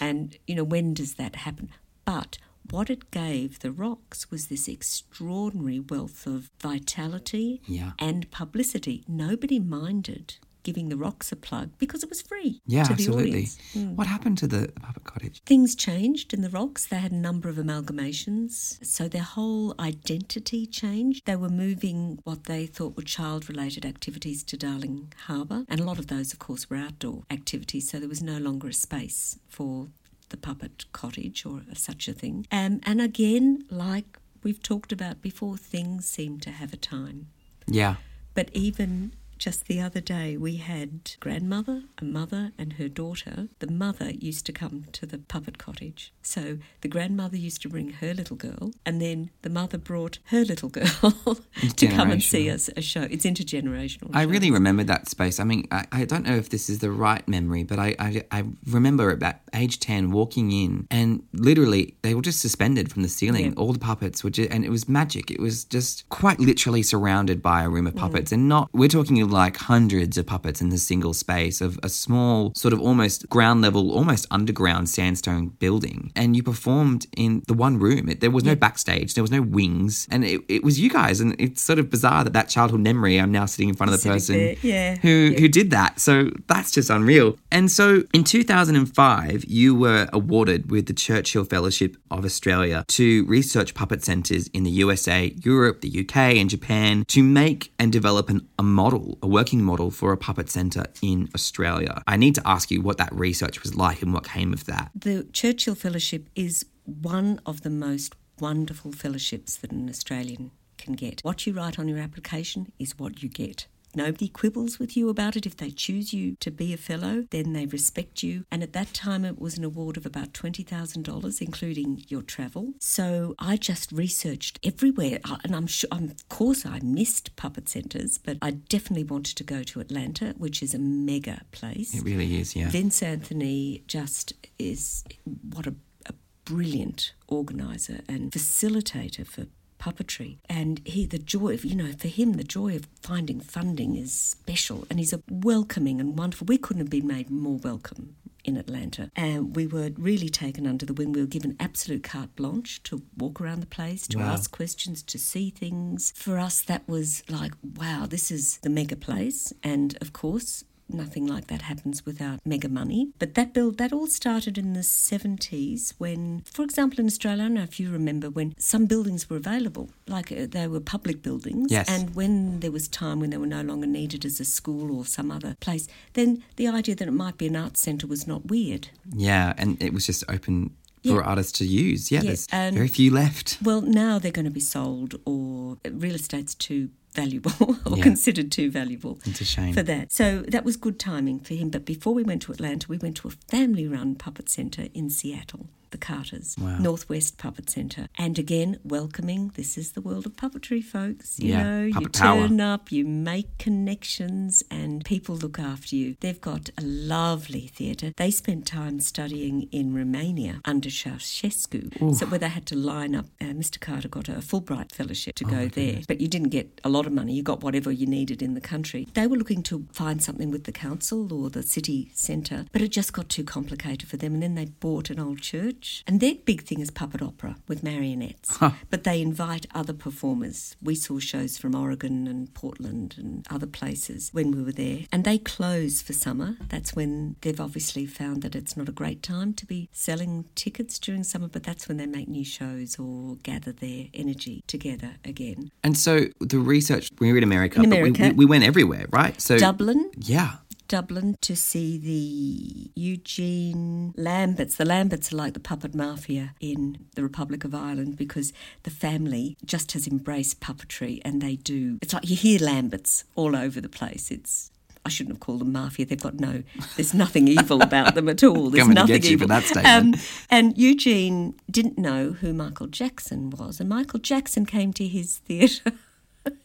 And, 0.00 0.36
you 0.46 0.54
know, 0.54 0.64
when 0.64 0.94
does 0.94 1.14
that 1.14 1.36
happen? 1.36 1.70
But 2.04 2.38
what 2.70 2.88
it 2.90 3.10
gave 3.10 3.58
the 3.60 3.70
Rocks 3.70 4.30
was 4.30 4.46
this 4.48 4.68
extraordinary 4.68 5.80
wealth 5.80 6.26
of 6.26 6.50
vitality 6.60 7.60
Yeah. 7.66 7.92
and 7.98 8.30
publicity. 8.30 9.04
Nobody 9.06 9.58
minded 9.58 10.36
giving 10.64 10.88
the 10.88 10.96
Rocks 10.96 11.30
a 11.30 11.36
plug 11.36 11.70
because 11.78 12.02
it 12.02 12.08
was 12.08 12.20
free 12.20 12.60
Yeah, 12.66 12.86
absolutely. 12.90 13.44
Mm. 13.74 13.94
What 13.94 14.08
happened 14.08 14.38
to 14.38 14.48
the, 14.48 14.72
the 14.74 14.80
puppet 14.80 15.04
cottage? 15.04 15.42
Things 15.44 15.76
changed 15.76 16.34
in 16.34 16.40
the 16.42 16.50
Rocks. 16.50 16.86
They 16.86 16.96
had 16.96 17.12
a 17.12 17.16
number 17.16 17.48
of 17.48 17.56
amalgamations. 17.56 18.84
So 18.84 19.06
their 19.06 19.22
whole 19.22 19.74
identity 19.78 20.66
changed. 20.66 21.26
They 21.26 21.36
were 21.36 21.48
moving 21.48 22.18
what 22.24 22.44
they 22.44 22.66
thought 22.66 22.96
were 22.96 23.02
child 23.02 23.48
related 23.48 23.86
activities 23.86 24.42
to 24.44 24.56
Darling 24.56 25.12
Harbour. 25.26 25.64
And 25.68 25.78
a 25.80 25.84
lot 25.84 25.98
of 25.98 26.08
those, 26.08 26.32
of 26.32 26.40
course, 26.40 26.68
were 26.68 26.76
outdoor 26.76 27.22
activities. 27.30 27.90
So 27.90 28.00
there 28.00 28.08
was 28.08 28.22
no 28.22 28.38
longer 28.38 28.68
a 28.68 28.72
space 28.72 29.38
for 29.48 29.88
the 30.30 30.36
puppet 30.36 30.86
cottage 30.92 31.46
or 31.46 31.62
such 31.74 32.08
a 32.08 32.12
thing. 32.12 32.46
Um, 32.50 32.80
and 32.84 33.00
again, 33.00 33.64
like 33.70 34.18
we've 34.42 34.62
talked 34.62 34.92
about 34.92 35.22
before, 35.22 35.56
things 35.56 36.06
seem 36.06 36.40
to 36.40 36.50
have 36.50 36.72
a 36.72 36.76
time. 36.76 37.28
Yeah. 37.66 37.96
But 38.34 38.50
even 38.52 39.12
just 39.38 39.66
the 39.66 39.80
other 39.80 40.00
day, 40.00 40.36
we 40.36 40.56
had 40.56 41.12
grandmother, 41.20 41.82
a 41.98 42.04
mother, 42.04 42.52
and 42.58 42.74
her 42.74 42.88
daughter. 42.88 43.48
The 43.58 43.70
mother 43.70 44.10
used 44.10 44.46
to 44.46 44.52
come 44.52 44.84
to 44.92 45.06
the 45.06 45.18
puppet 45.18 45.58
cottage. 45.58 46.12
So 46.22 46.58
the 46.80 46.88
grandmother 46.88 47.36
used 47.36 47.62
to 47.62 47.68
bring 47.68 47.90
her 47.90 48.14
little 48.14 48.36
girl, 48.36 48.72
and 48.86 49.00
then 49.00 49.30
the 49.42 49.50
mother 49.50 49.78
brought 49.78 50.18
her 50.26 50.44
little 50.44 50.68
girl 50.68 51.38
to 51.76 51.86
come 51.86 52.10
and 52.10 52.22
see 52.22 52.50
us 52.50 52.70
a 52.76 52.82
show. 52.82 53.02
It's 53.02 53.24
intergenerational. 53.24 54.10
I 54.14 54.24
show. 54.24 54.30
really 54.30 54.50
remember 54.50 54.84
that 54.84 55.08
space. 55.08 55.40
I 55.40 55.44
mean, 55.44 55.66
I, 55.70 55.86
I 55.92 56.04
don't 56.04 56.24
know 56.24 56.36
if 56.36 56.50
this 56.50 56.68
is 56.68 56.78
the 56.78 56.90
right 56.90 57.26
memory, 57.28 57.64
but 57.64 57.78
I, 57.78 57.94
I, 57.98 58.24
I 58.30 58.44
remember 58.66 59.10
about 59.10 59.36
age 59.54 59.80
10 59.80 60.10
walking 60.10 60.52
in 60.52 60.86
and 60.90 61.22
literally 61.32 61.96
they 62.02 62.14
were 62.14 62.22
just 62.22 62.40
suspended 62.40 62.90
from 62.90 63.02
the 63.02 63.08
ceiling. 63.08 63.54
All 63.56 63.72
the 63.72 63.78
puppets 63.78 64.22
were 64.24 64.30
just, 64.30 64.50
and 64.50 64.64
it 64.64 64.70
was 64.70 64.88
magic. 64.88 65.30
It 65.30 65.40
was 65.40 65.64
just 65.64 66.08
quite 66.08 66.40
literally 66.40 66.82
surrounded 66.82 67.42
by 67.42 67.62
a 67.62 67.68
room 67.68 67.86
of 67.86 67.94
mm. 67.94 67.98
puppets. 67.98 68.32
And 68.32 68.48
not, 68.48 68.68
we're 68.72 68.88
talking 68.88 69.20
like 69.26 69.56
hundreds 69.56 70.18
of 70.18 70.26
puppets 70.26 70.60
in 70.60 70.68
the 70.68 70.78
single 70.78 71.14
space 71.14 71.60
of 71.60 71.78
a 71.82 71.88
small, 71.88 72.52
sort 72.54 72.72
of 72.72 72.80
almost 72.80 73.28
ground 73.28 73.62
level, 73.62 73.92
almost 73.92 74.26
underground 74.30 74.88
sandstone 74.88 75.48
building. 75.48 76.12
And 76.16 76.36
you 76.36 76.42
performed 76.42 77.06
in 77.16 77.42
the 77.46 77.54
one 77.54 77.78
room. 77.78 78.08
It, 78.08 78.20
there 78.20 78.30
was 78.30 78.44
no 78.44 78.54
backstage, 78.54 79.14
there 79.14 79.24
was 79.24 79.30
no 79.30 79.42
wings. 79.42 80.06
And 80.10 80.24
it, 80.24 80.42
it 80.48 80.64
was 80.64 80.78
you 80.78 80.90
guys. 80.90 81.20
And 81.20 81.34
it's 81.38 81.62
sort 81.62 81.78
of 81.78 81.90
bizarre 81.90 82.24
that 82.24 82.32
that 82.32 82.48
childhood 82.48 82.80
memory, 82.80 83.18
I'm 83.18 83.32
now 83.32 83.46
sitting 83.46 83.68
in 83.68 83.74
front 83.74 83.92
of 83.92 84.02
the 84.02 84.08
person 84.08 84.36
there, 84.36 84.56
yeah, 84.62 84.96
who 84.96 85.08
yeah. 85.08 85.40
who 85.40 85.48
did 85.48 85.70
that. 85.70 86.00
So 86.00 86.30
that's 86.46 86.70
just 86.70 86.90
unreal. 86.90 87.36
And 87.50 87.70
so 87.70 88.02
in 88.12 88.24
2005, 88.24 89.44
you 89.44 89.74
were 89.74 90.08
awarded 90.12 90.70
with 90.70 90.86
the 90.86 90.92
Churchill 90.92 91.44
Fellowship 91.44 91.96
of 92.10 92.24
Australia 92.24 92.84
to 92.88 93.24
research 93.26 93.74
puppet 93.74 94.04
centres 94.04 94.48
in 94.48 94.64
the 94.64 94.70
USA, 94.70 95.34
Europe, 95.42 95.80
the 95.80 96.00
UK, 96.00 96.16
and 96.36 96.50
Japan 96.50 97.04
to 97.08 97.22
make 97.22 97.72
and 97.78 97.92
develop 97.92 98.28
an, 98.30 98.48
a 98.58 98.62
model, 98.62 99.13
a 99.22 99.26
working 99.26 99.62
model 99.62 99.90
for 99.90 100.12
a 100.12 100.16
puppet 100.16 100.50
centre 100.50 100.86
in 101.02 101.28
Australia. 101.34 102.02
I 102.06 102.16
need 102.16 102.34
to 102.36 102.42
ask 102.44 102.70
you 102.70 102.82
what 102.82 102.98
that 102.98 103.12
research 103.12 103.62
was 103.62 103.74
like 103.74 104.02
and 104.02 104.12
what 104.12 104.24
came 104.24 104.52
of 104.52 104.66
that. 104.66 104.90
The 104.94 105.24
Churchill 105.32 105.74
Fellowship 105.74 106.28
is 106.34 106.66
one 106.84 107.40
of 107.46 107.62
the 107.62 107.70
most 107.70 108.14
wonderful 108.40 108.92
fellowships 108.92 109.56
that 109.56 109.70
an 109.72 109.88
Australian 109.88 110.50
can 110.76 110.94
get. 110.94 111.20
What 111.22 111.46
you 111.46 111.52
write 111.52 111.78
on 111.78 111.88
your 111.88 111.98
application 111.98 112.72
is 112.78 112.98
what 112.98 113.22
you 113.22 113.28
get. 113.28 113.66
Nobody 113.94 114.28
quibbles 114.28 114.78
with 114.78 114.96
you 114.96 115.08
about 115.08 115.36
it. 115.36 115.46
If 115.46 115.56
they 115.56 115.70
choose 115.70 116.12
you 116.12 116.36
to 116.40 116.50
be 116.50 116.72
a 116.72 116.76
fellow, 116.76 117.26
then 117.30 117.52
they 117.52 117.66
respect 117.66 118.22
you. 118.22 118.44
And 118.50 118.62
at 118.62 118.72
that 118.72 118.92
time, 118.92 119.24
it 119.24 119.38
was 119.40 119.56
an 119.56 119.64
award 119.64 119.96
of 119.96 120.06
about 120.06 120.32
$20,000, 120.32 121.40
including 121.40 122.04
your 122.08 122.22
travel. 122.22 122.74
So 122.80 123.34
I 123.38 123.56
just 123.56 123.92
researched 123.92 124.58
everywhere. 124.64 125.18
And 125.44 125.54
I'm 125.54 125.66
sure, 125.66 125.88
of 125.92 126.28
course, 126.28 126.66
I 126.66 126.80
missed 126.82 127.36
puppet 127.36 127.68
centres, 127.68 128.18
but 128.18 128.38
I 128.42 128.52
definitely 128.52 129.04
wanted 129.04 129.36
to 129.36 129.44
go 129.44 129.62
to 129.62 129.80
Atlanta, 129.80 130.34
which 130.38 130.62
is 130.62 130.74
a 130.74 130.78
mega 130.78 131.42
place. 131.52 131.94
It 131.94 132.04
really 132.04 132.40
is, 132.40 132.56
yeah. 132.56 132.70
Vince 132.70 133.02
Anthony 133.02 133.82
just 133.86 134.32
is 134.58 135.04
what 135.52 135.66
a, 135.66 135.74
a 136.06 136.14
brilliant 136.44 137.14
organizer 137.28 138.00
and 138.08 138.32
facilitator 138.32 139.26
for 139.26 139.46
puppetry. 139.84 140.38
And 140.48 140.80
he, 140.84 141.04
the 141.06 141.18
joy 141.18 141.54
of, 141.54 141.64
you 141.64 141.76
know, 141.76 141.92
for 141.92 142.08
him, 142.08 142.34
the 142.34 142.44
joy 142.44 142.74
of 142.76 142.88
finding 143.02 143.40
funding 143.40 143.96
is 143.96 144.12
special. 144.12 144.86
And 144.88 144.98
he's 144.98 145.12
a 145.12 145.22
welcoming 145.30 146.00
and 146.00 146.18
wonderful. 146.18 146.46
We 146.46 146.58
couldn't 146.58 146.80
have 146.80 146.90
been 146.90 147.06
made 147.06 147.30
more 147.30 147.58
welcome 147.58 148.16
in 148.44 148.56
Atlanta. 148.56 149.10
And 149.16 149.56
we 149.56 149.66
were 149.66 149.90
really 149.96 150.28
taken 150.28 150.66
under 150.66 150.84
the 150.86 150.92
wing. 150.92 151.12
We 151.12 151.20
were 151.20 151.26
given 151.26 151.56
absolute 151.58 152.02
carte 152.02 152.34
blanche 152.36 152.82
to 152.84 153.02
walk 153.16 153.40
around 153.40 153.60
the 153.60 153.66
place, 153.66 154.06
to 154.08 154.18
Wow. 154.18 154.32
ask 154.34 154.50
questions, 154.50 155.02
to 155.02 155.18
see 155.18 155.50
things. 155.50 156.12
For 156.16 156.38
us, 156.38 156.60
that 156.62 156.86
was 156.88 157.22
like, 157.28 157.52
wow, 157.62 158.06
this 158.06 158.30
is 158.30 158.58
the 158.58 158.70
mega 158.70 158.96
place. 158.96 159.52
And 159.62 159.96
of 160.00 160.12
course, 160.12 160.64
nothing 160.88 161.26
like 161.26 161.46
that 161.48 161.62
happens 161.62 162.04
without 162.04 162.40
mega 162.44 162.68
money. 162.68 163.08
But 163.18 163.34
that 163.34 163.52
build 163.54 163.78
that 163.78 163.92
all 163.92 164.06
started 164.06 164.58
in 164.58 164.74
the 164.74 164.80
70s 164.80 165.94
when, 165.98 166.42
for 166.50 166.62
example, 166.62 167.00
in 167.00 167.06
Australia, 167.06 167.42
I 167.44 167.46
don't 167.46 167.54
know 167.54 167.62
if 167.62 167.80
you 167.80 167.90
remember 167.90 168.30
when 168.30 168.54
some 168.58 168.86
buildings 168.86 169.28
were 169.30 169.36
available, 169.36 169.90
like 170.06 170.30
uh, 170.32 170.46
they 170.48 170.66
were 170.68 170.80
public 170.80 171.22
buildings, 171.22 171.70
Yes. 171.70 171.88
and 171.88 172.14
when 172.14 172.60
there 172.60 172.70
was 172.70 172.88
time 172.88 173.20
when 173.20 173.30
they 173.30 173.36
were 173.38 173.46
no 173.46 173.62
longer 173.62 173.86
needed 173.86 174.24
as 174.24 174.40
a 174.40 174.44
school 174.44 174.96
or 174.96 175.04
some 175.06 175.30
other 175.30 175.56
place, 175.60 175.86
then 176.14 176.42
the 176.56 176.68
idea 176.68 176.94
that 176.94 177.08
it 177.08 177.12
might 177.12 177.38
be 177.38 177.46
an 177.46 177.56
arts 177.56 177.80
centre 177.80 178.06
was 178.06 178.26
not 178.26 178.46
weird. 178.46 178.88
Yeah, 179.14 179.54
and 179.56 179.82
it 179.82 179.92
was 179.92 180.06
just 180.06 180.24
open 180.28 180.70
for 181.02 181.20
Yeah. 181.20 181.28
artists 181.28 181.52
to 181.58 181.66
use. 181.66 182.10
Yeah, 182.10 182.20
Yeah, 182.20 182.26
there's 182.28 182.46
and- 182.50 182.74
very 182.76 182.88
few 182.88 183.10
left. 183.10 183.58
Well, 183.62 183.82
now 183.82 184.18
they're 184.18 184.32
going 184.32 184.46
to 184.46 184.50
be 184.50 184.60
sold, 184.60 185.16
or 185.26 185.76
real 185.90 186.14
estate's 186.14 186.54
too 186.54 186.90
valuable 187.14 187.76
or 187.86 187.96
Yeah. 187.96 188.02
considered 188.02 188.50
too 188.52 188.70
valuable 188.70 189.18
It's 189.24 189.40
a 189.40 189.44
shame. 189.44 189.72
for 189.74 189.82
that. 189.82 190.12
So 190.12 190.42
that 190.48 190.64
was 190.64 190.76
good 190.76 190.98
timing 190.98 191.40
for 191.40 191.54
him. 191.54 191.70
But 191.70 191.84
before 191.84 192.12
we 192.14 192.22
went 192.22 192.42
to 192.42 192.52
Atlanta, 192.52 192.86
we 192.88 192.98
went 192.98 193.16
to 193.18 193.28
a 193.28 193.30
family 193.30 193.86
run 193.86 194.14
puppet 194.16 194.48
centre 194.48 194.88
in 194.94 195.10
Seattle. 195.10 195.66
The 195.94 195.98
Carters, 195.98 196.56
Wow. 196.58 196.78
Northwest 196.78 197.38
Puppet 197.38 197.70
Centre. 197.70 198.08
And 198.18 198.36
again, 198.36 198.80
welcoming. 198.82 199.52
This 199.54 199.78
is 199.78 199.92
the 199.92 200.00
world 200.00 200.26
of 200.26 200.34
puppetry, 200.34 200.82
folks. 200.82 201.38
You 201.38 201.50
Yeah, 201.50 201.62
know, 201.62 201.84
you 201.84 201.92
puppet 201.94 202.12
power. 202.14 202.48
turn 202.48 202.60
up, 202.60 202.90
you 202.90 203.04
make 203.04 203.56
connections, 203.58 204.64
and 204.72 205.04
people 205.04 205.36
look 205.36 205.60
after 205.60 205.94
you. 205.94 206.16
They've 206.18 206.40
got 206.40 206.70
a 206.76 206.82
lovely 206.82 207.68
theatre. 207.68 208.12
They 208.16 208.32
spent 208.32 208.66
time 208.66 208.98
studying 208.98 209.68
in 209.70 209.94
Romania 209.94 210.60
under 210.64 210.88
Ceausescu, 210.90 212.16
so 212.16 212.26
where 212.26 212.40
they 212.40 212.48
had 212.48 212.66
to 212.66 212.76
line 212.76 213.14
up. 213.14 213.26
Uh, 213.40 213.54
Mr. 213.62 213.78
Carter 213.78 214.08
got 214.08 214.28
a 214.28 214.42
Fulbright 214.50 214.90
fellowship 214.90 215.36
to 215.36 215.44
go 215.44 215.68
there, 215.68 216.00
but 216.08 216.20
you 216.20 216.26
didn't 216.26 216.48
get 216.48 216.80
a 216.82 216.88
lot 216.88 217.06
of 217.06 217.12
money. 217.12 217.34
You 217.34 217.44
got 217.44 217.62
whatever 217.62 217.92
you 217.92 218.06
needed 218.06 218.42
in 218.42 218.54
the 218.54 218.60
country. 218.60 219.06
They 219.14 219.28
were 219.28 219.36
looking 219.36 219.62
to 219.70 219.86
find 219.92 220.20
something 220.20 220.50
with 220.50 220.64
the 220.64 220.72
council 220.72 221.32
or 221.32 221.50
the 221.50 221.62
city 221.62 222.10
centre, 222.14 222.66
but 222.72 222.82
it 222.82 222.88
just 222.88 223.12
got 223.12 223.28
too 223.28 223.44
complicated 223.44 224.08
for 224.08 224.16
them. 224.16 224.34
And 224.34 224.42
then 224.42 224.56
they 224.56 224.64
bought 224.66 225.08
an 225.10 225.20
old 225.20 225.40
church, 225.40 225.83
and 226.06 226.20
their 226.20 226.34
big 226.44 226.62
thing 226.62 226.80
is 226.80 226.90
puppet 226.90 227.22
opera 227.22 227.56
with 227.68 227.82
marionettes. 227.82 228.58
But 228.90 229.04
they 229.04 229.20
invite 229.20 229.66
other 229.74 229.92
performers. 229.92 230.76
We 230.82 230.94
saw 230.94 231.18
shows 231.18 231.58
from 231.58 231.74
Oregon 231.74 232.26
and 232.26 232.52
Portland 232.54 233.16
and 233.18 233.46
other 233.50 233.66
places 233.66 234.30
when 234.32 234.50
we 234.50 234.62
were 234.62 234.72
there, 234.72 235.00
and 235.12 235.24
they 235.24 235.38
close 235.38 236.00
for 236.02 236.12
summer. 236.12 236.56
That's 236.68 236.94
when 236.94 237.36
they've 237.42 237.60
obviously 237.60 238.06
found 238.06 238.42
that 238.42 238.54
it's 238.54 238.76
not 238.76 238.88
a 238.88 238.92
great 238.92 239.22
time 239.22 239.52
to 239.54 239.66
be 239.66 239.88
selling 239.92 240.44
tickets 240.54 240.98
during 240.98 241.24
summer, 241.24 241.48
but 241.48 241.62
that's 241.62 241.88
when 241.88 241.96
they 241.96 242.06
make 242.06 242.28
new 242.28 242.44
shows 242.44 242.98
or 242.98 243.36
gather 243.42 243.72
their 243.72 244.06
energy 244.14 244.62
together 244.66 245.12
again. 245.24 245.70
And 245.82 245.96
so 245.98 246.26
the 246.40 246.58
research, 246.58 247.08
we 247.18 247.30
were 247.32 247.38
in 247.38 247.44
America, 247.44 247.80
In 247.82 247.90
but 247.90 248.02
we- 248.02 248.08
America. 248.10 248.22
we, 248.36 248.44
we 248.44 248.46
went 248.46 248.64
everywhere, 248.64 249.06
right? 249.10 249.40
So 249.40 249.58
Dublin, 249.58 250.10
Yeah. 250.16 250.56
Dublin 250.88 251.36
to 251.40 251.56
see 251.56 251.98
the 251.98 252.90
Eugene 253.00 254.14
Lamberts. 254.16 254.76
The 254.76 254.84
Lamberts 254.84 255.32
are 255.32 255.36
like 255.36 255.54
the 255.54 255.60
puppet 255.60 255.94
mafia 255.94 256.54
in 256.60 257.06
the 257.14 257.22
Republic 257.22 257.64
of 257.64 257.74
Ireland 257.74 258.16
because 258.16 258.52
the 258.82 258.90
family 258.90 259.56
just 259.64 259.92
has 259.92 260.06
embraced 260.06 260.60
puppetry 260.60 261.20
and 261.24 261.40
they 261.40 261.56
do. 261.56 261.98
It's 262.02 262.12
like 262.12 262.28
you 262.28 262.36
hear 262.36 262.60
Lamberts 262.60 263.24
all 263.34 263.56
over 263.56 263.80
the 263.80 263.88
place. 263.88 264.30
It's 264.30 264.70
I 265.06 265.10
shouldn't 265.10 265.36
have 265.36 265.40
called 265.40 265.60
them 265.60 265.72
mafia. 265.72 266.06
They've 266.06 266.20
got 266.20 266.40
no. 266.40 266.62
There's 266.96 267.12
nothing 267.12 267.46
evil 267.46 267.82
about 267.82 268.14
them 268.14 268.28
at 268.28 268.42
all. 268.42 268.70
There's 268.70 268.84
Coming 268.84 268.96
to 268.96 269.02
nothing 269.02 269.20
get 269.20 269.30
you 269.30 269.38
for 269.38 269.46
that 269.46 269.64
statement. 269.64 270.16
Um, 270.16 270.20
and 270.48 270.78
Eugene 270.78 271.54
didn't 271.70 271.98
know 271.98 272.32
who 272.32 272.54
Michael 272.54 272.86
Jackson 272.86 273.50
was, 273.50 273.80
and 273.80 273.88
Michael 273.88 274.18
Jackson 274.18 274.64
came 274.64 274.94
to 274.94 275.06
his 275.06 275.38
theatre. 275.38 275.92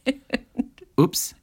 Oops. 1.00 1.34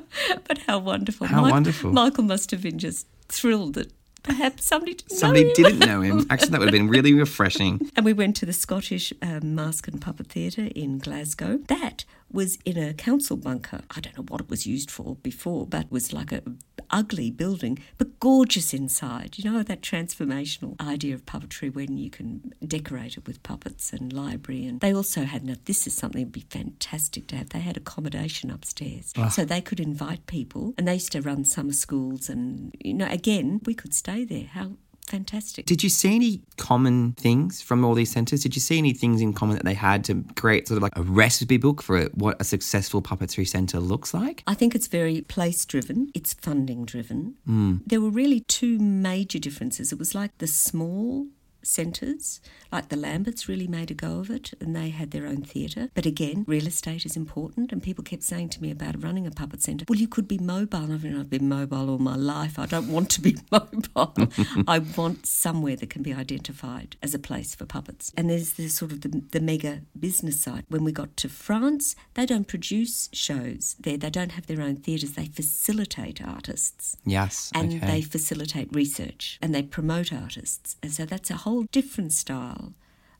But 0.48 0.58
how 0.66 0.78
wonderful! 0.78 1.26
How 1.26 1.42
Mike- 1.42 1.52
wonderful. 1.52 1.92
Michael 1.92 2.24
must 2.24 2.50
have 2.50 2.62
been 2.62 2.78
just 2.78 3.06
thrilled 3.28 3.74
that 3.74 3.92
perhaps 4.22 4.64
somebody 4.64 4.94
didn't 4.94 5.10
know 5.12 5.18
Somebody 5.18 5.44
him. 5.44 5.52
didn't 5.54 5.78
know 5.80 6.00
him. 6.02 6.26
Actually, 6.30 6.50
that 6.50 6.60
would 6.60 6.68
have 6.68 6.72
been 6.80 6.88
really 6.88 7.14
refreshing. 7.14 7.90
And 7.96 8.04
we 8.04 8.12
went 8.12 8.34
to 8.36 8.46
the 8.46 8.52
Scottish 8.52 9.12
um, 9.22 9.54
Mask 9.54 9.86
and 9.88 10.00
Puppet 10.00 10.26
Theatre 10.28 10.68
in 10.74 10.98
Glasgow. 10.98 11.58
That 11.68 12.04
was 12.30 12.58
in 12.64 12.76
a 12.76 12.94
council 12.94 13.36
bunker. 13.36 13.82
I 13.90 14.00
don't 14.00 14.16
know 14.16 14.24
what 14.28 14.40
it 14.40 14.50
was 14.50 14.66
used 14.66 14.90
for 14.90 15.16
before, 15.16 15.66
but 15.66 15.86
it 15.86 15.92
was 15.92 16.12
like 16.12 16.32
a 16.32 16.42
ugly 16.90 17.30
building, 17.30 17.78
but 17.98 18.18
gorgeous 18.20 18.72
inside. 18.72 19.38
You 19.38 19.50
know 19.50 19.62
that 19.62 19.80
transformational 19.80 20.80
idea 20.80 21.14
of 21.14 21.26
puppetry 21.26 21.74
when 21.74 21.96
you 21.96 22.10
can 22.10 22.52
decorate 22.64 23.16
it 23.16 23.26
with 23.26 23.42
puppets 23.42 23.92
and 23.92 24.12
library. 24.12 24.66
And 24.66 24.80
they 24.80 24.94
also 24.94 25.22
had 25.22 25.44
now 25.44 25.54
this 25.64 25.86
is 25.86 25.94
something 25.94 26.20
that'd 26.20 26.32
be 26.32 26.46
fantastic 26.48 27.26
to 27.28 27.36
have. 27.36 27.50
They 27.50 27.60
had 27.60 27.76
accommodation 27.76 28.50
upstairs, 28.50 29.12
ah. 29.16 29.28
so 29.28 29.44
they 29.44 29.60
could 29.60 29.80
invite 29.80 30.26
people, 30.26 30.74
and 30.76 30.86
they 30.86 30.94
used 30.94 31.12
to 31.12 31.22
run 31.22 31.44
summer 31.44 31.72
schools. 31.72 32.28
And 32.28 32.74
you 32.80 32.94
know, 32.94 33.08
again, 33.08 33.60
we 33.64 33.74
could 33.74 33.94
stay 33.94 34.24
there. 34.24 34.44
How 34.52 34.72
fantastic! 35.06 35.66
Did 35.66 35.82
you 35.82 35.88
see 35.88 36.14
any 36.14 36.42
common 36.56 37.12
things 37.12 37.62
from 37.62 37.84
all 37.84 37.94
these 37.94 38.10
centres? 38.10 38.42
Did 38.42 38.54
you 38.54 38.60
see 38.60 38.78
any 38.78 38.92
things 38.92 39.20
in 39.20 39.32
common 39.32 39.56
that 39.56 39.64
they 39.64 39.74
had 39.74 40.04
to 40.04 40.24
create 40.36 40.68
sort 40.68 40.76
of 40.76 40.82
like 40.82 40.96
a 40.96 41.02
recipe 41.02 41.56
book 41.56 41.82
for 41.82 42.04
what 42.14 42.36
a 42.40 42.44
successful 42.44 43.02
puppetry 43.02 43.46
centre 43.46 43.80
looks 43.80 44.12
like? 44.12 44.42
I 44.46 44.54
think 44.54 44.74
it's 44.74 44.86
very 44.86 45.22
place 45.22 45.64
driven, 45.64 46.10
it's 46.14 46.34
funding 46.34 46.84
driven. 46.84 47.34
Hmm. 47.44 47.76
There 47.86 48.00
were 48.00 48.10
really 48.10 48.40
two 48.40 48.78
major 48.78 49.38
differences. 49.38 49.92
It 49.92 49.98
was 49.98 50.14
like 50.14 50.36
the 50.38 50.46
small 50.46 51.26
centres, 51.66 52.40
like 52.72 52.88
the 52.88 52.96
Lamberts 52.96 53.48
really 53.48 53.66
made 53.66 53.90
a 53.90 53.94
go 53.94 54.18
of 54.20 54.30
it 54.30 54.52
and 54.60 54.74
they 54.74 54.90
had 54.90 55.10
their 55.10 55.26
own 55.26 55.42
theatre. 55.42 55.90
But 55.94 56.06
again, 56.06 56.44
real 56.46 56.66
estate 56.66 57.04
is 57.06 57.16
important 57.16 57.72
and 57.72 57.82
people 57.82 58.04
kept 58.04 58.22
saying 58.22 58.50
to 58.50 58.62
me 58.62 58.70
about 58.70 59.02
running 59.02 59.26
a 59.26 59.30
puppet 59.30 59.62
centre, 59.62 59.84
well, 59.88 59.98
you 59.98 60.08
could 60.08 60.28
be 60.28 60.38
mobile. 60.38 60.92
I 60.92 60.96
mean, 60.98 61.18
I've 61.18 61.30
been 61.30 61.48
mobile 61.48 61.90
all 61.90 61.98
my 61.98 62.16
life. 62.16 62.58
I 62.58 62.66
don't 62.66 62.88
want 62.88 63.10
to 63.10 63.20
be 63.20 63.36
mobile. 63.50 64.14
I 64.68 64.78
want 64.80 65.26
somewhere 65.26 65.76
that 65.76 65.90
can 65.90 66.02
be 66.02 66.12
identified 66.14 66.96
as 67.02 67.14
a 67.14 67.18
place 67.18 67.54
for 67.54 67.64
puppets. 67.66 68.12
And 68.16 68.28
there's 68.30 68.54
the 68.54 68.68
sort 68.68 68.92
of 68.92 69.02
the, 69.02 69.22
the 69.30 69.40
mega 69.40 69.82
business 69.98 70.40
side. 70.40 70.64
When 70.68 70.84
we 70.84 70.92
got 70.92 71.16
to 71.18 71.28
France, 71.28 71.94
they 72.14 72.26
don't 72.26 72.48
produce 72.48 73.08
shows 73.12 73.76
there. 73.80 73.96
They 73.96 74.10
don't 74.10 74.32
have 74.32 74.46
their 74.46 74.60
own 74.62 74.76
theatres. 74.76 75.12
They 75.12 75.26
facilitate 75.26 76.22
artists 76.22 76.96
Yes. 77.04 77.50
and 77.54 77.74
okay. 77.74 77.86
they 77.86 78.02
facilitate 78.02 78.68
research 78.74 79.38
and 79.42 79.54
they 79.54 79.62
promote 79.62 80.12
artists. 80.12 80.76
And 80.82 80.92
so 80.92 81.04
that's 81.04 81.30
a 81.30 81.36
whole 81.36 81.55
different 81.64 82.12
style 82.12 82.74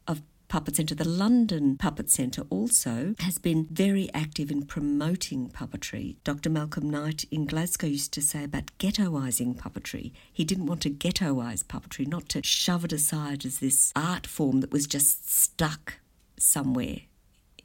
of 0.06 0.22
puppet 0.48 0.76
centre. 0.76 0.94
The 0.94 1.08
London 1.08 1.76
Puppet 1.76 2.10
Centre 2.10 2.42
also 2.50 3.14
has 3.20 3.38
been 3.38 3.66
very 3.70 4.08
active 4.14 4.50
in 4.50 4.64
promoting 4.64 5.48
puppetry. 5.50 6.16
Dr. 6.24 6.50
Malcolm 6.50 6.88
Knight 6.88 7.24
in 7.30 7.46
Glasgow 7.46 7.88
used 7.88 8.12
to 8.12 8.22
say 8.22 8.44
about 8.44 8.70
ghettoising 8.78 9.56
puppetry. 9.56 10.12
He 10.32 10.44
didn't 10.44 10.66
want 10.66 10.82
to 10.82 10.90
ghettoise 10.90 11.64
puppetry, 11.64 12.06
not 12.06 12.28
to 12.30 12.42
shove 12.44 12.84
it 12.84 12.92
aside 12.92 13.44
as 13.44 13.58
this 13.58 13.92
art 13.96 14.26
form 14.26 14.60
that 14.60 14.72
was 14.72 14.86
just 14.86 15.28
stuck 15.28 15.98
somewhere. 16.38 17.00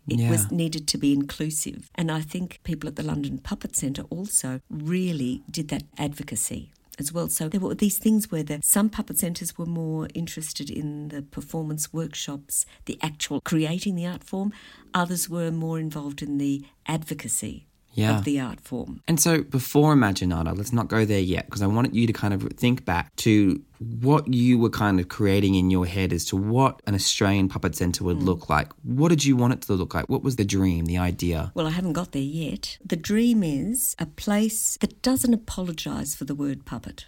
It 0.07 0.19
Yeah. 0.19 0.31
was 0.31 0.51
needed 0.51 0.87
to 0.87 0.97
be 0.97 1.13
inclusive. 1.13 1.89
And 1.93 2.11
I 2.11 2.21
think 2.21 2.59
people 2.63 2.89
at 2.89 2.95
the 2.95 3.03
London 3.03 3.37
Puppet 3.37 3.75
Centre 3.75 4.03
also 4.09 4.59
really 4.69 5.43
did 5.49 5.67
that 5.67 5.83
advocacy 5.97 6.71
as 7.01 7.11
well. 7.11 7.27
So 7.27 7.49
there 7.49 7.59
were 7.59 7.75
these 7.75 7.97
things 7.97 8.31
where 8.31 8.43
the, 8.43 8.61
some 8.63 8.89
puppet 8.89 9.19
centres 9.19 9.57
were 9.57 9.65
more 9.65 10.07
interested 10.13 10.69
in 10.69 11.09
the 11.09 11.21
performance 11.21 11.91
workshops, 11.91 12.65
the 12.85 12.97
actual 13.01 13.41
creating 13.41 13.95
the 13.95 14.05
art 14.05 14.23
form. 14.23 14.53
Others 14.93 15.29
were 15.29 15.51
more 15.51 15.79
involved 15.79 16.21
in 16.21 16.37
the 16.37 16.63
advocacy 16.87 17.65
Yeah. 17.93 18.17
of 18.17 18.23
the 18.23 18.39
art 18.39 18.61
form. 18.61 19.01
And 19.07 19.19
so 19.19 19.43
before 19.43 19.93
Imaginata, 19.93 20.57
let's 20.57 20.71
not 20.71 20.87
go 20.87 21.03
there 21.03 21.19
yet 21.19 21.45
because 21.45 21.61
I 21.61 21.67
wanted 21.67 21.95
you 21.95 22.07
to 22.07 22.13
kind 22.13 22.33
of 22.33 22.41
think 22.53 22.85
back 22.85 23.13
to 23.17 23.61
what 23.79 24.33
you 24.33 24.57
were 24.57 24.69
kind 24.69 24.99
of 24.99 25.09
creating 25.09 25.55
in 25.55 25.69
your 25.69 25.85
head 25.85 26.13
as 26.13 26.25
to 26.25 26.37
what 26.37 26.81
an 26.87 26.95
Australian 26.95 27.49
puppet 27.49 27.75
centre 27.75 28.03
would 28.03 28.17
hmm. 28.17 28.25
look 28.25 28.49
like. 28.49 28.71
What 28.83 29.09
did 29.09 29.25
you 29.25 29.35
want 29.35 29.53
it 29.53 29.61
to 29.63 29.73
look 29.73 29.93
like? 29.93 30.07
What 30.07 30.23
was 30.23 30.37
the 30.37 30.45
dream, 30.45 30.85
the 30.85 30.97
idea? 30.97 31.51
Well, 31.53 31.67
I 31.67 31.71
haven't 31.71 31.93
got 31.93 32.11
there 32.13 32.21
yet. 32.21 32.77
The 32.85 32.95
dream 32.95 33.43
is 33.43 33.95
a 33.99 34.05
place 34.05 34.77
that 34.79 35.01
doesn't 35.01 35.33
apologise 35.33 36.15
for 36.15 36.25
the 36.25 36.35
word 36.35 36.65
puppet. 36.65 37.05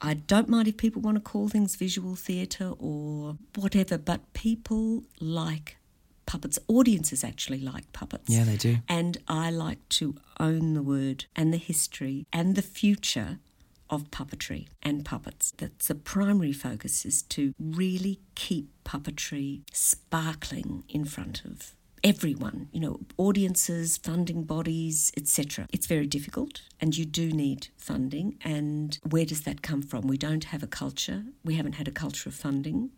I 0.00 0.14
don't 0.14 0.48
mind 0.48 0.68
if 0.68 0.76
people 0.76 1.02
want 1.02 1.16
to 1.16 1.20
call 1.20 1.48
things 1.48 1.74
visual 1.74 2.14
theatre 2.14 2.72
or 2.78 3.36
whatever, 3.56 3.98
but 3.98 4.32
people 4.32 5.02
like 5.18 5.77
puppets. 6.28 6.58
Audiences 6.68 7.24
actually 7.24 7.58
like 7.58 7.90
puppets. 7.92 8.28
Yeah, 8.28 8.44
they 8.44 8.56
do. 8.56 8.76
And 8.88 9.16
I 9.26 9.50
like 9.50 9.80
to 10.00 10.14
own 10.38 10.74
the 10.74 10.82
word 10.82 11.24
and 11.34 11.52
the 11.52 11.56
history 11.72 12.26
and 12.32 12.54
the 12.54 12.62
future 12.62 13.38
of 13.90 14.10
puppetry 14.10 14.68
and 14.82 15.04
puppets. 15.04 15.52
That's 15.56 15.88
the 15.88 15.94
primary 15.94 16.52
focus 16.52 17.06
is 17.06 17.22
to 17.36 17.54
really 17.58 18.20
keep 18.34 18.68
puppetry 18.84 19.62
sparkling 19.72 20.84
in 20.90 21.06
front 21.06 21.44
of 21.46 21.72
everyone, 22.04 22.68
you 22.72 22.80
know, 22.80 23.00
audiences, 23.16 23.96
funding 23.96 24.44
bodies, 24.44 25.10
etc. 25.16 25.66
It's 25.72 25.86
very 25.86 26.06
difficult 26.06 26.60
and 26.80 26.96
you 26.96 27.06
do 27.06 27.32
need 27.32 27.68
funding 27.78 28.36
and 28.44 28.98
where 29.08 29.24
does 29.24 29.40
that 29.42 29.62
come 29.62 29.80
from? 29.82 30.06
We 30.06 30.18
don't 30.18 30.44
have 30.44 30.62
a 30.62 30.68
culture. 30.68 31.24
We 31.42 31.54
haven't 31.54 31.76
had 31.80 31.88
a 31.88 31.90
culture 31.90 32.28
of 32.28 32.34
funding 32.34 32.90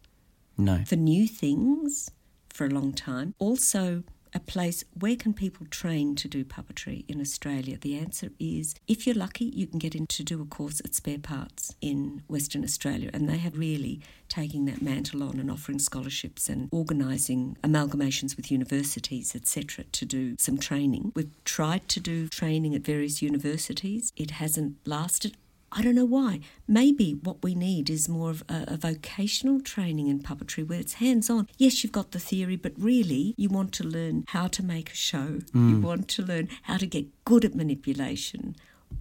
No. 0.58 0.82
for 0.84 0.96
new 0.96 1.28
things 1.28 2.10
for 2.52 2.66
a 2.66 2.70
long 2.70 2.92
time. 2.92 3.34
Also, 3.38 4.02
a 4.32 4.40
place 4.40 4.84
where 4.98 5.16
can 5.16 5.34
people 5.34 5.66
train 5.70 6.14
to 6.14 6.28
do 6.28 6.44
puppetry 6.44 7.04
in 7.08 7.20
Australia? 7.20 7.76
The 7.80 7.98
answer 7.98 8.30
is 8.38 8.74
if 8.86 9.06
you're 9.06 9.16
lucky, 9.16 9.46
you 9.46 9.66
can 9.66 9.78
get 9.78 9.94
in 9.94 10.06
to 10.06 10.22
do 10.22 10.40
a 10.40 10.44
course 10.44 10.80
at 10.84 10.94
Spare 10.94 11.18
Parts 11.18 11.74
in 11.80 12.22
Western 12.28 12.62
Australia, 12.64 13.10
and 13.12 13.28
they 13.28 13.38
have 13.38 13.58
really 13.58 14.00
taking 14.28 14.64
that 14.66 14.80
mantle 14.80 15.24
on 15.24 15.40
and 15.40 15.50
offering 15.50 15.80
scholarships 15.80 16.48
and 16.48 16.68
organising 16.70 17.56
amalgamations 17.64 18.36
with 18.36 18.52
universities, 18.52 19.34
etc., 19.34 19.84
to 19.90 20.04
do 20.04 20.36
some 20.38 20.58
training. 20.58 21.12
We've 21.14 21.32
tried 21.44 21.88
to 21.88 22.00
do 22.00 22.28
training 22.28 22.74
at 22.74 22.82
various 22.82 23.20
universities. 23.20 24.12
It 24.16 24.32
hasn't 24.32 24.76
lasted. 24.86 25.36
I 25.72 25.82
don't 25.82 25.94
know 25.94 26.04
why. 26.04 26.40
Maybe 26.66 27.12
what 27.12 27.42
we 27.44 27.54
need 27.54 27.88
is 27.88 28.08
more 28.08 28.30
of 28.30 28.42
a, 28.48 28.64
a 28.68 28.76
vocational 28.76 29.60
training 29.60 30.08
in 30.08 30.20
puppetry 30.20 30.66
where 30.66 30.80
it's 30.80 30.94
hands 30.94 31.30
on. 31.30 31.48
Yes, 31.58 31.82
you've 31.82 31.92
got 31.92 32.10
the 32.10 32.18
theory, 32.18 32.56
but 32.56 32.72
really 32.76 33.34
you 33.36 33.48
want 33.48 33.72
to 33.74 33.84
learn 33.84 34.24
how 34.28 34.48
to 34.48 34.64
make 34.64 34.90
a 34.90 34.96
show. 34.96 35.38
You 35.54 35.76
mm. 35.76 35.82
want 35.82 36.08
to 36.08 36.22
learn 36.22 36.48
how 36.62 36.76
to 36.76 36.86
get 36.86 37.06
good 37.24 37.44
at 37.44 37.54
manipulation, 37.54 38.56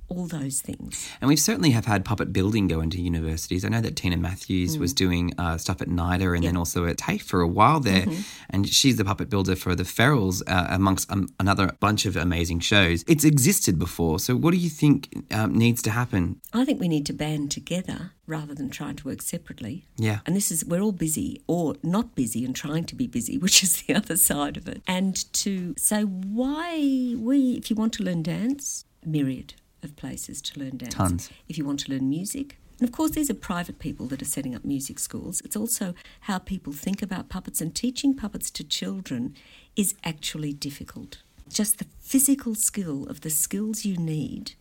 all 0.10 0.26
those 0.26 0.62
things. 0.62 1.08
And 1.22 1.30
we 1.30 1.36
certainly 1.36 1.72
have 1.72 1.86
had 1.86 2.04
puppet 2.04 2.34
building 2.34 2.68
go 2.68 2.82
into 2.82 3.00
universities. 3.00 3.64
I 3.64 3.70
know 3.70 3.82
that 3.82 3.96
Tina 3.96 4.18
Matthews 4.18 4.78
was 4.78 4.94
doing 4.94 5.34
uh, 5.38 5.58
stuff 5.58 5.82
at 5.82 5.88
NIDA 5.88 6.36
and 6.36 6.44
then 6.44 6.58
also 6.58 6.86
at 6.86 6.98
TAFE 6.98 7.22
for 7.22 7.42
a 7.42 7.48
while 7.48 7.80
there. 7.80 8.06
And 8.50 8.68
she's 8.68 8.98
the 8.98 9.06
puppet 9.06 9.30
builder 9.30 9.56
for 9.56 9.76
the 9.76 9.84
Ferals, 9.84 10.42
uh, 10.48 10.68
amongst 10.70 11.12
um, 11.12 11.30
another 11.40 11.72
bunch 11.80 12.06
of 12.06 12.16
amazing 12.16 12.60
shows. 12.60 13.04
It's 13.08 13.24
existed 13.24 13.78
before. 13.78 14.20
So, 14.20 14.36
what 14.36 14.52
do 14.52 14.58
you 14.58 14.70
think 14.70 15.26
um, 15.32 15.54
needs 15.54 15.82
to 15.84 15.92
happen? 15.92 16.42
I 16.54 16.66
think 16.66 16.80
we 16.80 16.88
need 16.88 17.06
to 17.08 17.14
band 17.14 17.52
together 17.52 18.12
rather 18.26 18.56
than 18.56 18.70
trying 18.70 18.96
to 18.98 19.08
work 19.08 19.22
separately. 19.22 19.86
Yeah. 19.98 20.20
And 20.26 20.36
this 20.36 20.52
is, 20.52 20.66
we're 20.66 20.82
all 20.82 20.92
busy 20.92 21.42
or 21.48 21.76
not 21.84 22.16
busy 22.16 22.44
and 22.46 22.56
trying 22.56 22.86
to 22.86 22.96
be 22.96 23.08
busy, 23.08 23.38
which 23.46 23.64
is 23.64 23.84
the 23.84 23.96
other 23.96 24.18
side 24.18 24.58
of 24.58 24.68
it. 24.68 24.82
And 24.88 25.32
to 25.34 25.76
say, 25.78 26.04
why 26.04 27.16
we, 27.18 27.54
if 27.54 27.70
you 27.70 27.76
want 27.76 27.94
to 27.94 28.04
learn 28.04 28.24
dance, 28.24 28.86
myriad 29.06 29.54
of 29.84 29.96
places 29.96 30.42
to 30.44 30.60
learn 30.60 30.78
dance. 30.78 30.94
Tons. 30.94 31.30
If 31.48 31.58
you 31.58 31.66
want 31.66 31.80
to 31.82 31.92
learn 31.92 32.10
music, 32.10 32.58
and 32.80 32.88
of 32.88 32.94
course, 32.94 33.12
these 33.12 33.30
are 33.30 33.36
private 33.36 33.78
people 33.80 34.08
that 34.08 34.22
are 34.22 34.26
setting 34.26 34.56
up 34.56 34.64
music 34.64 35.00
schools. 35.00 35.42
It's 35.42 35.56
also 35.56 35.94
how 36.22 36.40
people 36.40 36.72
think 36.72 37.02
about 37.02 37.28
puppets, 37.28 37.62
and 37.62 37.76
teaching 37.76 38.16
puppets 38.16 38.50
to 38.52 38.64
children 38.64 39.36
is 39.76 39.96
actually 40.04 40.54
difficult. 40.54 41.22
Just 41.50 41.80
the 41.80 41.88
physical 42.00 42.56
skill 42.56 43.08
of 43.08 43.22
the 43.22 43.30
skills 43.30 43.84
you 43.84 43.98
need 43.98 44.54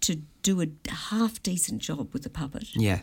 to 0.00 0.22
do 0.42 0.60
a 0.60 0.66
half 0.90 1.42
decent 1.42 1.82
job 1.82 2.12
with 2.12 2.26
a 2.26 2.30
puppet. 2.30 2.74
Yeah. 2.74 3.00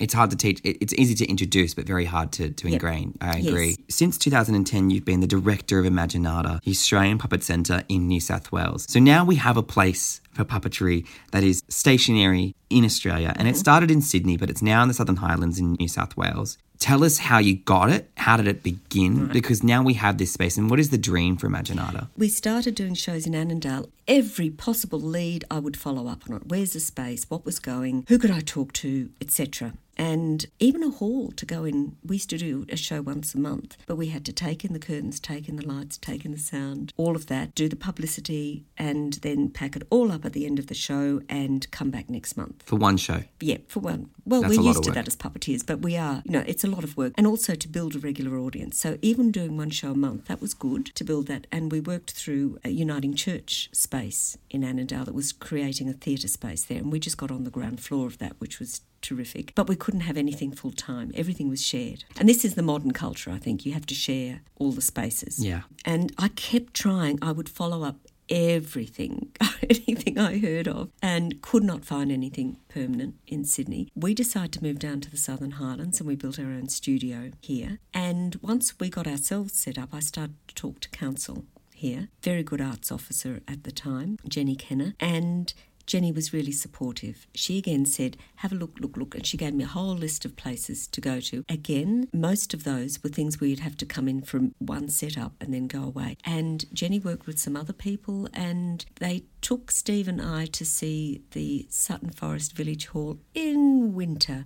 It's 0.00 0.14
hard 0.14 0.30
to 0.30 0.36
teach. 0.36 0.60
It's 0.64 0.94
easy 0.94 1.14
to 1.16 1.26
introduce, 1.26 1.74
but 1.74 1.84
very 1.86 2.06
hard 2.06 2.32
to, 2.32 2.50
to 2.50 2.64
Yep. 2.68 2.72
ingrain. 2.72 3.18
I 3.20 3.36
Yes. 3.36 3.46
agree. 3.46 3.76
Since 3.88 4.16
2010, 4.18 4.90
you've 4.90 5.04
been 5.04 5.20
the 5.20 5.26
director 5.26 5.78
of 5.78 5.84
Imaginata, 5.84 6.62
the 6.64 6.70
Australian 6.70 7.18
Puppet 7.18 7.42
Centre 7.44 7.84
in 7.88 8.08
New 8.08 8.20
South 8.20 8.50
Wales. 8.50 8.86
So 8.88 8.98
now 8.98 9.24
we 9.24 9.36
have 9.36 9.56
a 9.58 9.62
place 9.62 10.20
for 10.32 10.44
puppetry 10.44 11.04
that 11.32 11.44
is 11.44 11.62
stationary 11.68 12.54
in 12.70 12.84
Australia. 12.84 13.32
And 13.36 13.46
it 13.46 13.52
Mm-hmm. 13.52 13.60
started 13.60 13.90
in 13.90 14.00
Sydney, 14.00 14.36
but 14.38 14.48
it's 14.48 14.62
now 14.62 14.80
in 14.82 14.88
the 14.88 14.94
Southern 14.94 15.16
Highlands 15.16 15.58
in 15.58 15.74
New 15.74 15.88
South 15.88 16.16
Wales. 16.16 16.56
Tell 16.78 17.04
us 17.04 17.18
how 17.18 17.38
you 17.38 17.56
got 17.56 17.90
it. 17.90 18.10
How 18.16 18.38
did 18.38 18.48
it 18.48 18.62
begin? 18.62 19.26
Because 19.26 19.62
now 19.62 19.82
we 19.82 19.92
have 19.94 20.16
this 20.16 20.32
space. 20.32 20.56
And 20.56 20.70
what 20.70 20.80
is 20.80 20.88
the 20.88 20.96
dream 20.96 21.36
for 21.36 21.46
Imaginata? 21.46 22.08
We 22.16 22.28
started 22.30 22.74
doing 22.74 22.94
shows 22.94 23.26
in 23.26 23.34
Annandale. 23.34 23.90
Every 24.08 24.48
possible 24.48 24.98
lead, 24.98 25.44
I 25.50 25.58
would 25.58 25.76
follow 25.76 26.06
up 26.08 26.22
on 26.30 26.36
it. 26.36 26.42
Where's 26.46 26.72
the 26.72 26.80
space? 26.80 27.26
What 27.28 27.44
was 27.44 27.58
going? 27.58 28.06
Who 28.08 28.18
could 28.18 28.30
I 28.30 28.40
talk 28.40 28.72
to? 28.84 29.10
Etc. 29.20 29.74
And 30.00 30.46
even 30.58 30.82
a 30.82 30.88
hall 30.88 31.30
to 31.32 31.44
go 31.44 31.64
in. 31.64 31.94
We 32.02 32.16
used 32.16 32.30
to 32.30 32.38
do 32.38 32.64
a 32.70 32.76
show 32.76 33.02
once 33.02 33.34
a 33.34 33.38
month, 33.38 33.76
but 33.86 33.96
we 33.96 34.06
had 34.06 34.24
to 34.24 34.32
take 34.32 34.64
in 34.64 34.72
the 34.72 34.78
curtains, 34.78 35.20
take 35.20 35.46
in 35.46 35.56
the 35.56 35.66
lights, 35.66 35.98
take 35.98 36.24
in 36.24 36.32
the 36.32 36.38
sound, 36.38 36.94
all 36.96 37.14
of 37.14 37.26
that, 37.26 37.54
do 37.54 37.68
the 37.68 37.76
publicity, 37.76 38.64
and 38.78 39.12
then 39.20 39.50
pack 39.50 39.76
it 39.76 39.82
all 39.90 40.10
up 40.10 40.24
at 40.24 40.32
the 40.32 40.46
end 40.46 40.58
of 40.58 40.68
the 40.68 40.74
show 40.74 41.20
and 41.28 41.70
come 41.70 41.90
back 41.90 42.08
next 42.08 42.34
month. 42.34 42.62
For 42.64 42.76
one 42.76 42.96
show. 42.96 43.24
Yeah, 43.40 43.58
for 43.68 43.80
one. 43.80 44.08
Well, 44.24 44.40
That's 44.40 44.56
we're 44.56 44.64
used 44.64 44.84
to 44.84 44.90
that 44.92 45.06
as 45.06 45.16
puppeteers, 45.16 45.66
but 45.66 45.80
we 45.80 45.98
are, 45.98 46.22
you 46.24 46.32
know, 46.32 46.44
it's 46.46 46.64
a 46.64 46.70
lot 46.70 46.82
of 46.82 46.96
work. 46.96 47.12
And 47.18 47.26
also 47.26 47.54
to 47.54 47.68
build 47.68 47.94
a 47.94 47.98
regular 47.98 48.38
audience. 48.38 48.78
So 48.78 48.96
even 49.02 49.30
doing 49.30 49.58
one 49.58 49.68
show 49.68 49.90
a 49.90 49.94
month, 49.94 50.28
that 50.28 50.40
was 50.40 50.54
good 50.54 50.86
to 50.94 51.04
build 51.04 51.26
that. 51.26 51.46
And 51.52 51.70
we 51.70 51.80
worked 51.80 52.12
through 52.12 52.58
a 52.64 52.70
Uniting 52.70 53.14
Church 53.14 53.68
space 53.72 54.38
in 54.48 54.64
Annandale 54.64 55.04
that 55.04 55.14
was 55.14 55.32
creating 55.32 55.90
a 55.90 55.92
theatre 55.92 56.28
space 56.28 56.64
there. 56.64 56.78
And 56.78 56.90
we 56.90 57.00
just 57.00 57.18
got 57.18 57.30
on 57.30 57.44
the 57.44 57.50
ground 57.50 57.80
floor 57.80 58.06
of 58.06 58.16
that, 58.16 58.36
which 58.38 58.58
was 58.58 58.80
terrific. 59.02 59.52
But 59.54 59.68
we 59.68 59.76
couldn't 59.76 60.00
have 60.00 60.16
anything 60.16 60.52
full 60.52 60.72
time, 60.72 61.12
everything 61.14 61.48
was 61.48 61.64
shared. 61.64 62.04
And 62.18 62.28
this 62.28 62.44
is 62.44 62.54
the 62.54 62.62
modern 62.62 62.92
culture, 62.92 63.30
I 63.30 63.38
think. 63.38 63.64
You 63.64 63.72
have 63.72 63.86
to 63.86 63.94
share 63.94 64.40
all 64.56 64.72
the 64.72 64.80
spaces. 64.80 65.44
Yeah. 65.44 65.62
And 65.84 66.12
I 66.18 66.28
kept 66.28 66.74
trying. 66.74 67.18
I 67.22 67.32
would 67.32 67.48
follow 67.48 67.82
up 67.82 67.96
everything, 68.30 69.32
anything 69.62 70.18
I 70.18 70.38
heard 70.38 70.68
of, 70.68 70.90
and 71.02 71.42
could 71.42 71.64
not 71.64 71.84
find 71.84 72.12
anything 72.12 72.58
permanent 72.68 73.16
in 73.26 73.44
Sydney. 73.44 73.88
We 73.94 74.14
decided 74.14 74.52
to 74.52 74.62
move 74.62 74.78
down 74.78 75.00
to 75.00 75.10
the 75.10 75.16
Southern 75.16 75.52
Highlands 75.52 76.00
and 76.00 76.08
we 76.08 76.14
built 76.14 76.38
our 76.38 76.46
own 76.46 76.68
studio 76.68 77.32
here. 77.40 77.80
And 77.92 78.36
once 78.40 78.78
we 78.78 78.88
got 78.88 79.06
ourselves 79.06 79.54
set 79.54 79.78
up, 79.78 79.90
I 79.92 80.00
started 80.00 80.36
to 80.48 80.54
talk 80.54 80.80
to 80.80 80.88
council 80.90 81.44
here. 81.74 82.08
Very 82.22 82.42
good 82.42 82.60
arts 82.60 82.92
officer 82.92 83.40
at 83.48 83.64
the 83.64 83.72
time, 83.72 84.18
Jenny 84.28 84.54
Kenner, 84.54 84.94
and 85.00 85.52
Jenny 85.90 86.12
was 86.12 86.32
really 86.32 86.52
supportive. 86.52 87.26
She 87.34 87.58
again 87.58 87.84
said, 87.84 88.16
Have 88.36 88.52
a 88.52 88.54
look, 88.54 88.78
look, 88.78 88.96
look. 88.96 89.16
And 89.16 89.26
she 89.26 89.36
gave 89.36 89.54
me 89.54 89.64
a 89.64 89.66
whole 89.66 89.96
list 89.96 90.24
of 90.24 90.36
places 90.36 90.86
to 90.86 91.00
go 91.00 91.18
to. 91.18 91.44
Again, 91.48 92.06
most 92.12 92.54
of 92.54 92.62
those 92.62 93.02
were 93.02 93.10
things 93.10 93.40
where 93.40 93.50
you'd 93.50 93.58
have 93.58 93.76
to 93.78 93.86
come 93.86 94.06
in 94.06 94.22
from 94.22 94.54
one 94.60 94.88
setup 94.88 95.32
and 95.40 95.52
then 95.52 95.66
go 95.66 95.82
away. 95.82 96.16
And 96.24 96.64
Jenny 96.72 97.00
worked 97.00 97.26
with 97.26 97.40
some 97.40 97.56
other 97.56 97.72
people 97.72 98.28
and 98.32 98.86
they 99.00 99.24
took 99.40 99.72
Steve 99.72 100.06
and 100.06 100.22
I 100.22 100.46
to 100.46 100.64
see 100.64 101.22
the 101.32 101.66
Sutton 101.70 102.10
Forest 102.10 102.54
Village 102.54 102.86
Hall 102.86 103.18
in 103.34 103.92
winter. 103.92 104.44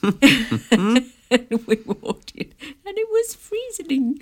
and 0.00 1.10
we 1.66 1.82
walked 1.84 2.30
in 2.36 2.52
and 2.86 2.98
it 2.98 3.08
was 3.10 3.34
freezing. 3.34 4.20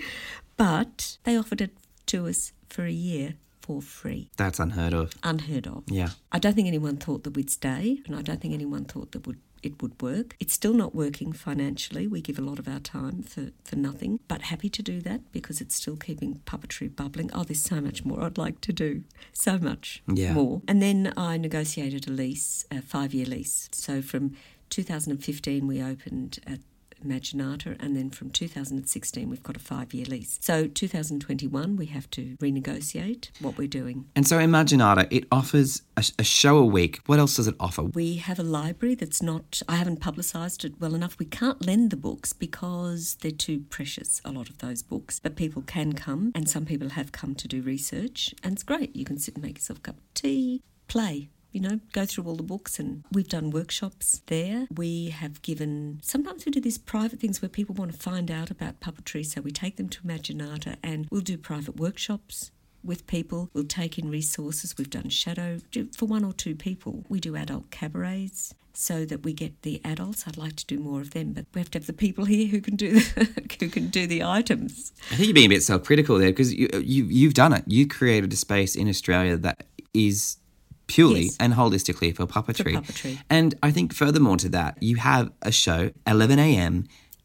But 0.57 1.19
they 1.25 1.37
offered 1.37 1.61
it 1.61 1.77
to 2.07 2.29
us 2.29 2.55
for 2.71 2.87
a 2.87 2.91
year 2.91 3.35
for 3.63 3.81
free. 3.81 4.29
That's 4.37 4.59
unheard 4.61 4.93
of. 4.93 5.13
Unheard 5.23 5.67
of. 5.67 5.85
Yeah. 5.87 6.11
I 6.31 6.39
don't 6.39 6.55
think 6.55 6.69
anyone 6.69 6.97
thought 6.97 7.25
that 7.25 7.35
we'd 7.37 7.51
stay, 7.51 8.01
and 8.07 8.15
I 8.17 8.23
don't 8.23 8.41
think 8.41 8.53
anyone 8.55 8.85
thought 8.85 9.13
that 9.13 9.27
would 9.27 9.39
it 9.63 9.81
would 9.81 10.03
work. 10.03 10.35
It's 10.41 10.53
still 10.53 10.75
not 10.75 10.93
working 10.93 11.33
financially. 11.33 12.09
We 12.09 12.21
give 12.21 12.37
a 12.37 12.43
lot 12.43 12.59
of 12.59 12.67
our 12.67 12.81
time 12.81 13.23
for, 13.23 13.53
for 13.63 13.77
nothing, 13.77 14.19
but 14.27 14.43
happy 14.43 14.69
to 14.69 14.83
do 14.83 15.01
that 15.03 15.21
because 15.31 15.61
it's 15.61 15.77
still 15.77 15.95
keeping 15.95 16.41
puppetry 16.45 16.89
bubbling. 16.97 17.31
Oh, 17.33 17.45
there's 17.45 17.63
so 17.63 17.81
much 17.81 18.05
more 18.05 18.25
I'd 18.25 18.39
like 18.39 18.61
to 18.63 18.73
do. 18.73 19.05
So 19.33 19.59
much 19.61 20.03
Yeah. 20.13 20.33
more. 20.35 20.63
And 20.67 20.83
then 20.83 21.13
I 21.17 21.37
negotiated 21.37 22.09
a 22.09 22.11
lease, 22.11 22.65
a 22.73 22.83
five 22.83 23.15
year 23.15 23.25
lease. 23.27 23.69
So 23.71 24.03
from 24.03 24.35
2015, 24.71 25.65
we 25.69 25.81
opened 25.81 26.41
at 26.45 26.59
Imaginata, 27.03 27.77
and 27.81 27.97
then 27.97 28.11
from 28.11 28.31
2016 28.31 29.29
we've 29.29 29.43
got 29.43 29.57
a 29.57 29.61
five-year 29.61 30.07
lease. 30.07 30.39
So 30.41 30.67
2021 30.67 31.77
we 31.77 31.87
have 31.87 32.11
to 32.11 32.37
renegotiate 32.41 33.31
what 33.41 33.59
we're 33.59 33.69
doing. 33.69 34.07
And 34.15 34.27
so 34.27 34.39
Imaginata, 34.39 35.09
it 35.11 35.27
offers 35.31 35.83
a, 35.97 36.05
a 36.19 36.25
show 36.25 36.59
a 36.59 36.65
week. 36.65 37.01
What 37.07 37.19
else 37.19 37.37
does 37.37 37.49
it 37.49 37.55
offer? 37.61 37.83
We 37.83 38.17
have 38.17 38.39
a 38.39 38.45
library 38.45 38.95
that's 38.95 39.23
not, 39.23 39.63
I 39.69 39.77
haven't 39.77 40.01
publicised 40.01 40.65
it 40.65 40.81
well 40.81 40.95
enough. 40.95 41.19
We 41.19 41.27
can't 41.27 41.65
lend 41.65 41.91
the 41.91 41.97
books 41.97 42.33
because 42.33 43.17
they're 43.21 43.31
too 43.31 43.61
precious, 43.71 44.21
a 44.25 44.33
lot 44.33 44.49
of 44.49 44.59
those 44.59 44.83
books. 44.83 45.21
But 45.21 45.37
people 45.37 45.63
can 45.63 45.93
come, 45.93 46.33
and 46.35 46.49
some 46.49 46.65
people 46.65 46.91
have 46.91 47.13
come 47.13 47.35
to 47.37 47.49
do 47.49 47.63
research, 47.63 48.35
and 48.43 48.55
it's 48.55 48.63
great. 48.63 48.95
You 48.95 49.05
can 49.05 49.19
sit 49.19 49.35
and 49.35 49.45
make 49.45 49.59
yourself 49.59 49.79
a 49.79 49.83
cup 49.83 49.99
of 49.99 50.15
tea, 50.15 50.63
play. 50.89 51.31
You 51.53 51.61
know, 51.61 51.81
go 51.93 52.07
through 52.07 52.25
all 52.25 52.37
the 52.37 52.43
books, 52.43 52.79
and 52.79 53.05
we've 53.13 53.29
done 53.29 53.51
workshops 53.51 54.23
there. 54.27 54.67
We 54.75 55.11
have 55.11 55.43
given, 55.43 56.01
sometimes 56.03 56.47
we 56.47 56.53
do 56.53 56.61
these 56.61 56.79
private 56.79 57.21
things 57.21 57.43
where 57.43 57.49
people 57.49 57.75
want 57.75 57.93
to 57.93 57.99
find 57.99 58.31
out 58.31 58.51
about 58.51 58.81
puppetry, 58.81 59.25
so 59.25 59.41
we 59.43 59.51
take 59.51 59.77
them 59.77 59.89
to 59.91 60.01
Imaginata 60.03 60.77
and 60.83 61.07
we'll 61.11 61.21
do 61.21 61.37
private 61.37 61.77
workshops 61.77 62.51
with 62.85 63.07
people. 63.07 63.51
We'll 63.53 63.65
take 63.65 63.99
in 63.99 64.11
resources. 64.11 64.77
We've 64.77 64.91
done 64.91 65.09
shadow 65.09 65.59
do- 65.71 65.89
for 65.97 66.07
one 66.07 66.25
or 66.25 66.33
two 66.33 66.55
people. 66.55 67.05
We 67.09 67.21
do 67.21 67.37
adult 67.37 67.71
cabarets 67.71 68.55
so 68.75 69.05
that 69.05 69.23
we 69.23 69.33
get 69.33 69.63
the 69.63 69.81
adults. 69.85 70.25
I'd 70.27 70.37
like 70.37 70.57
to 70.57 70.67
do 70.67 70.79
more 70.79 71.01
of 71.01 71.11
them, 71.11 71.33
but 71.33 71.47
we 71.55 71.61
have 71.61 71.71
to 71.73 71.79
have 71.79 71.87
the 71.87 71.93
people 71.93 72.25
here 72.27 72.49
who 72.49 72.61
can 72.61 72.77
do 72.77 73.01
the, 73.01 73.45
who 73.61 73.69
can 73.69 73.89
do 73.89 74.07
the 74.07 74.23
items. 74.23 74.93
I 75.11 75.17
think 75.17 75.29
you're 75.29 75.35
being 75.35 75.47
a 75.47 75.55
bit 75.55 75.63
self-critical 75.63 76.19
there 76.19 76.31
because 76.31 76.53
you, 76.53 76.69
you 76.73 77.05
you've 77.05 77.35
done 77.35 77.53
it. 77.53 77.65
You 77.67 77.87
created 77.87 78.33
a 78.33 78.37
space 78.37 78.75
in 78.75 78.89
Australia 78.89 79.37
that 79.37 79.67
is 79.95 80.39
purely 80.95 81.25
Yes. 81.25 81.37
and 81.41 81.51
holistically 81.55 82.11
for 82.17 82.27
puppetry. 82.27 82.75
puppetry. 82.75 83.19
And 83.31 83.55
I 83.63 83.71
think 83.71 83.93
furthermore 84.03 84.37
to 84.45 84.49
that, 84.51 84.73
you 84.81 84.97
have 84.97 85.31
a 85.43 85.53
show 85.53 85.91
11 86.07 86.39
a.m. 86.39 86.75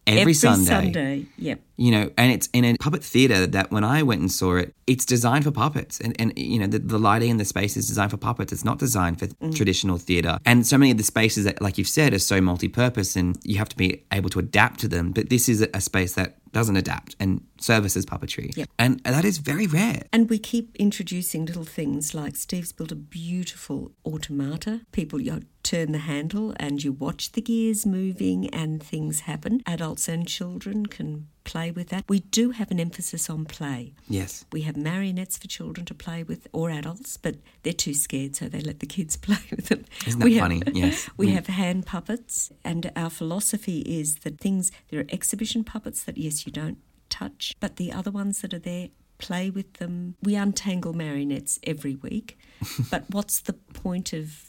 every, 0.05 0.34
Sunday. 0.34 0.65
Sunday, 0.65 1.26
yep. 1.38 1.59
You 1.76 1.91
know, 1.91 2.09
and 2.18 2.32
it's 2.32 2.47
in 2.53 2.63
a 2.65 2.76
puppet 2.78 3.03
theatre 3.03 3.45
that 3.45 3.72
when 3.72 3.84
I 3.84 4.01
went 4.03 4.22
and 4.22 4.32
saw 4.32 4.55
it, 4.55 4.74
it's 4.88 5.05
designed 5.05 5.43
for 5.43 5.51
puppets. 5.51 5.99
And, 5.99 6.15
and 6.22 6.32
you 6.38 6.59
know, 6.59 6.68
the, 6.68 6.80
the 6.80 6.97
lighting 6.97 7.30
in 7.30 7.38
the 7.38 7.45
space 7.45 7.76
is 7.76 7.88
designed 7.88 8.11
for 8.11 8.18
puppets. 8.18 8.53
It's 8.53 8.63
not 8.72 8.80
designed 8.80 9.20
for 9.20 9.28
Mm. 9.28 9.53
traditional 9.55 9.97
theatre. 9.97 10.39
And 10.45 10.65
so 10.65 10.78
many 10.78 10.91
of 10.91 10.97
the 10.97 11.03
spaces 11.03 11.43
that, 11.43 11.61
like 11.61 11.78
you've 11.78 11.89
said, 11.99 12.13
are 12.13 12.20
so 12.34 12.39
multi 12.41 12.70
purpose 12.70 13.15
and 13.20 13.38
you 13.43 13.57
have 13.57 13.70
to 13.70 13.76
be 13.78 13.89
able 14.13 14.30
to 14.32 14.39
adapt 14.39 14.80
to 14.84 14.88
them. 14.88 15.11
But 15.11 15.30
this 15.30 15.49
is 15.49 15.68
a 15.74 15.82
space 15.82 16.13
that 16.13 16.30
doesn't 16.58 16.76
adapt 16.76 17.16
and 17.20 17.43
services 17.60 18.03
puppetry. 18.03 18.49
Yep. 18.58 18.68
And 18.80 18.99
that 19.03 19.24
is 19.24 19.38
very 19.38 19.68
rare. 19.68 20.01
And 20.12 20.28
we 20.28 20.39
keep 20.39 20.76
introducing 20.78 21.45
little 21.45 21.66
things 21.66 22.16
like 22.16 22.36
Steve's 22.36 22.72
built 22.72 22.91
a 22.91 22.95
beautiful 22.95 23.91
automata. 24.03 24.82
People 24.91 25.22
you 25.22 25.34
know, 25.34 25.41
turn 25.62 25.91
the 25.91 25.99
handle 25.99 26.55
and 26.58 26.84
you 26.84 26.91
watch 26.93 27.34
the 27.34 27.41
gears 27.41 27.86
moving 27.86 28.49
and 28.49 28.82
things 28.82 29.20
happen. 29.22 29.62
Adults 29.68 30.08
and 30.08 30.28
children 30.28 30.88
can 30.88 31.28
play 31.52 31.72
with 31.72 31.88
that. 31.89 32.04
We 32.08 32.20
do 32.39 32.52
have 32.52 32.70
an 32.72 32.80
emphasis 32.80 33.30
on 33.30 33.45
play. 33.45 33.93
Yes. 34.08 34.45
We 34.52 34.62
have 34.68 34.76
marionettes 34.78 35.38
for 35.38 35.48
children 35.48 35.86
to 35.88 35.93
play 35.95 36.22
with 36.24 36.48
or 36.54 36.70
adults, 36.70 37.18
but 37.18 37.36
they're 37.64 37.74
too 37.86 37.93
scared, 37.93 38.36
so 38.36 38.48
they 38.50 38.60
let 38.62 38.80
the 38.80 38.86
kids 38.98 39.16
play 39.28 39.43
with 39.52 39.68
them. 39.68 39.86
Isn't 40.06 40.20
that 40.20 40.26
we 40.26 40.39
funny? 40.39 40.62
Have, 40.66 40.76
Yes. 40.84 41.10
We 41.18 41.28
Mm. 41.28 41.34
have 41.34 41.48
hand 41.48 41.86
puppets, 41.86 42.52
and 42.64 42.91
our 42.95 43.10
philosophy 43.10 43.80
is 43.82 44.10
that 44.24 44.39
things, 44.39 44.72
there 44.89 45.00
are 45.02 45.06
exhibition 45.10 45.64
puppets 45.64 46.04
that, 46.04 46.18
yes, 46.18 46.45
you 46.45 46.52
don't 46.52 46.78
touch, 47.10 47.54
but 47.60 47.78
the 47.78 47.91
other 47.91 48.12
ones 48.12 48.41
that 48.41 48.54
are 48.54 48.60
there, 48.60 48.89
play 49.18 49.50
with 49.50 49.74
them. 49.82 50.16
We 50.22 50.36
untangle 50.36 50.93
marionettes 50.93 51.60
every 51.64 51.95
week, 51.95 52.38
but 52.91 53.06
what's 53.10 53.39
the 53.39 53.54
point 53.54 54.14
of 54.14 54.47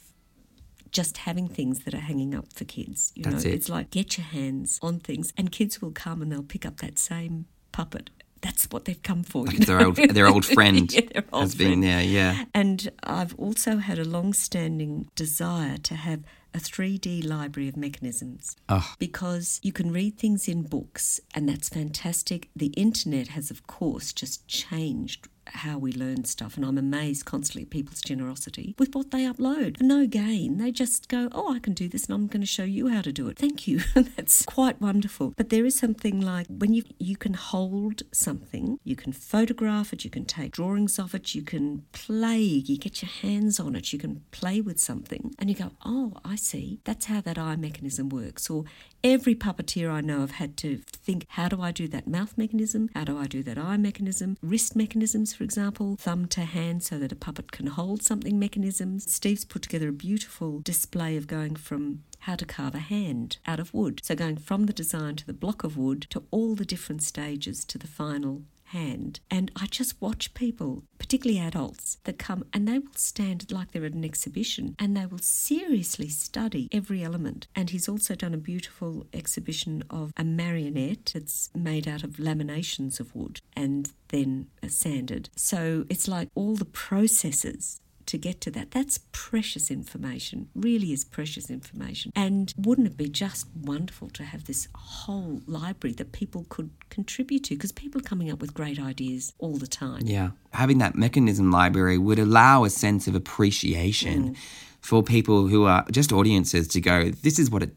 just 0.93 1.19
having 1.19 1.49
things 1.49 1.81
that 1.85 1.95
are 1.95 1.99
hanging 2.01 2.35
up 2.35 2.53
for 2.53 2.65
kids. 2.65 3.13
You 3.15 3.25
That's 3.25 3.45
know, 3.45 3.51
it. 3.51 3.55
it's 3.55 3.69
like 3.69 3.91
get 3.91 4.17
your 4.19 4.27
hands 4.27 4.79
on 4.83 5.01
things, 5.01 5.33
and 5.37 5.51
kids 5.53 5.81
will 5.83 5.93
come 5.93 6.23
and 6.23 6.31
they'll 6.33 6.43
pick 6.43 6.65
up 6.67 6.79
that 6.79 6.99
same 6.99 7.47
puppet. 7.73 8.11
That's 8.41 8.67
what 8.71 8.85
they've 8.85 9.03
come 9.03 9.25
for. 9.25 9.47
Like 9.47 9.67
their 9.67 9.85
old 9.85 9.97
their 9.97 10.29
old 10.29 10.47
friend 10.57 10.93
Yeah, 10.93 11.01
their 11.13 11.25
old 11.33 11.43
has 11.43 11.55
been 11.57 11.81
there, 11.81 12.03
yeah. 12.03 12.45
And 12.55 12.89
I've 13.03 13.35
also 13.37 13.79
had 13.79 13.99
a 13.99 14.05
long 14.05 14.33
standing 14.33 15.09
desire 15.17 15.77
to 15.79 15.95
have 15.97 16.21
a 16.55 16.59
3D 16.59 17.27
library 17.27 17.69
of 17.69 17.77
mechanisms 17.77 18.57
Oh. 18.69 18.95
because 18.99 19.59
you 19.63 19.73
can 19.73 19.91
read 19.93 20.19
things 20.19 20.47
in 20.49 20.63
books, 20.63 21.21
and 21.35 21.49
that's 21.49 21.69
fantastic. 21.69 22.49
The 22.55 22.69
internet 22.69 23.29
has, 23.29 23.51
of 23.51 23.67
course, 23.67 24.13
just 24.13 24.47
changed 24.47 25.29
how 25.53 25.79
we 25.79 25.93
learn 25.93 26.25
stuff, 26.25 26.57
and 26.57 26.65
I'm 26.65 26.79
amazed 26.79 27.25
constantly 27.25 27.63
at 27.63 27.71
people's 27.71 28.01
generosity 28.01 28.75
with 28.79 28.95
what 28.95 29.11
they 29.11 29.25
upload. 29.25 29.79
For 29.79 29.85
no 29.85 30.07
gain, 30.07 30.59
they 30.59 30.71
just 30.71 31.09
go, 31.09 31.29
Oh, 31.33 31.55
I 31.55 31.59
can 31.59 31.75
do 31.75 31.89
this, 31.89 32.07
and 32.07 32.15
I'm 32.15 32.27
going 32.27 32.41
to 32.41 32.47
show 32.47 32.65
you 32.65 32.89
how 32.89 33.03
to 33.03 33.13
do 33.13 33.29
it. 33.29 33.39
Thank 33.39 33.67
you. 33.67 33.81
that's 33.95 34.45
quite 34.45 34.81
wonderful. 34.81 35.35
But 35.37 35.51
there 35.51 35.65
is 35.65 35.77
something 35.77 36.21
like 36.21 36.47
when 36.49 36.75
you 36.75 36.85
you 36.99 37.17
can 37.17 37.35
hold 37.35 38.03
something, 38.13 38.79
you 38.85 38.97
can 38.97 39.13
photograph 39.13 39.93
it, 39.93 40.05
you 40.05 40.11
can 40.11 40.25
take 40.25 40.53
drawings 40.53 40.99
of 40.99 41.15
it, 41.15 41.35
you 41.35 41.43
can 41.43 41.85
play, 41.93 42.39
you 42.39 42.79
get 42.79 43.03
your 43.03 43.11
hands 43.11 43.61
on 43.61 43.75
it, 43.77 43.93
you 43.93 43.99
can 43.99 44.25
play 44.31 44.61
with 44.61 44.79
something, 44.79 45.35
and 45.39 45.49
you 45.49 45.57
go, 45.57 45.73
Oh, 45.85 46.15
I 46.25 46.37
see. 46.37 46.81
That's 46.85 47.07
how 47.07 47.21
that 47.23 47.39
eye 47.39 47.57
mechanism 47.57 48.09
works. 48.09 48.51
Or 48.51 48.65
every 49.03 49.35
puppeteer 49.35 49.91
I 49.91 50.01
know 50.01 50.21
have 50.21 50.33
had 50.33 50.57
to 50.59 50.79
think, 50.87 51.27
How 51.31 51.49
do 51.49 51.61
I 51.61 51.73
do 51.73 51.89
that 51.89 52.07
mouth 52.07 52.37
mechanism? 52.37 52.91
How 52.95 53.05
do 53.05 53.19
I 53.19 53.27
do 53.27 53.43
that 53.43 53.59
eye 53.59 53.77
mechanism? 53.77 54.37
Wrist 54.43 54.75
mechanisms, 54.77 55.35
for 55.35 55.45
example, 55.45 55.97
thumb 55.97 56.27
to 56.29 56.43
hand 56.43 56.83
so 56.83 56.99
that 56.99 57.13
a 57.13 57.17
puppet 57.17 57.53
can 57.53 57.69
hold 57.69 58.03
something 58.03 58.39
mechanisms. 58.39 59.11
Steve's 59.13 59.45
put 59.45 59.63
together 59.63 59.89
a 59.89 59.93
beautiful 59.93 60.61
display 60.61 61.17
of 61.17 61.27
going 61.27 61.57
from 61.57 62.03
how 62.21 62.35
to 62.37 62.45
carve 62.45 62.75
a 62.75 62.81
hand 62.81 63.39
out 63.47 63.61
of 63.61 63.73
wood. 63.73 64.01
So 64.05 64.15
going 64.15 64.37
from 64.37 64.67
the 64.67 64.73
design 64.73 65.17
to 65.17 65.27
the 65.27 65.33
block 65.33 65.65
of 65.65 65.77
wood 65.77 66.07
to 66.11 66.25
all 66.31 66.55
the 66.55 66.65
different 66.65 67.03
stages 67.03 67.65
to 67.67 67.79
the 67.79 67.87
final 67.87 68.43
hand. 68.69 69.21
And 69.31 69.51
I 69.57 69.67
just 69.67 70.01
watch 70.01 70.35
people, 70.35 70.85
particularly 70.99 71.41
adults, 71.41 71.99
that 72.05 72.19
come 72.19 72.45
and 72.53 72.67
they 72.67 72.79
will 72.79 72.93
stand 72.95 73.51
like 73.51 73.73
they're 73.73 73.85
at 73.85 73.93
an 73.93 74.05
exhibition 74.05 74.75
and 74.79 74.97
they 74.97 75.07
will 75.07 75.19
seriously 75.19 76.09
study 76.09 76.69
every 76.73 77.03
element. 77.03 77.47
And 77.55 77.71
he's 77.71 77.89
also 77.89 78.15
done 78.15 78.35
a 78.35 78.39
beautiful 78.39 79.07
exhibition 79.13 79.85
of 79.91 80.13
a 80.17 80.25
marionette 80.25 81.13
that's 81.15 81.51
made 81.55 81.89
out 81.89 82.05
of 82.05 82.13
laminations 82.19 83.01
of 83.01 83.15
wood 83.15 83.41
and 83.57 83.93
then 84.09 84.49
sanded. 84.67 85.31
So 85.37 85.85
it's 85.89 86.09
like 86.09 86.29
all 86.35 86.55
the 86.55 86.65
processes 86.65 87.81
to 88.09 88.19
get 88.19 88.41
to 88.41 88.51
that. 88.51 88.73
That's 88.73 89.01
precious 89.13 89.71
information, 89.71 90.49
really 90.55 90.93
is 90.93 91.05
precious 91.05 91.51
information. 91.51 92.13
And 92.17 92.53
wouldn't 92.57 92.87
it 92.87 92.97
be 92.97 93.09
just 93.09 93.47
wonderful 93.55 94.09
to 94.11 94.25
have 94.25 94.45
this 94.45 94.69
whole 94.75 95.41
library 95.47 95.95
that 95.95 96.13
people 96.13 96.47
could 96.49 96.71
contribute 96.91 97.45
to? 97.45 97.55
Because 97.55 97.73
people 97.73 98.01
are 98.01 98.05
coming 98.05 98.31
up 98.31 98.41
with 98.41 98.55
great 98.55 98.81
ideas 98.81 99.33
all 99.39 99.57
the 99.57 99.67
time. 99.67 100.03
Yeah. 100.05 100.31
Having 100.53 100.79
that 100.79 100.95
mechanism 100.95 101.51
library 101.51 101.99
would 101.99 102.19
allow 102.19 102.65
a 102.65 102.71
sense 102.71 103.07
of 103.07 103.15
appreciation 103.15 104.31
mm. 104.31 104.37
for 104.81 105.03
people 105.03 105.47
who 105.47 105.67
are 105.67 105.85
just 105.93 106.13
audiences 106.13 106.67
to 106.69 106.81
go, 106.81 107.11
this 107.11 107.39
is 107.39 107.51
what 107.51 107.63
it 107.63 107.75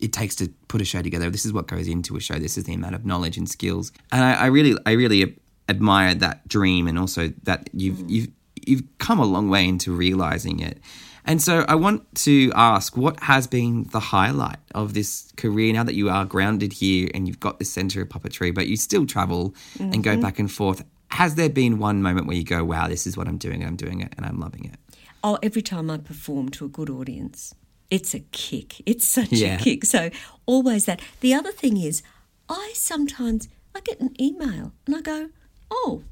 it 0.00 0.14
takes 0.14 0.34
to 0.34 0.48
put 0.68 0.80
a 0.80 0.84
show 0.84 1.02
together. 1.02 1.28
This 1.28 1.44
is 1.44 1.52
what 1.52 1.66
goes 1.66 1.86
into 1.86 2.16
a 2.16 2.20
show. 2.20 2.38
This 2.38 2.56
is 2.56 2.64
the 2.64 2.72
amount 2.72 2.94
of 2.94 3.04
knowledge 3.04 3.36
and 3.36 3.46
skills. 3.46 3.92
And 4.10 4.24
I, 4.24 4.32
I 4.32 4.46
really 4.46 4.74
I 4.86 4.92
really 4.92 5.38
admire 5.68 6.14
that 6.14 6.48
dream 6.48 6.88
and 6.88 6.98
also 6.98 7.28
that 7.42 7.68
you've 7.72 7.98
mm. 7.98 8.10
you've 8.10 8.28
you've 8.66 8.82
come 8.98 9.18
a 9.18 9.24
long 9.24 9.48
way 9.48 9.66
into 9.68 9.92
realizing 9.92 10.60
it. 10.60 10.78
And 11.24 11.42
so 11.42 11.64
I 11.68 11.74
want 11.74 12.14
to 12.26 12.50
ask 12.54 12.96
what 12.96 13.20
has 13.20 13.46
been 13.46 13.84
the 13.92 14.00
highlight 14.00 14.58
of 14.74 14.94
this 14.94 15.30
career 15.36 15.72
now 15.72 15.84
that 15.84 15.94
you 15.94 16.08
are 16.08 16.24
grounded 16.24 16.72
here 16.72 17.08
and 17.14 17.28
you've 17.28 17.40
got 17.40 17.58
this 17.58 17.70
center 17.70 18.02
of 18.02 18.08
puppetry, 18.08 18.54
but 18.54 18.66
you 18.66 18.76
still 18.76 19.06
travel 19.06 19.54
and 19.78 20.02
go 20.02 20.12
mm-hmm. 20.12 20.22
back 20.22 20.38
and 20.38 20.50
forth. 20.50 20.82
Has 21.08 21.34
there 21.34 21.50
been 21.50 21.78
one 21.78 22.02
moment 22.02 22.26
where 22.26 22.36
you 22.36 22.44
go, 22.44 22.64
wow, 22.64 22.88
this 22.88 23.06
is 23.06 23.16
what 23.16 23.28
I'm 23.28 23.36
doing 23.36 23.60
and 23.60 23.68
I'm 23.68 23.76
doing 23.76 24.00
it 24.00 24.14
and 24.16 24.24
I'm 24.24 24.40
loving 24.40 24.64
it? 24.64 24.78
Oh, 25.22 25.38
every 25.42 25.62
time 25.62 25.90
I 25.90 25.98
perform 25.98 26.48
to 26.50 26.64
a 26.64 26.68
good 26.68 26.88
audience, 26.88 27.54
it's 27.90 28.14
a 28.14 28.20
kick. 28.20 28.80
It's 28.86 29.06
such 29.06 29.32
Yeah. 29.32 29.56
a 29.56 29.58
kick. 29.58 29.84
So 29.84 30.10
always 30.46 30.86
that. 30.86 31.00
The 31.20 31.34
other 31.34 31.52
thing 31.52 31.76
is, 31.76 32.02
I 32.48 32.72
sometimes 32.74 33.48
I 33.74 33.80
get 33.80 34.00
an 34.00 34.20
email 34.20 34.72
and 34.86 34.96
I 34.96 35.00
go, 35.00 35.28
oh, 35.70 36.02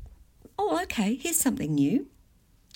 oh, 0.59 0.83
okay, 0.83 1.15
here's 1.15 1.39
something 1.39 1.75
new. 1.75 2.09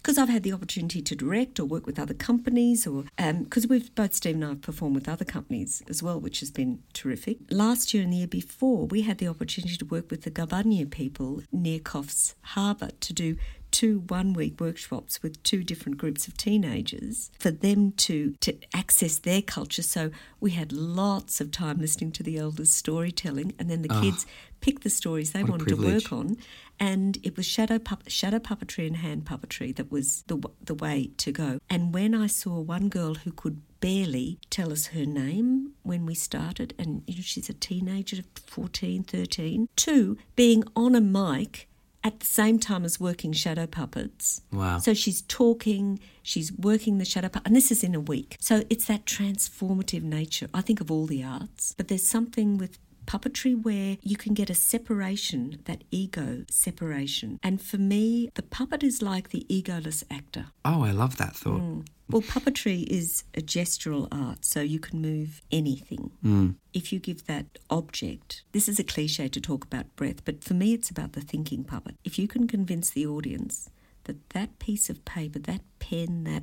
Because 0.03 0.18
I've 0.18 0.28
had 0.28 0.42
the 0.42 0.53
opportunity 0.53 1.00
to 1.00 1.14
direct 1.14 1.61
or 1.61 1.64
work 1.64 1.86
with 1.86 1.98
other 1.98 2.14
companies, 2.14 2.86
or 2.88 3.05
um, 3.18 3.44
because 3.44 3.68
we've 3.68 3.94
both 3.94 4.14
Steve 4.14 4.34
and 4.34 4.44
I 4.44 4.48
have 4.48 4.62
performed 4.62 4.96
with 4.96 5.09
other 5.09 5.24
companies 5.24 5.80
as 5.88 6.03
well, 6.03 6.18
which 6.18 6.40
has 6.40 6.50
been 6.50 6.82
terrific. 6.92 7.38
Last 7.50 7.94
year 7.94 8.03
and 8.03 8.12
the 8.12 8.16
year 8.18 8.26
before, 8.26 8.86
we 8.86 9.03
had 9.03 9.18
the 9.18 9.28
opportunity 9.28 9.76
to 9.76 9.84
work 9.84 10.11
with 10.11 10.22
the 10.22 10.30
Gabanya 10.30 10.90
people 10.90 11.42
near 11.53 11.78
Coffs 11.78 12.34
Harbour 12.42 12.90
to 12.98 13.12
do 13.12 13.36
two 13.72 14.00
one 14.09 14.34
week 14.34 14.61
workshops 14.61 15.22
with 15.22 15.42
two 15.42 15.64
different 15.64 15.98
groups 15.98 16.28
of 16.28 16.36
teenagers 16.36 17.30
for 17.38 17.50
them 17.50 17.92
to 17.92 18.34
to 18.40 18.57
access 18.74 19.18
their 19.18 19.42
culture. 19.42 19.82
So 19.82 20.11
we 20.40 20.53
had 20.53 20.72
lots 20.72 21.40
of 21.40 21.50
time 21.50 21.78
listening 21.80 22.12
to 22.12 22.22
the 22.22 22.38
elders 22.38 22.72
storytelling 22.72 23.55
and 23.59 23.70
then 23.70 23.82
the 23.82 23.88
kids 23.88 24.26
picked 24.61 24.84
the 24.84 24.90
stories 24.90 25.32
they 25.32 25.42
wanted 25.42 25.68
to 25.68 25.76
work 25.76 26.12
on 26.12 26.36
and 26.83 27.16
it 27.22 27.37
was 27.37 27.47
shadow 27.47 27.78
pupp- 27.78 28.09
shadow 28.09 28.41
puppetry 28.41 28.87
and 28.89 28.97
hand 28.97 29.24
puppetry 29.24 29.74
that 29.76 29.91
was 29.91 30.22
the 30.26 30.37
w- 30.37 30.57
the 30.62 30.74
way 30.74 31.11
to 31.16 31.30
go 31.30 31.59
and 31.70 31.95
when 31.95 32.12
i 32.14 32.26
saw 32.26 32.59
one 32.61 32.89
girl 32.89 33.14
who 33.14 33.30
could 33.30 33.62
barely 33.80 34.39
tell 34.51 34.72
us 34.72 34.87
her 34.89 35.07
name 35.07 35.72
when 35.83 36.05
we 36.05 36.14
started 36.14 36.74
and 36.78 37.03
you 37.07 37.16
know 37.16 37.22
she's 37.22 37.49
a 37.49 37.55
teenager 37.55 38.18
14 38.47 39.05
13 39.05 39.68
two 39.76 40.18
being 40.35 40.64
on 40.74 40.95
a 40.95 41.01
mic 41.01 41.68
at 42.05 42.18
the 42.20 42.26
same 42.26 42.59
time 42.59 42.85
as 42.85 42.99
working 42.99 43.33
shadow 43.33 43.66
puppets. 43.66 44.43
Wow. 44.53 44.78
So 44.78 44.93
she's 44.93 45.22
talking, 45.22 46.01
she's 46.22 46.53
working 46.53 46.99
the 46.99 47.05
shadow 47.05 47.28
puppet, 47.28 47.47
and 47.47 47.55
this 47.55 47.70
is 47.70 47.85
in 47.85 47.95
a 47.95 48.01
week. 48.01 48.37
So 48.41 48.64
it's 48.68 48.87
that 48.87 49.07
transformative 49.07 50.03
nature, 50.03 50.49
I 50.53 50.62
think, 50.62 50.80
of 50.80 50.91
all 50.91 51.07
the 51.07 51.22
arts. 51.22 51.74
But 51.76 51.89
there's 51.89 52.07
something 52.07 52.59
with 52.59 52.78
puppetry 53.07 53.61
where 53.61 53.98
you 54.03 54.16
can 54.16 54.34
get 54.34 54.50
a 54.50 54.55
separation, 54.55 55.61
that 55.64 55.84
ego 55.90 56.44
separation. 56.50 57.38
And 57.42 57.61
for 57.61 57.78
me, 57.78 58.30
the 58.34 58.42
puppet 58.42 58.82
is 58.82 59.03
like 59.03 59.30
the 59.30 59.46
egoless 59.48 60.05
actor. 60.11 60.46
Oh, 60.64 60.82
I 60.82 60.90
love 60.90 61.16
that 61.18 61.34
thought. 61.34 61.61
Mm. 61.61 61.86
Well, 62.11 62.22
puppetry 62.22 62.86
is 62.88 63.24
a 63.34 63.40
gestural 63.40 64.07
art, 64.12 64.44
so 64.44 64.61
you 64.61 64.78
can 64.78 65.00
move 65.00 65.40
anything. 65.50 66.11
Mm. 66.22 66.57
If 66.74 66.92
you 66.92 66.98
give 66.98 67.26
that 67.26 67.59
object, 67.70 68.42
this 68.53 68.68
is 68.68 68.78
a 68.78 68.84
cliche 68.84 69.28
to 69.28 69.40
talk 69.40 69.64
about 69.64 69.94
breath, 69.96 70.24
but 70.24 70.44
for 70.44 70.53
me, 70.53 70.74
it's 70.74 70.90
about 70.90 71.12
the 71.12 71.22
thinking 71.22 71.64
puppet. 71.64 71.96
If 72.05 72.18
you 72.18 72.28
can 72.28 72.46
convince 72.46 72.90
the 72.90 73.07
audience 73.07 73.70
that 74.05 74.30
that 74.30 74.59
piece 74.59 74.90
of 74.90 75.05
paper, 75.05 75.38
that 75.38 75.62
pen, 75.78 76.24
that 76.24 76.42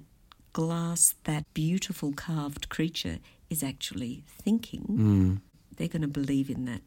glass, 0.54 1.16
that 1.26 1.46
beautiful 1.54 2.14
carved 2.14 2.70
creature 2.70 3.20
is 3.50 3.64
actually 3.64 4.24
thinking, 4.28 4.86
mm. 4.90 5.42
They're 5.80 5.88
going 5.88 6.04
to 6.04 6.08
believe 6.08 6.52
in 6.52 6.66
that. 6.66 6.82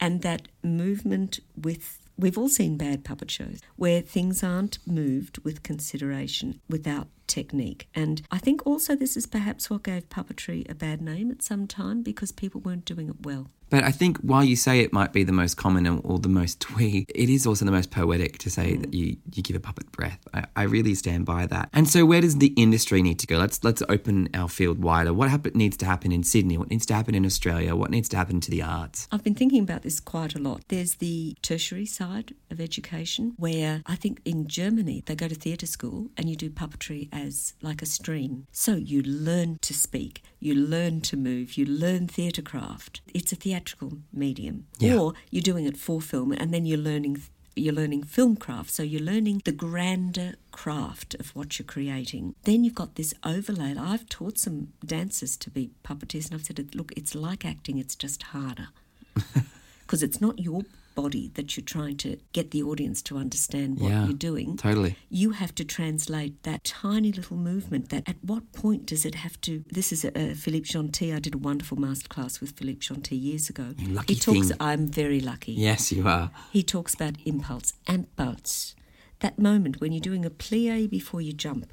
And 0.00 0.22
that 0.22 0.48
movement 0.64 1.38
with 1.56 2.00
We've 2.18 2.36
all 2.36 2.50
seen 2.50 2.76
bad 2.76 3.04
puppet 3.04 3.30
shows 3.30 3.60
where 3.76 4.02
things 4.02 4.44
aren't 4.44 4.78
moved 4.86 5.42
with 5.44 5.62
consideration, 5.62 6.60
without 6.68 7.08
technique. 7.32 7.88
And 7.94 8.22
I 8.30 8.38
think 8.38 8.66
also 8.66 8.94
this 8.94 9.16
is 9.16 9.26
perhaps 9.26 9.70
what 9.70 9.84
gave 9.84 10.08
puppetry 10.10 10.70
a 10.70 10.74
bad 10.74 11.00
name 11.00 11.30
at 11.30 11.42
some 11.42 11.66
time 11.66 12.02
because 12.02 12.30
people 12.30 12.60
weren't 12.60 12.84
doing 12.84 13.08
it 13.08 13.24
well. 13.24 13.48
But 13.72 13.84
I 13.84 13.90
think 13.90 14.18
while 14.18 14.44
you 14.44 14.54
say 14.54 14.80
it 14.80 14.92
might 14.92 15.14
be 15.14 15.24
the 15.24 15.32
most 15.32 15.56
common 15.56 15.86
or 15.86 16.18
the 16.18 16.28
most 16.28 16.60
twee, 16.68 17.06
it 17.08 17.30
is 17.30 17.46
also 17.46 17.64
the 17.64 17.72
most 17.72 17.90
poetic 17.90 18.36
to 18.40 18.50
say 18.50 18.76
that 18.76 18.90
mm. 18.90 18.94
you, 18.94 19.16
you 19.32 19.42
give 19.42 19.56
a 19.56 19.60
puppet 19.60 19.90
breath. 19.92 20.18
I, 20.34 20.44
I 20.54 20.62
really 20.64 20.94
stand 20.94 21.24
by 21.24 21.46
that. 21.46 21.70
And 21.72 21.88
so 21.88 22.04
where 22.04 22.20
does 22.20 22.36
the 22.36 22.48
industry 22.48 23.00
need 23.00 23.18
to 23.20 23.26
go? 23.26 23.38
Let's 23.38 23.64
let's 23.64 23.82
open 23.88 24.28
our 24.34 24.50
field 24.50 24.82
wider. 24.82 25.14
What 25.14 25.30
happen, 25.30 25.52
needs 25.54 25.78
to 25.78 25.86
happen 25.86 26.12
in 26.12 26.22
Sydney? 26.22 26.58
What 26.58 26.68
needs 26.68 26.84
to 26.84 26.94
happen 26.94 27.14
in 27.14 27.24
Australia? 27.24 27.74
What 27.74 27.90
needs 27.90 28.10
to 28.10 28.18
happen 28.18 28.42
to 28.42 28.50
the 28.50 28.60
arts? 28.60 29.08
I've 29.10 29.24
been 29.24 29.34
thinking 29.34 29.62
about 29.62 29.84
this 29.84 30.00
quite 30.00 30.34
a 30.34 30.38
lot. 30.38 30.68
There's 30.68 30.96
the 30.96 31.34
tertiary 31.40 31.86
side 31.86 32.34
of 32.50 32.60
education 32.60 33.32
where 33.38 33.82
I 33.86 33.96
think 33.96 34.20
in 34.26 34.48
Germany 34.48 35.02
they 35.06 35.14
go 35.14 35.28
to 35.28 35.34
theatre 35.34 35.64
school 35.66 36.10
and 36.18 36.28
you 36.28 36.36
do 36.36 36.50
puppetry 36.50 37.08
as 37.22 37.54
like 37.62 37.82
a 37.82 37.86
stream. 37.86 38.46
So 38.52 38.74
you 38.74 39.02
learn 39.02 39.58
to 39.62 39.74
speak, 39.74 40.22
you 40.40 40.54
learn 40.54 41.00
to 41.02 41.16
move, 41.16 41.56
you 41.56 41.64
learn 41.64 42.08
theatre 42.08 42.42
craft. 42.42 43.00
It's 43.14 43.32
a 43.32 43.36
theatrical 43.36 43.98
medium. 44.12 44.66
Yeah. 44.78 44.98
Or 44.98 45.14
you're 45.30 45.42
doing 45.42 45.66
it 45.66 45.76
for 45.76 46.00
film 46.00 46.32
and 46.32 46.52
then 46.52 46.66
you're 46.66 46.78
learning 46.78 47.22
you're 47.54 47.74
learning 47.74 48.02
film 48.04 48.36
craft, 48.36 48.70
so 48.70 48.82
you're 48.82 49.02
learning 49.02 49.42
the 49.44 49.52
grander 49.52 50.36
craft 50.52 51.14
of 51.16 51.36
what 51.36 51.58
you're 51.58 51.66
creating. 51.66 52.34
Then 52.44 52.64
you've 52.64 52.74
got 52.74 52.94
this 52.94 53.12
overlay. 53.24 53.74
I've 53.76 54.08
taught 54.08 54.38
some 54.38 54.72
dancers 54.82 55.36
to 55.36 55.50
be 55.50 55.70
puppeteers, 55.84 56.30
and 56.30 56.34
I've 56.34 56.46
said, 56.46 56.74
look, 56.74 56.92
it's 56.96 57.14
like 57.14 57.44
acting, 57.44 57.76
it's 57.76 57.94
just 57.94 58.22
harder. 58.22 58.68
Because 59.82 60.02
it's 60.02 60.22
not 60.22 60.38
your 60.38 60.62
body 60.94 61.30
that 61.34 61.56
you're 61.56 61.64
trying 61.64 61.96
to 61.98 62.18
get 62.32 62.50
the 62.50 62.62
audience 62.62 63.02
to 63.02 63.16
understand 63.16 63.78
what 63.80 63.90
Yeah, 63.90 64.04
you're 64.06 64.14
doing. 64.30 64.56
totally. 64.56 64.96
You 65.08 65.30
have 65.32 65.54
to 65.56 65.64
translate 65.64 66.42
that 66.44 66.64
tiny 66.64 67.12
little 67.12 67.36
movement 67.36 67.88
that 67.90 68.08
at 68.08 68.16
what 68.22 68.52
point 68.52 68.86
does 68.86 69.04
it 69.04 69.14
have 69.16 69.40
to 69.42 69.64
this 69.70 69.92
is 69.92 70.04
a, 70.04 70.34
Philippe 70.34 70.66
Genty. 70.66 71.12
I 71.12 71.18
did 71.18 71.34
a 71.34 71.38
wonderful 71.38 71.76
masterclass 71.76 72.40
with 72.40 72.50
Philippe 72.52 72.80
Genty 72.80 73.16
years 73.16 73.48
ago. 73.50 73.74
You 73.78 73.88
lucky 73.88 74.14
he 74.14 74.20
talks 74.20 74.48
thing. 74.48 74.56
I'm 74.60 74.86
very 74.86 75.20
lucky. 75.20 75.52
Yes, 75.52 75.92
you 75.92 76.06
are. 76.08 76.30
He 76.52 76.62
talks 76.62 76.94
about 76.94 77.14
impulse, 77.24 77.72
impulse. 77.88 78.74
That 79.20 79.38
moment 79.38 79.80
when 79.80 79.92
you're 79.92 80.00
doing 80.00 80.24
a 80.24 80.30
plie 80.30 80.88
before 80.90 81.20
you 81.20 81.32
jump, 81.32 81.72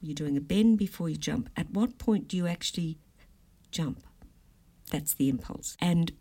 you're 0.00 0.14
doing 0.14 0.36
a 0.36 0.40
bend 0.40 0.78
before 0.78 1.08
you 1.08 1.16
jump. 1.16 1.48
At 1.56 1.70
what 1.70 1.98
point 1.98 2.28
do 2.28 2.36
you 2.36 2.46
actually 2.46 2.98
jump? 3.70 4.04
That's 4.90 5.14
the 5.14 5.28
impulse. 5.28 5.76
And 5.80 6.12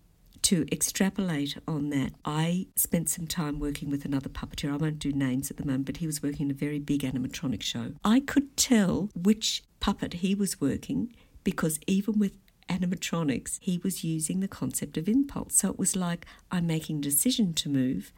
to 0.47 0.65
extrapolate 0.71 1.57
on 1.67 1.89
that, 1.89 2.13
I 2.23 2.67
spent 2.77 3.09
some 3.09 3.27
time 3.27 3.59
working 3.59 3.89
with 3.89 4.05
another 4.05 4.29
puppeteer. 4.29 4.71
I 4.71 4.77
won't 4.77 4.97
do 4.97 5.11
names 5.11 5.51
at 5.51 5.57
the 5.57 5.65
moment, 5.65 5.85
but 5.85 5.97
he 5.97 6.07
was 6.07 6.23
working 6.23 6.45
in 6.45 6.51
a 6.51 6.53
very 6.53 6.79
big 6.79 7.01
animatronic 7.01 7.61
show. 7.61 7.91
I 8.05 8.21
could 8.21 8.55
tell 8.55 9.09
which 9.13 9.61
puppet 9.81 10.15
he 10.15 10.35
was 10.35 10.61
working 10.61 11.13
because 11.43 11.81
even 11.85 12.17
with 12.17 12.37
animatronics, 12.69 13.57
he 13.61 13.79
was 13.83 14.05
using 14.05 14.39
the 14.39 14.47
concept 14.47 14.97
of 14.97 15.09
impulse. 15.09 15.55
So 15.55 15.69
it 15.69 15.77
was 15.77 15.97
like 15.97 16.25
I'm 16.49 16.65
making 16.65 16.99
a 16.99 17.01
decision 17.01 17.53
to 17.55 17.67
move 17.69 18.13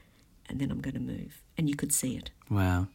and 0.48 0.60
then 0.60 0.70
I'm 0.70 0.82
going 0.82 0.94
to 0.94 1.00
move. 1.00 1.42
And 1.58 1.68
you 1.68 1.76
could 1.76 1.92
see 1.92 2.16
it. 2.16 2.30
Wow. 2.50 2.90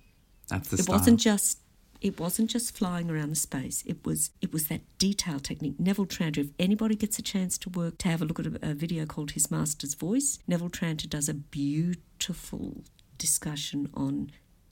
That's 0.48 0.68
the 0.68 0.76
It 0.76 0.84
style. 0.84 0.96
wasn't 0.98 1.18
just 1.18 1.58
it 2.04 2.20
wasn't 2.20 2.50
just 2.50 2.76
flying 2.76 3.10
around 3.10 3.30
the 3.30 3.36
space. 3.36 3.82
It 3.86 4.04
was 4.04 4.30
it 4.42 4.52
was 4.52 4.68
that 4.68 4.82
detail 4.98 5.40
technique. 5.40 5.80
Neville 5.80 6.04
Tranter, 6.04 6.42
if 6.42 6.50
anybody 6.58 6.96
gets 6.96 7.18
a 7.18 7.22
chance 7.22 7.56
to 7.58 7.70
work 7.70 7.96
to 7.98 8.08
have 8.08 8.20
a 8.20 8.26
look 8.26 8.38
at 8.38 8.46
a, 8.46 8.58
a 8.70 8.74
video 8.74 9.06
called 9.06 9.30
His 9.30 9.50
Master's 9.50 9.94
Voice, 9.94 10.38
Neville 10.46 10.68
Tranter 10.68 11.08
does 11.08 11.30
a 11.30 11.34
beautiful 11.34 12.82
discussion 13.16 13.88
on 13.94 14.30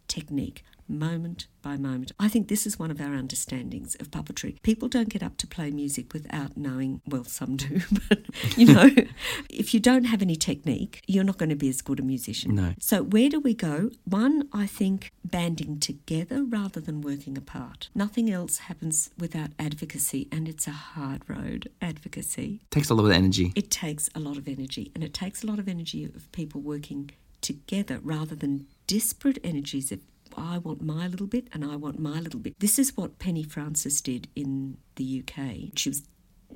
technique. 0.09 0.63
Moment 0.93 1.47
by 1.63 1.79
moment. 1.79 2.13
I 2.21 2.29
think 2.29 2.49
this 2.49 2.67
is 2.67 2.79
one 2.79 2.91
of 2.91 3.01
our 3.01 3.15
understandings 3.15 3.95
of 3.95 4.11
puppetry. 4.11 4.61
People 4.63 4.89
don't 4.89 5.09
get 5.09 5.23
up 5.23 5.39
to 5.39 5.47
play 5.47 5.71
music 5.71 6.13
without 6.13 6.57
knowing, 6.57 7.01
well, 7.07 7.25
some 7.25 7.57
do, 7.57 7.81
but 8.09 8.21
you 8.59 8.75
know, 8.75 8.91
if 9.51 9.73
you 9.73 9.81
don't 9.81 10.05
have 10.05 10.21
any 10.21 10.37
technique, 10.37 11.01
you're 11.07 11.25
not 11.25 11.39
going 11.39 11.49
to 11.49 11.57
be 11.57 11.71
as 11.71 11.81
good 11.81 11.99
a 11.99 12.03
musician. 12.03 12.55
No. 12.55 12.75
So, 12.79 13.03
where 13.03 13.31
do 13.31 13.41
we 13.41 13.55
go? 13.55 13.91
One, 14.05 14.49
I 14.53 14.67
think 14.67 15.13
banding 15.25 15.81
together 15.81 16.45
rather 16.45 16.81
than 16.81 17.01
working 17.01 17.39
apart. 17.39 17.89
Nothing 17.95 18.31
else 18.31 18.59
happens 18.59 19.09
without 19.19 19.51
advocacy, 19.59 20.29
and 20.31 20.47
it's 20.47 20.67
a 20.67 20.73
hard 20.73 21.23
road, 21.27 21.71
advocacy. 21.81 22.61
takes 22.71 22.91
a 22.91 22.95
lot 22.95 23.07
of 23.07 23.13
energy. 23.13 23.53
It 23.57 23.71
takes 23.71 24.11
a 24.15 24.19
lot 24.19 24.37
of 24.37 24.47
energy, 24.47 24.93
and 24.95 25.03
it 25.03 25.15
takes 25.15 25.43
a 25.43 25.47
lot 25.47 25.59
of 25.59 25.69
energy 25.69 26.05
of 26.05 26.31
people 26.33 26.61
working 26.61 27.13
together 27.41 27.99
rather 28.03 28.35
than 28.35 28.67
disparate 28.87 29.39
energies 29.43 29.93
of 29.93 30.01
I 30.37 30.59
want 30.59 30.83
my 30.83 31.07
little 31.07 31.27
bit 31.27 31.49
and 31.53 31.65
I 31.65 31.77
want 31.77 31.99
my 31.99 32.21
little 32.21 32.41
bit. 32.41 32.55
This 32.59 32.79
is 32.79 32.97
what 32.97 33.19
Penny 33.19 33.43
Francis 33.43 34.01
did 34.01 34.29
in 34.35 34.77
the 34.97 35.23
UK. 35.27 35.71
She 35.77 35.89
was 35.89 36.03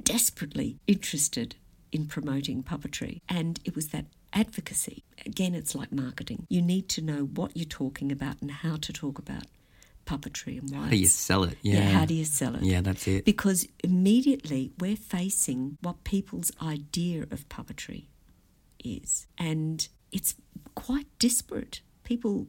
desperately 0.02 0.78
interested 0.86 1.56
in 1.92 2.06
promoting 2.06 2.62
puppetry, 2.62 3.20
and 3.28 3.60
it 3.64 3.74
was 3.74 3.88
that 3.88 4.06
advocacy. 4.32 5.02
Again, 5.24 5.54
it's 5.54 5.74
like 5.74 5.92
marketing. 5.92 6.46
You 6.50 6.60
need 6.60 6.88
to 6.90 7.00
know 7.02 7.24
what 7.24 7.56
you're 7.56 7.64
talking 7.64 8.12
about 8.12 8.40
and 8.42 8.50
how 8.50 8.76
to 8.76 8.92
talk 8.92 9.18
about 9.18 9.44
puppetry 10.04 10.58
and 10.60 10.70
why. 10.70 10.84
How 10.84 10.90
do 10.90 10.96
you 10.96 11.06
sell 11.06 11.44
it? 11.44 11.56
yeah, 11.62 11.74
Yeah. 11.78 11.90
how 11.90 12.04
do 12.04 12.14
you 12.14 12.24
sell 12.24 12.54
it? 12.54 12.62
Yeah, 12.62 12.80
that's 12.80 13.08
it. 13.08 13.24
Because 13.24 13.66
immediately 13.82 14.72
we're 14.78 14.96
facing 14.96 15.78
what 15.80 16.04
people's 16.04 16.52
idea 16.62 17.22
of 17.30 17.48
puppetry 17.48 18.06
is. 18.84 19.26
And 19.38 19.88
it's 20.12 20.34
quite 20.74 21.06
disparate. 21.18 21.80
People 22.04 22.46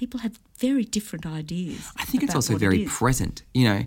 people 0.00 0.20
have 0.20 0.38
very 0.58 0.84
different 0.84 1.26
ideas. 1.26 1.80
I 1.98 2.04
think 2.06 2.24
it's 2.24 2.34
also 2.34 2.54
what 2.54 2.62
it 2.62 2.66
very 2.66 2.84
present. 2.86 3.42
You 3.52 3.64
know, 3.68 3.80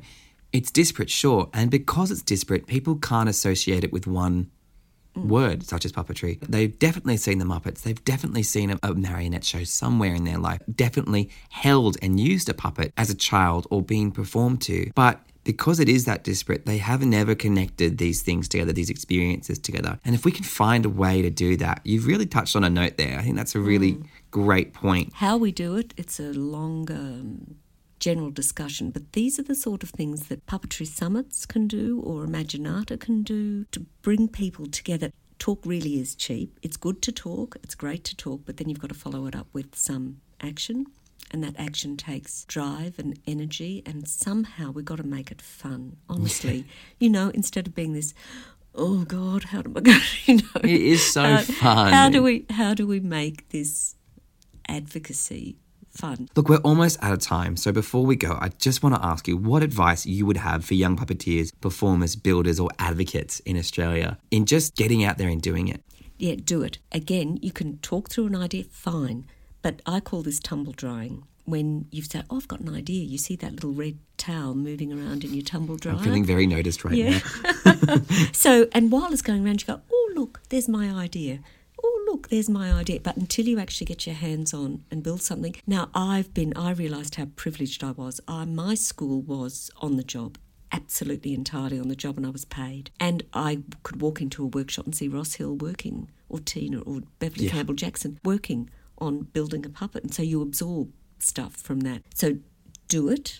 it's 0.51 0.69
disparate, 0.69 1.09
sure. 1.09 1.49
And 1.53 1.71
because 1.71 2.11
it's 2.11 2.21
disparate, 2.21 2.67
people 2.67 2.95
can't 2.97 3.27
associate 3.27 3.83
it 3.83 3.91
with 3.91 4.05
one 4.07 4.51
Mm. 5.15 5.27
word, 5.27 5.63
such 5.63 5.85
as 5.85 5.91
puppetry. 5.91 6.39
They've 6.39 6.75
definitely 6.79 7.17
seen 7.17 7.37
the 7.37 7.45
Muppets. 7.45 7.81
They've 7.83 8.03
definitely 8.03 8.41
seen 8.41 8.71
a, 8.71 8.79
a 8.81 8.95
marionette 8.95 9.43
show 9.43 9.63
somewhere 9.63 10.15
in 10.15 10.23
their 10.23 10.39
life. 10.39 10.59
Definitely 10.75 11.29
held 11.49 11.97
and 12.01 12.19
used 12.19 12.49
a 12.49 12.53
puppet 12.55 12.91
as 12.97 13.11
a 13.11 13.15
child 13.15 13.67
or 13.69 13.83
being 13.83 14.09
performed 14.11 14.59
to. 14.63 14.89
But 14.95 15.19
because 15.43 15.79
it 15.79 15.89
is 15.89 16.05
that 16.05 16.23
disparate, 16.23 16.65
they 16.65 16.77
have 16.77 17.03
never 17.05 17.35
connected 17.35 17.97
these 17.97 18.21
things 18.21 18.47
together, 18.47 18.71
these 18.73 18.89
experiences 18.89 19.59
together. 19.59 19.99
And 20.05 20.15
if 20.15 20.25
we 20.25 20.31
can 20.31 20.43
find 20.43 20.85
a 20.85 20.89
way 20.89 21.21
to 21.21 21.29
do 21.29 21.57
that, 21.57 21.81
you've 21.83 22.07
really 22.07 22.25
touched 22.25 22.55
on 22.55 22.63
a 22.63 22.69
note 22.69 22.97
there. 22.97 23.17
I 23.19 23.23
think 23.23 23.35
that's 23.35 23.55
a 23.55 23.59
really 23.59 23.93
Mm. 23.93 24.05
great 24.31 24.73
point. 24.73 25.11
How 25.13 25.37
we 25.37 25.51
do 25.51 25.75
it, 25.75 25.93
it's 25.97 26.19
a 26.19 26.31
longer 26.33 26.93
um, 26.95 27.55
general 27.99 28.31
discussion, 28.31 28.91
but 28.91 29.13
these 29.13 29.39
are 29.39 29.43
the 29.43 29.55
sort 29.55 29.83
of 29.83 29.89
things 29.89 30.27
that 30.27 30.45
Puppetry 30.45 30.87
Summits 30.87 31.45
can 31.45 31.67
do 31.67 31.99
or 32.01 32.25
Imaginata 32.25 32.99
can 32.99 33.23
do 33.23 33.65
to 33.71 33.85
bring 34.01 34.27
people 34.27 34.65
together. 34.67 35.11
Talk 35.39 35.65
really 35.65 35.99
is 35.99 36.15
cheap. 36.15 36.57
It's 36.61 36.77
good 36.77 37.01
to 37.01 37.11
talk, 37.11 37.57
it's 37.63 37.75
great 37.75 38.03
to 38.05 38.15
talk, 38.15 38.41
but 38.45 38.57
then 38.57 38.69
you've 38.69 38.79
got 38.79 38.89
to 38.89 38.93
follow 38.93 39.25
it 39.25 39.35
up 39.35 39.47
with 39.53 39.75
some 39.75 40.21
action. 40.41 40.85
And 41.33 41.43
that 41.43 41.55
action 41.57 41.97
takes 41.97 42.45
drive 42.45 42.99
and 42.99 43.19
energy, 43.25 43.81
and 43.87 44.07
somehow 44.07 44.69
we've 44.71 44.85
got 44.85 44.97
to 44.97 45.03
make 45.03 45.31
it 45.31 45.41
fun, 45.41 45.97
honestly. 46.09 46.65
you 46.99 47.09
know, 47.09 47.29
instead 47.29 47.65
of 47.67 47.73
being 47.73 47.93
this, 47.93 48.13
oh 48.75 49.03
God, 49.03 49.45
how 49.45 49.63
do 49.63 49.73
I 49.75 49.79
go? 49.81 49.97
You 50.25 50.35
know, 50.37 50.61
It 50.63 50.69
is 50.69 51.11
so 51.11 51.23
how, 51.23 51.37
fun. 51.39 51.91
How 51.91 52.09
do 52.09 52.21
we 52.21 52.45
how 52.51 52.73
do 52.75 52.85
we 52.85 52.99
make 52.99 53.49
this 53.49 53.95
advocacy 54.67 55.57
fun? 55.89 56.29
Look, 56.35 56.49
we're 56.49 56.57
almost 56.57 57.01
out 57.03 57.13
of 57.13 57.19
time, 57.19 57.57
so 57.57 57.71
before 57.71 58.05
we 58.05 58.15
go, 58.15 58.37
I 58.39 58.49
just 58.49 58.83
want 58.83 58.95
to 58.95 59.03
ask 59.03 59.27
you 59.27 59.35
what 59.35 59.63
advice 59.63 60.05
you 60.05 60.25
would 60.27 60.37
have 60.37 60.63
for 60.63 60.75
young 60.75 60.95
puppeteers, 60.95 61.51
performers, 61.61 62.15
builders, 62.15 62.59
or 62.59 62.69
advocates 62.79 63.39
in 63.41 63.57
Australia 63.57 64.17
in 64.31 64.45
just 64.45 64.75
getting 64.75 65.03
out 65.03 65.17
there 65.17 65.29
and 65.29 65.41
doing 65.41 65.67
it. 65.67 65.81
Yeah, 66.19 66.35
do 66.43 66.61
it. 66.61 66.77
Again, 66.91 67.37
you 67.41 67.51
can 67.51 67.77
talk 67.79 68.09
through 68.09 68.27
an 68.27 68.35
idea, 68.35 68.63
fine. 68.65 69.25
But 69.63 69.81
I 69.87 69.99
call 69.99 70.21
this 70.21 70.39
tumble 70.39 70.73
drying. 70.73 71.23
When 71.45 71.87
you 71.91 72.03
say, 72.03 72.21
Oh, 72.29 72.37
I've 72.37 72.47
got 72.47 72.59
an 72.61 72.69
idea, 72.73 73.03
you 73.03 73.17
see 73.17 73.35
that 73.37 73.53
little 73.53 73.71
red 73.73 73.97
towel 74.17 74.53
moving 74.53 74.93
around 74.93 75.23
in 75.25 75.33
your 75.33 75.43
tumble 75.43 75.75
dryer. 75.77 75.95
I'm 75.95 76.03
feeling 76.03 76.23
very 76.25 76.45
noticed 76.45 76.85
right 76.85 76.93
Yeah. 76.93 77.19
now. 77.65 77.97
So, 78.33 78.67
and 78.71 78.91
while 78.91 79.11
it's 79.11 79.21
going 79.21 79.43
around, 79.45 79.61
you 79.61 79.67
go, 79.67 79.81
oh, 79.91 80.11
look, 80.15 80.41
there's 80.49 80.69
my 80.69 80.89
idea. 80.91 81.39
Oh, 81.83 82.03
look, 82.09 82.29
there's 82.29 82.49
my 82.49 82.71
idea. 82.71 82.99
But 83.01 83.17
until 83.17 83.45
you 83.45 83.59
actually 83.59 83.85
get 83.85 84.05
your 84.05 84.15
hands 84.15 84.53
on 84.53 84.83
and 84.91 85.03
build 85.03 85.21
something. 85.21 85.55
Now, 85.67 85.89
I've 85.93 86.33
been, 86.33 86.53
I 86.55 86.71
realised 86.71 87.15
how 87.15 87.25
privileged 87.35 87.83
I 87.83 87.91
was. 87.91 88.21
I, 88.27 88.45
my 88.45 88.75
school 88.75 89.21
was 89.21 89.69
on 89.81 89.97
the 89.97 90.03
job, 90.03 90.37
absolutely 90.71 91.33
entirely 91.33 91.77
on 91.79 91.89
the 91.89 91.95
job, 91.95 92.15
and 92.17 92.25
I 92.25 92.29
was 92.29 92.45
paid. 92.45 92.89
And 93.01 93.23
I 93.33 93.63
could 93.83 94.01
walk 94.01 94.21
into 94.21 94.43
a 94.43 94.47
workshop 94.47 94.85
and 94.85 94.95
see 94.95 95.09
Ross 95.09 95.33
Hill 95.33 95.55
working, 95.55 96.09
or 96.29 96.39
Tina, 96.39 96.79
or 96.81 97.01
Beverly 97.19 97.45
Yeah. 97.45 97.51
Campbell 97.51 97.75
Jackson 97.75 98.19
working 98.23 98.69
on 98.97 99.23
building 99.33 99.65
a 99.65 99.69
puppet. 99.69 100.03
And 100.03 100.13
so 100.13 100.23
you 100.23 100.41
absorb 100.41 100.91
stuff 101.19 101.53
from 101.55 101.81
that. 101.81 102.03
So 102.13 102.37
do 102.87 103.09
it. 103.09 103.39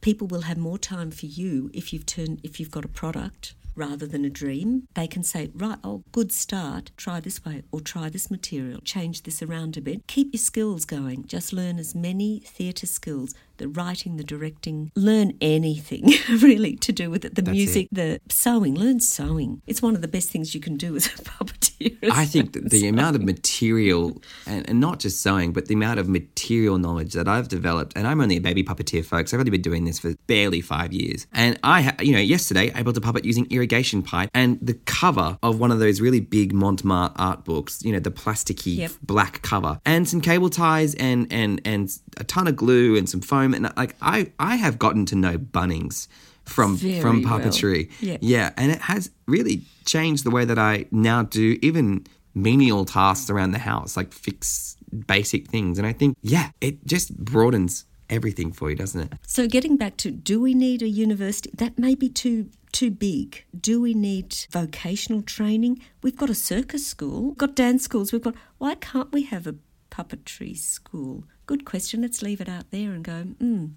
People 0.00 0.26
will 0.26 0.42
have 0.42 0.58
more 0.58 0.78
time 0.78 1.10
for 1.10 1.26
you 1.26 1.70
if 1.74 1.92
you've 1.92 2.06
turned 2.06 2.40
if 2.42 2.58
you've 2.58 2.70
got 2.70 2.84
a 2.84 2.88
product 2.88 3.54
rather 3.76 4.06
than 4.06 4.24
a 4.24 4.30
dream. 4.30 4.86
They 4.94 5.06
can 5.06 5.22
say 5.22 5.50
right 5.54 5.78
oh 5.84 6.02
good 6.12 6.32
start. 6.32 6.90
Try 6.96 7.20
this 7.20 7.44
way 7.44 7.62
or 7.70 7.80
try 7.80 8.08
this 8.08 8.30
material. 8.30 8.80
Change 8.82 9.22
this 9.22 9.42
around 9.42 9.76
a 9.76 9.80
bit. 9.80 10.06
Keep 10.06 10.32
your 10.32 10.40
skills 10.40 10.84
going. 10.84 11.26
Just 11.26 11.52
learn 11.52 11.78
as 11.78 11.94
many 11.94 12.40
theatre 12.40 12.86
skills 12.86 13.34
the 13.60 13.68
writing, 13.68 14.16
the 14.16 14.24
directing. 14.24 14.90
Learn 14.96 15.32
anything 15.40 16.12
really 16.42 16.74
to 16.76 16.92
do 16.92 17.10
with 17.10 17.24
it. 17.24 17.34
The 17.36 17.42
That's 17.42 17.54
music, 17.56 17.88
the 17.92 18.20
sewing. 18.28 18.74
Learn 18.74 18.98
sewing. 19.00 19.62
It's 19.66 19.80
one 19.82 19.94
of 19.94 20.02
the 20.02 20.08
best 20.08 20.30
things 20.30 20.54
you 20.54 20.60
can 20.60 20.76
do 20.76 20.96
as 20.96 21.06
a 21.06 21.10
puppeteer. 21.22 21.96
I 22.10 22.24
think 22.24 22.54
that 22.54 22.70
the 22.70 22.80
sewing. 22.80 22.94
amount 22.94 23.16
of 23.16 23.22
material, 23.34 24.20
and, 24.46 24.68
and 24.68 24.80
not 24.80 24.98
just 24.98 25.20
sewing, 25.22 25.52
but 25.52 25.66
the 25.66 25.74
amount 25.74 26.00
of 26.00 26.08
material 26.08 26.78
knowledge 26.78 27.12
that 27.12 27.28
I've 27.28 27.48
developed, 27.48 27.92
and 27.96 28.06
I'm 28.06 28.20
only 28.20 28.36
a 28.38 28.40
baby 28.40 28.64
puppeteer, 28.64 29.04
folks. 29.04 29.32
I've 29.32 29.40
only 29.40 29.50
been 29.50 29.62
doing 29.62 29.84
this 29.84 29.98
for 29.98 30.14
barely 30.26 30.60
five 30.60 30.92
years. 30.92 31.26
And 31.32 31.58
I, 31.62 31.82
ha- 31.82 31.96
you 32.00 32.12
know, 32.12 32.18
yesterday, 32.18 32.72
able 32.74 32.92
to 32.94 33.00
puppet 33.00 33.24
using 33.24 33.46
irrigation 33.50 34.02
pipe, 34.02 34.30
and 34.34 34.58
the 34.62 34.74
cover 34.74 35.38
of 35.42 35.60
one 35.60 35.70
of 35.70 35.78
those 35.78 36.00
really 36.00 36.20
big 36.20 36.52
Montmartre 36.52 37.14
art 37.16 37.44
books, 37.44 37.82
you 37.84 37.92
know, 37.92 38.00
the 38.00 38.10
plasticky 38.10 38.76
Yep. 38.78 38.92
black 39.02 39.42
cover, 39.42 39.80
and 39.84 40.08
some 40.08 40.20
cable 40.20 40.48
ties, 40.50 40.94
and 40.94 41.30
and 41.30 41.60
and 41.64 41.90
a 42.16 42.24
ton 42.24 42.46
of 42.48 42.56
glue, 42.56 42.96
and 42.96 43.08
some 43.08 43.20
foam, 43.20 43.49
and 43.54 43.72
like 43.76 43.96
I, 44.00 44.32
I 44.38 44.56
have 44.56 44.78
gotten 44.78 45.06
to 45.06 45.16
know 45.16 45.38
Bunnings 45.38 46.08
from 46.44 46.76
Very 46.76 47.00
from 47.00 47.22
well. 47.22 47.38
puppetry. 47.38 47.90
Yeah. 48.00 48.18
Yeah, 48.20 48.52
and 48.56 48.72
it 48.72 48.80
has 48.82 49.10
really 49.26 49.62
changed 49.84 50.24
the 50.24 50.30
way 50.30 50.44
that 50.44 50.58
I 50.58 50.86
now 50.90 51.22
do 51.22 51.58
even 51.62 52.06
menial 52.34 52.84
tasks 52.84 53.30
around 53.30 53.52
the 53.52 53.58
house, 53.58 53.96
like 53.96 54.12
fix 54.12 54.76
basic 55.06 55.48
things. 55.48 55.78
And 55.78 55.86
I 55.86 55.92
think, 55.92 56.16
yeah, 56.22 56.50
it 56.60 56.84
just 56.86 57.16
broadens 57.16 57.84
everything 58.08 58.52
for 58.52 58.70
you, 58.70 58.76
doesn't 58.76 59.00
it? 59.00 59.12
So 59.26 59.46
getting 59.46 59.76
back 59.76 59.96
to 59.98 60.10
do 60.10 60.40
we 60.40 60.54
need 60.54 60.82
a 60.82 60.88
university? 60.88 61.50
That 61.54 61.78
may 61.78 61.94
be 61.94 62.08
too 62.08 62.50
too 62.72 62.90
big. 62.90 63.44
Do 63.58 63.80
we 63.80 63.94
need 63.94 64.34
vocational 64.50 65.22
training? 65.22 65.80
We've 66.02 66.16
got 66.16 66.30
a 66.30 66.34
circus 66.34 66.86
school, 66.86 67.28
we've 67.30 67.38
got 67.38 67.56
dance 67.56 67.82
schools, 67.84 68.12
we've 68.12 68.22
got 68.22 68.34
why 68.58 68.74
can't 68.76 69.12
we 69.12 69.22
have 69.24 69.46
a 69.46 69.56
puppetry 69.90 70.56
school? 70.56 71.24
Good 71.50 71.64
question. 71.64 72.02
Let's 72.02 72.22
leave 72.22 72.40
it 72.40 72.48
out 72.48 72.70
there 72.70 72.92
and 72.92 73.02
go, 73.02 73.24
mm, 73.42 73.72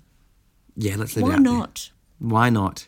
Yeah, 0.76 0.96
let's 0.96 1.16
leave 1.16 1.26
it 1.26 1.30
why 1.30 1.34
out 1.34 1.44
there. 1.44 1.54
not? 1.54 1.90
Why 2.20 2.50
not? 2.52 2.88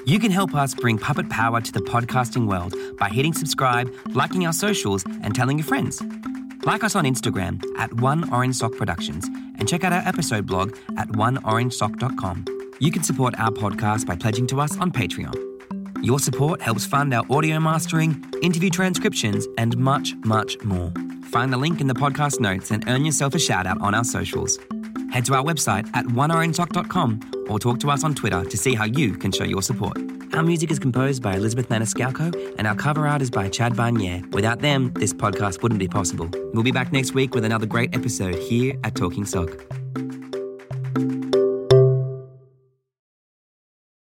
You 0.06 0.20
can 0.20 0.30
help 0.30 0.54
us 0.54 0.74
bring 0.76 0.96
puppet 0.96 1.28
power 1.28 1.60
to 1.60 1.72
the 1.72 1.80
podcasting 1.80 2.46
world 2.46 2.72
by 2.98 3.08
hitting 3.08 3.32
subscribe, 3.32 3.92
liking 4.10 4.46
our 4.46 4.52
socials, 4.52 5.04
and 5.22 5.34
telling 5.34 5.58
your 5.58 5.66
friends. 5.66 6.00
Like 6.68 6.84
us 6.84 6.94
on 6.94 7.06
Instagram 7.06 7.64
at 7.78 7.94
One 7.94 8.30
Orange 8.30 8.56
Sock 8.56 8.72
Productions 8.72 9.26
and 9.58 9.66
check 9.66 9.84
out 9.84 9.94
our 9.94 10.06
episode 10.06 10.44
blog 10.44 10.76
at 10.98 11.08
oneorangesock.com. 11.08 12.44
You 12.78 12.92
can 12.92 13.02
support 13.02 13.34
our 13.40 13.48
podcast 13.48 14.04
by 14.04 14.16
pledging 14.16 14.46
to 14.48 14.60
us 14.60 14.76
on 14.76 14.92
Patreon. 14.92 16.04
Your 16.04 16.18
support 16.18 16.60
helps 16.60 16.84
fund 16.84 17.14
our 17.14 17.24
audio 17.30 17.58
mastering, 17.58 18.22
interview 18.42 18.68
transcriptions, 18.68 19.48
and 19.56 19.78
much, 19.78 20.14
much 20.26 20.62
more. 20.62 20.92
Find 21.30 21.50
the 21.50 21.56
link 21.56 21.80
in 21.80 21.86
the 21.86 21.94
podcast 21.94 22.38
notes 22.38 22.70
and 22.70 22.86
earn 22.86 23.06
yourself 23.06 23.34
a 23.34 23.38
shout 23.38 23.66
out 23.66 23.80
on 23.80 23.94
our 23.94 24.04
socials. 24.04 24.58
Head 25.10 25.24
to 25.26 25.34
our 25.34 25.42
website 25.44 25.88
at 25.94 26.04
oneorangesock.com 26.06 27.46
or 27.48 27.58
talk 27.58 27.80
to 27.80 27.90
us 27.90 28.04
on 28.04 28.14
Twitter 28.14 28.44
to 28.44 28.56
see 28.56 28.74
how 28.74 28.84
you 28.84 29.14
can 29.14 29.32
show 29.32 29.44
your 29.44 29.62
support. 29.62 29.96
Our 30.34 30.42
music 30.42 30.70
is 30.70 30.78
composed 30.78 31.22
by 31.22 31.36
Elizabeth 31.36 31.68
Maniscalco 31.68 32.54
and 32.58 32.66
our 32.66 32.74
cover 32.74 33.06
art 33.06 33.22
is 33.22 33.30
by 33.30 33.48
Chad 33.48 33.74
Barnier. 33.74 34.30
Without 34.32 34.60
them, 34.60 34.92
this 34.94 35.14
podcast 35.14 35.62
wouldn't 35.62 35.78
be 35.78 35.88
possible. 35.88 36.30
We'll 36.52 36.62
be 36.62 36.72
back 36.72 36.92
next 36.92 37.14
week 37.14 37.34
with 37.34 37.44
another 37.44 37.66
great 37.66 37.94
episode 37.94 38.34
here 38.34 38.78
at 38.84 38.94
Talking 38.94 39.24
Sock. 39.24 39.77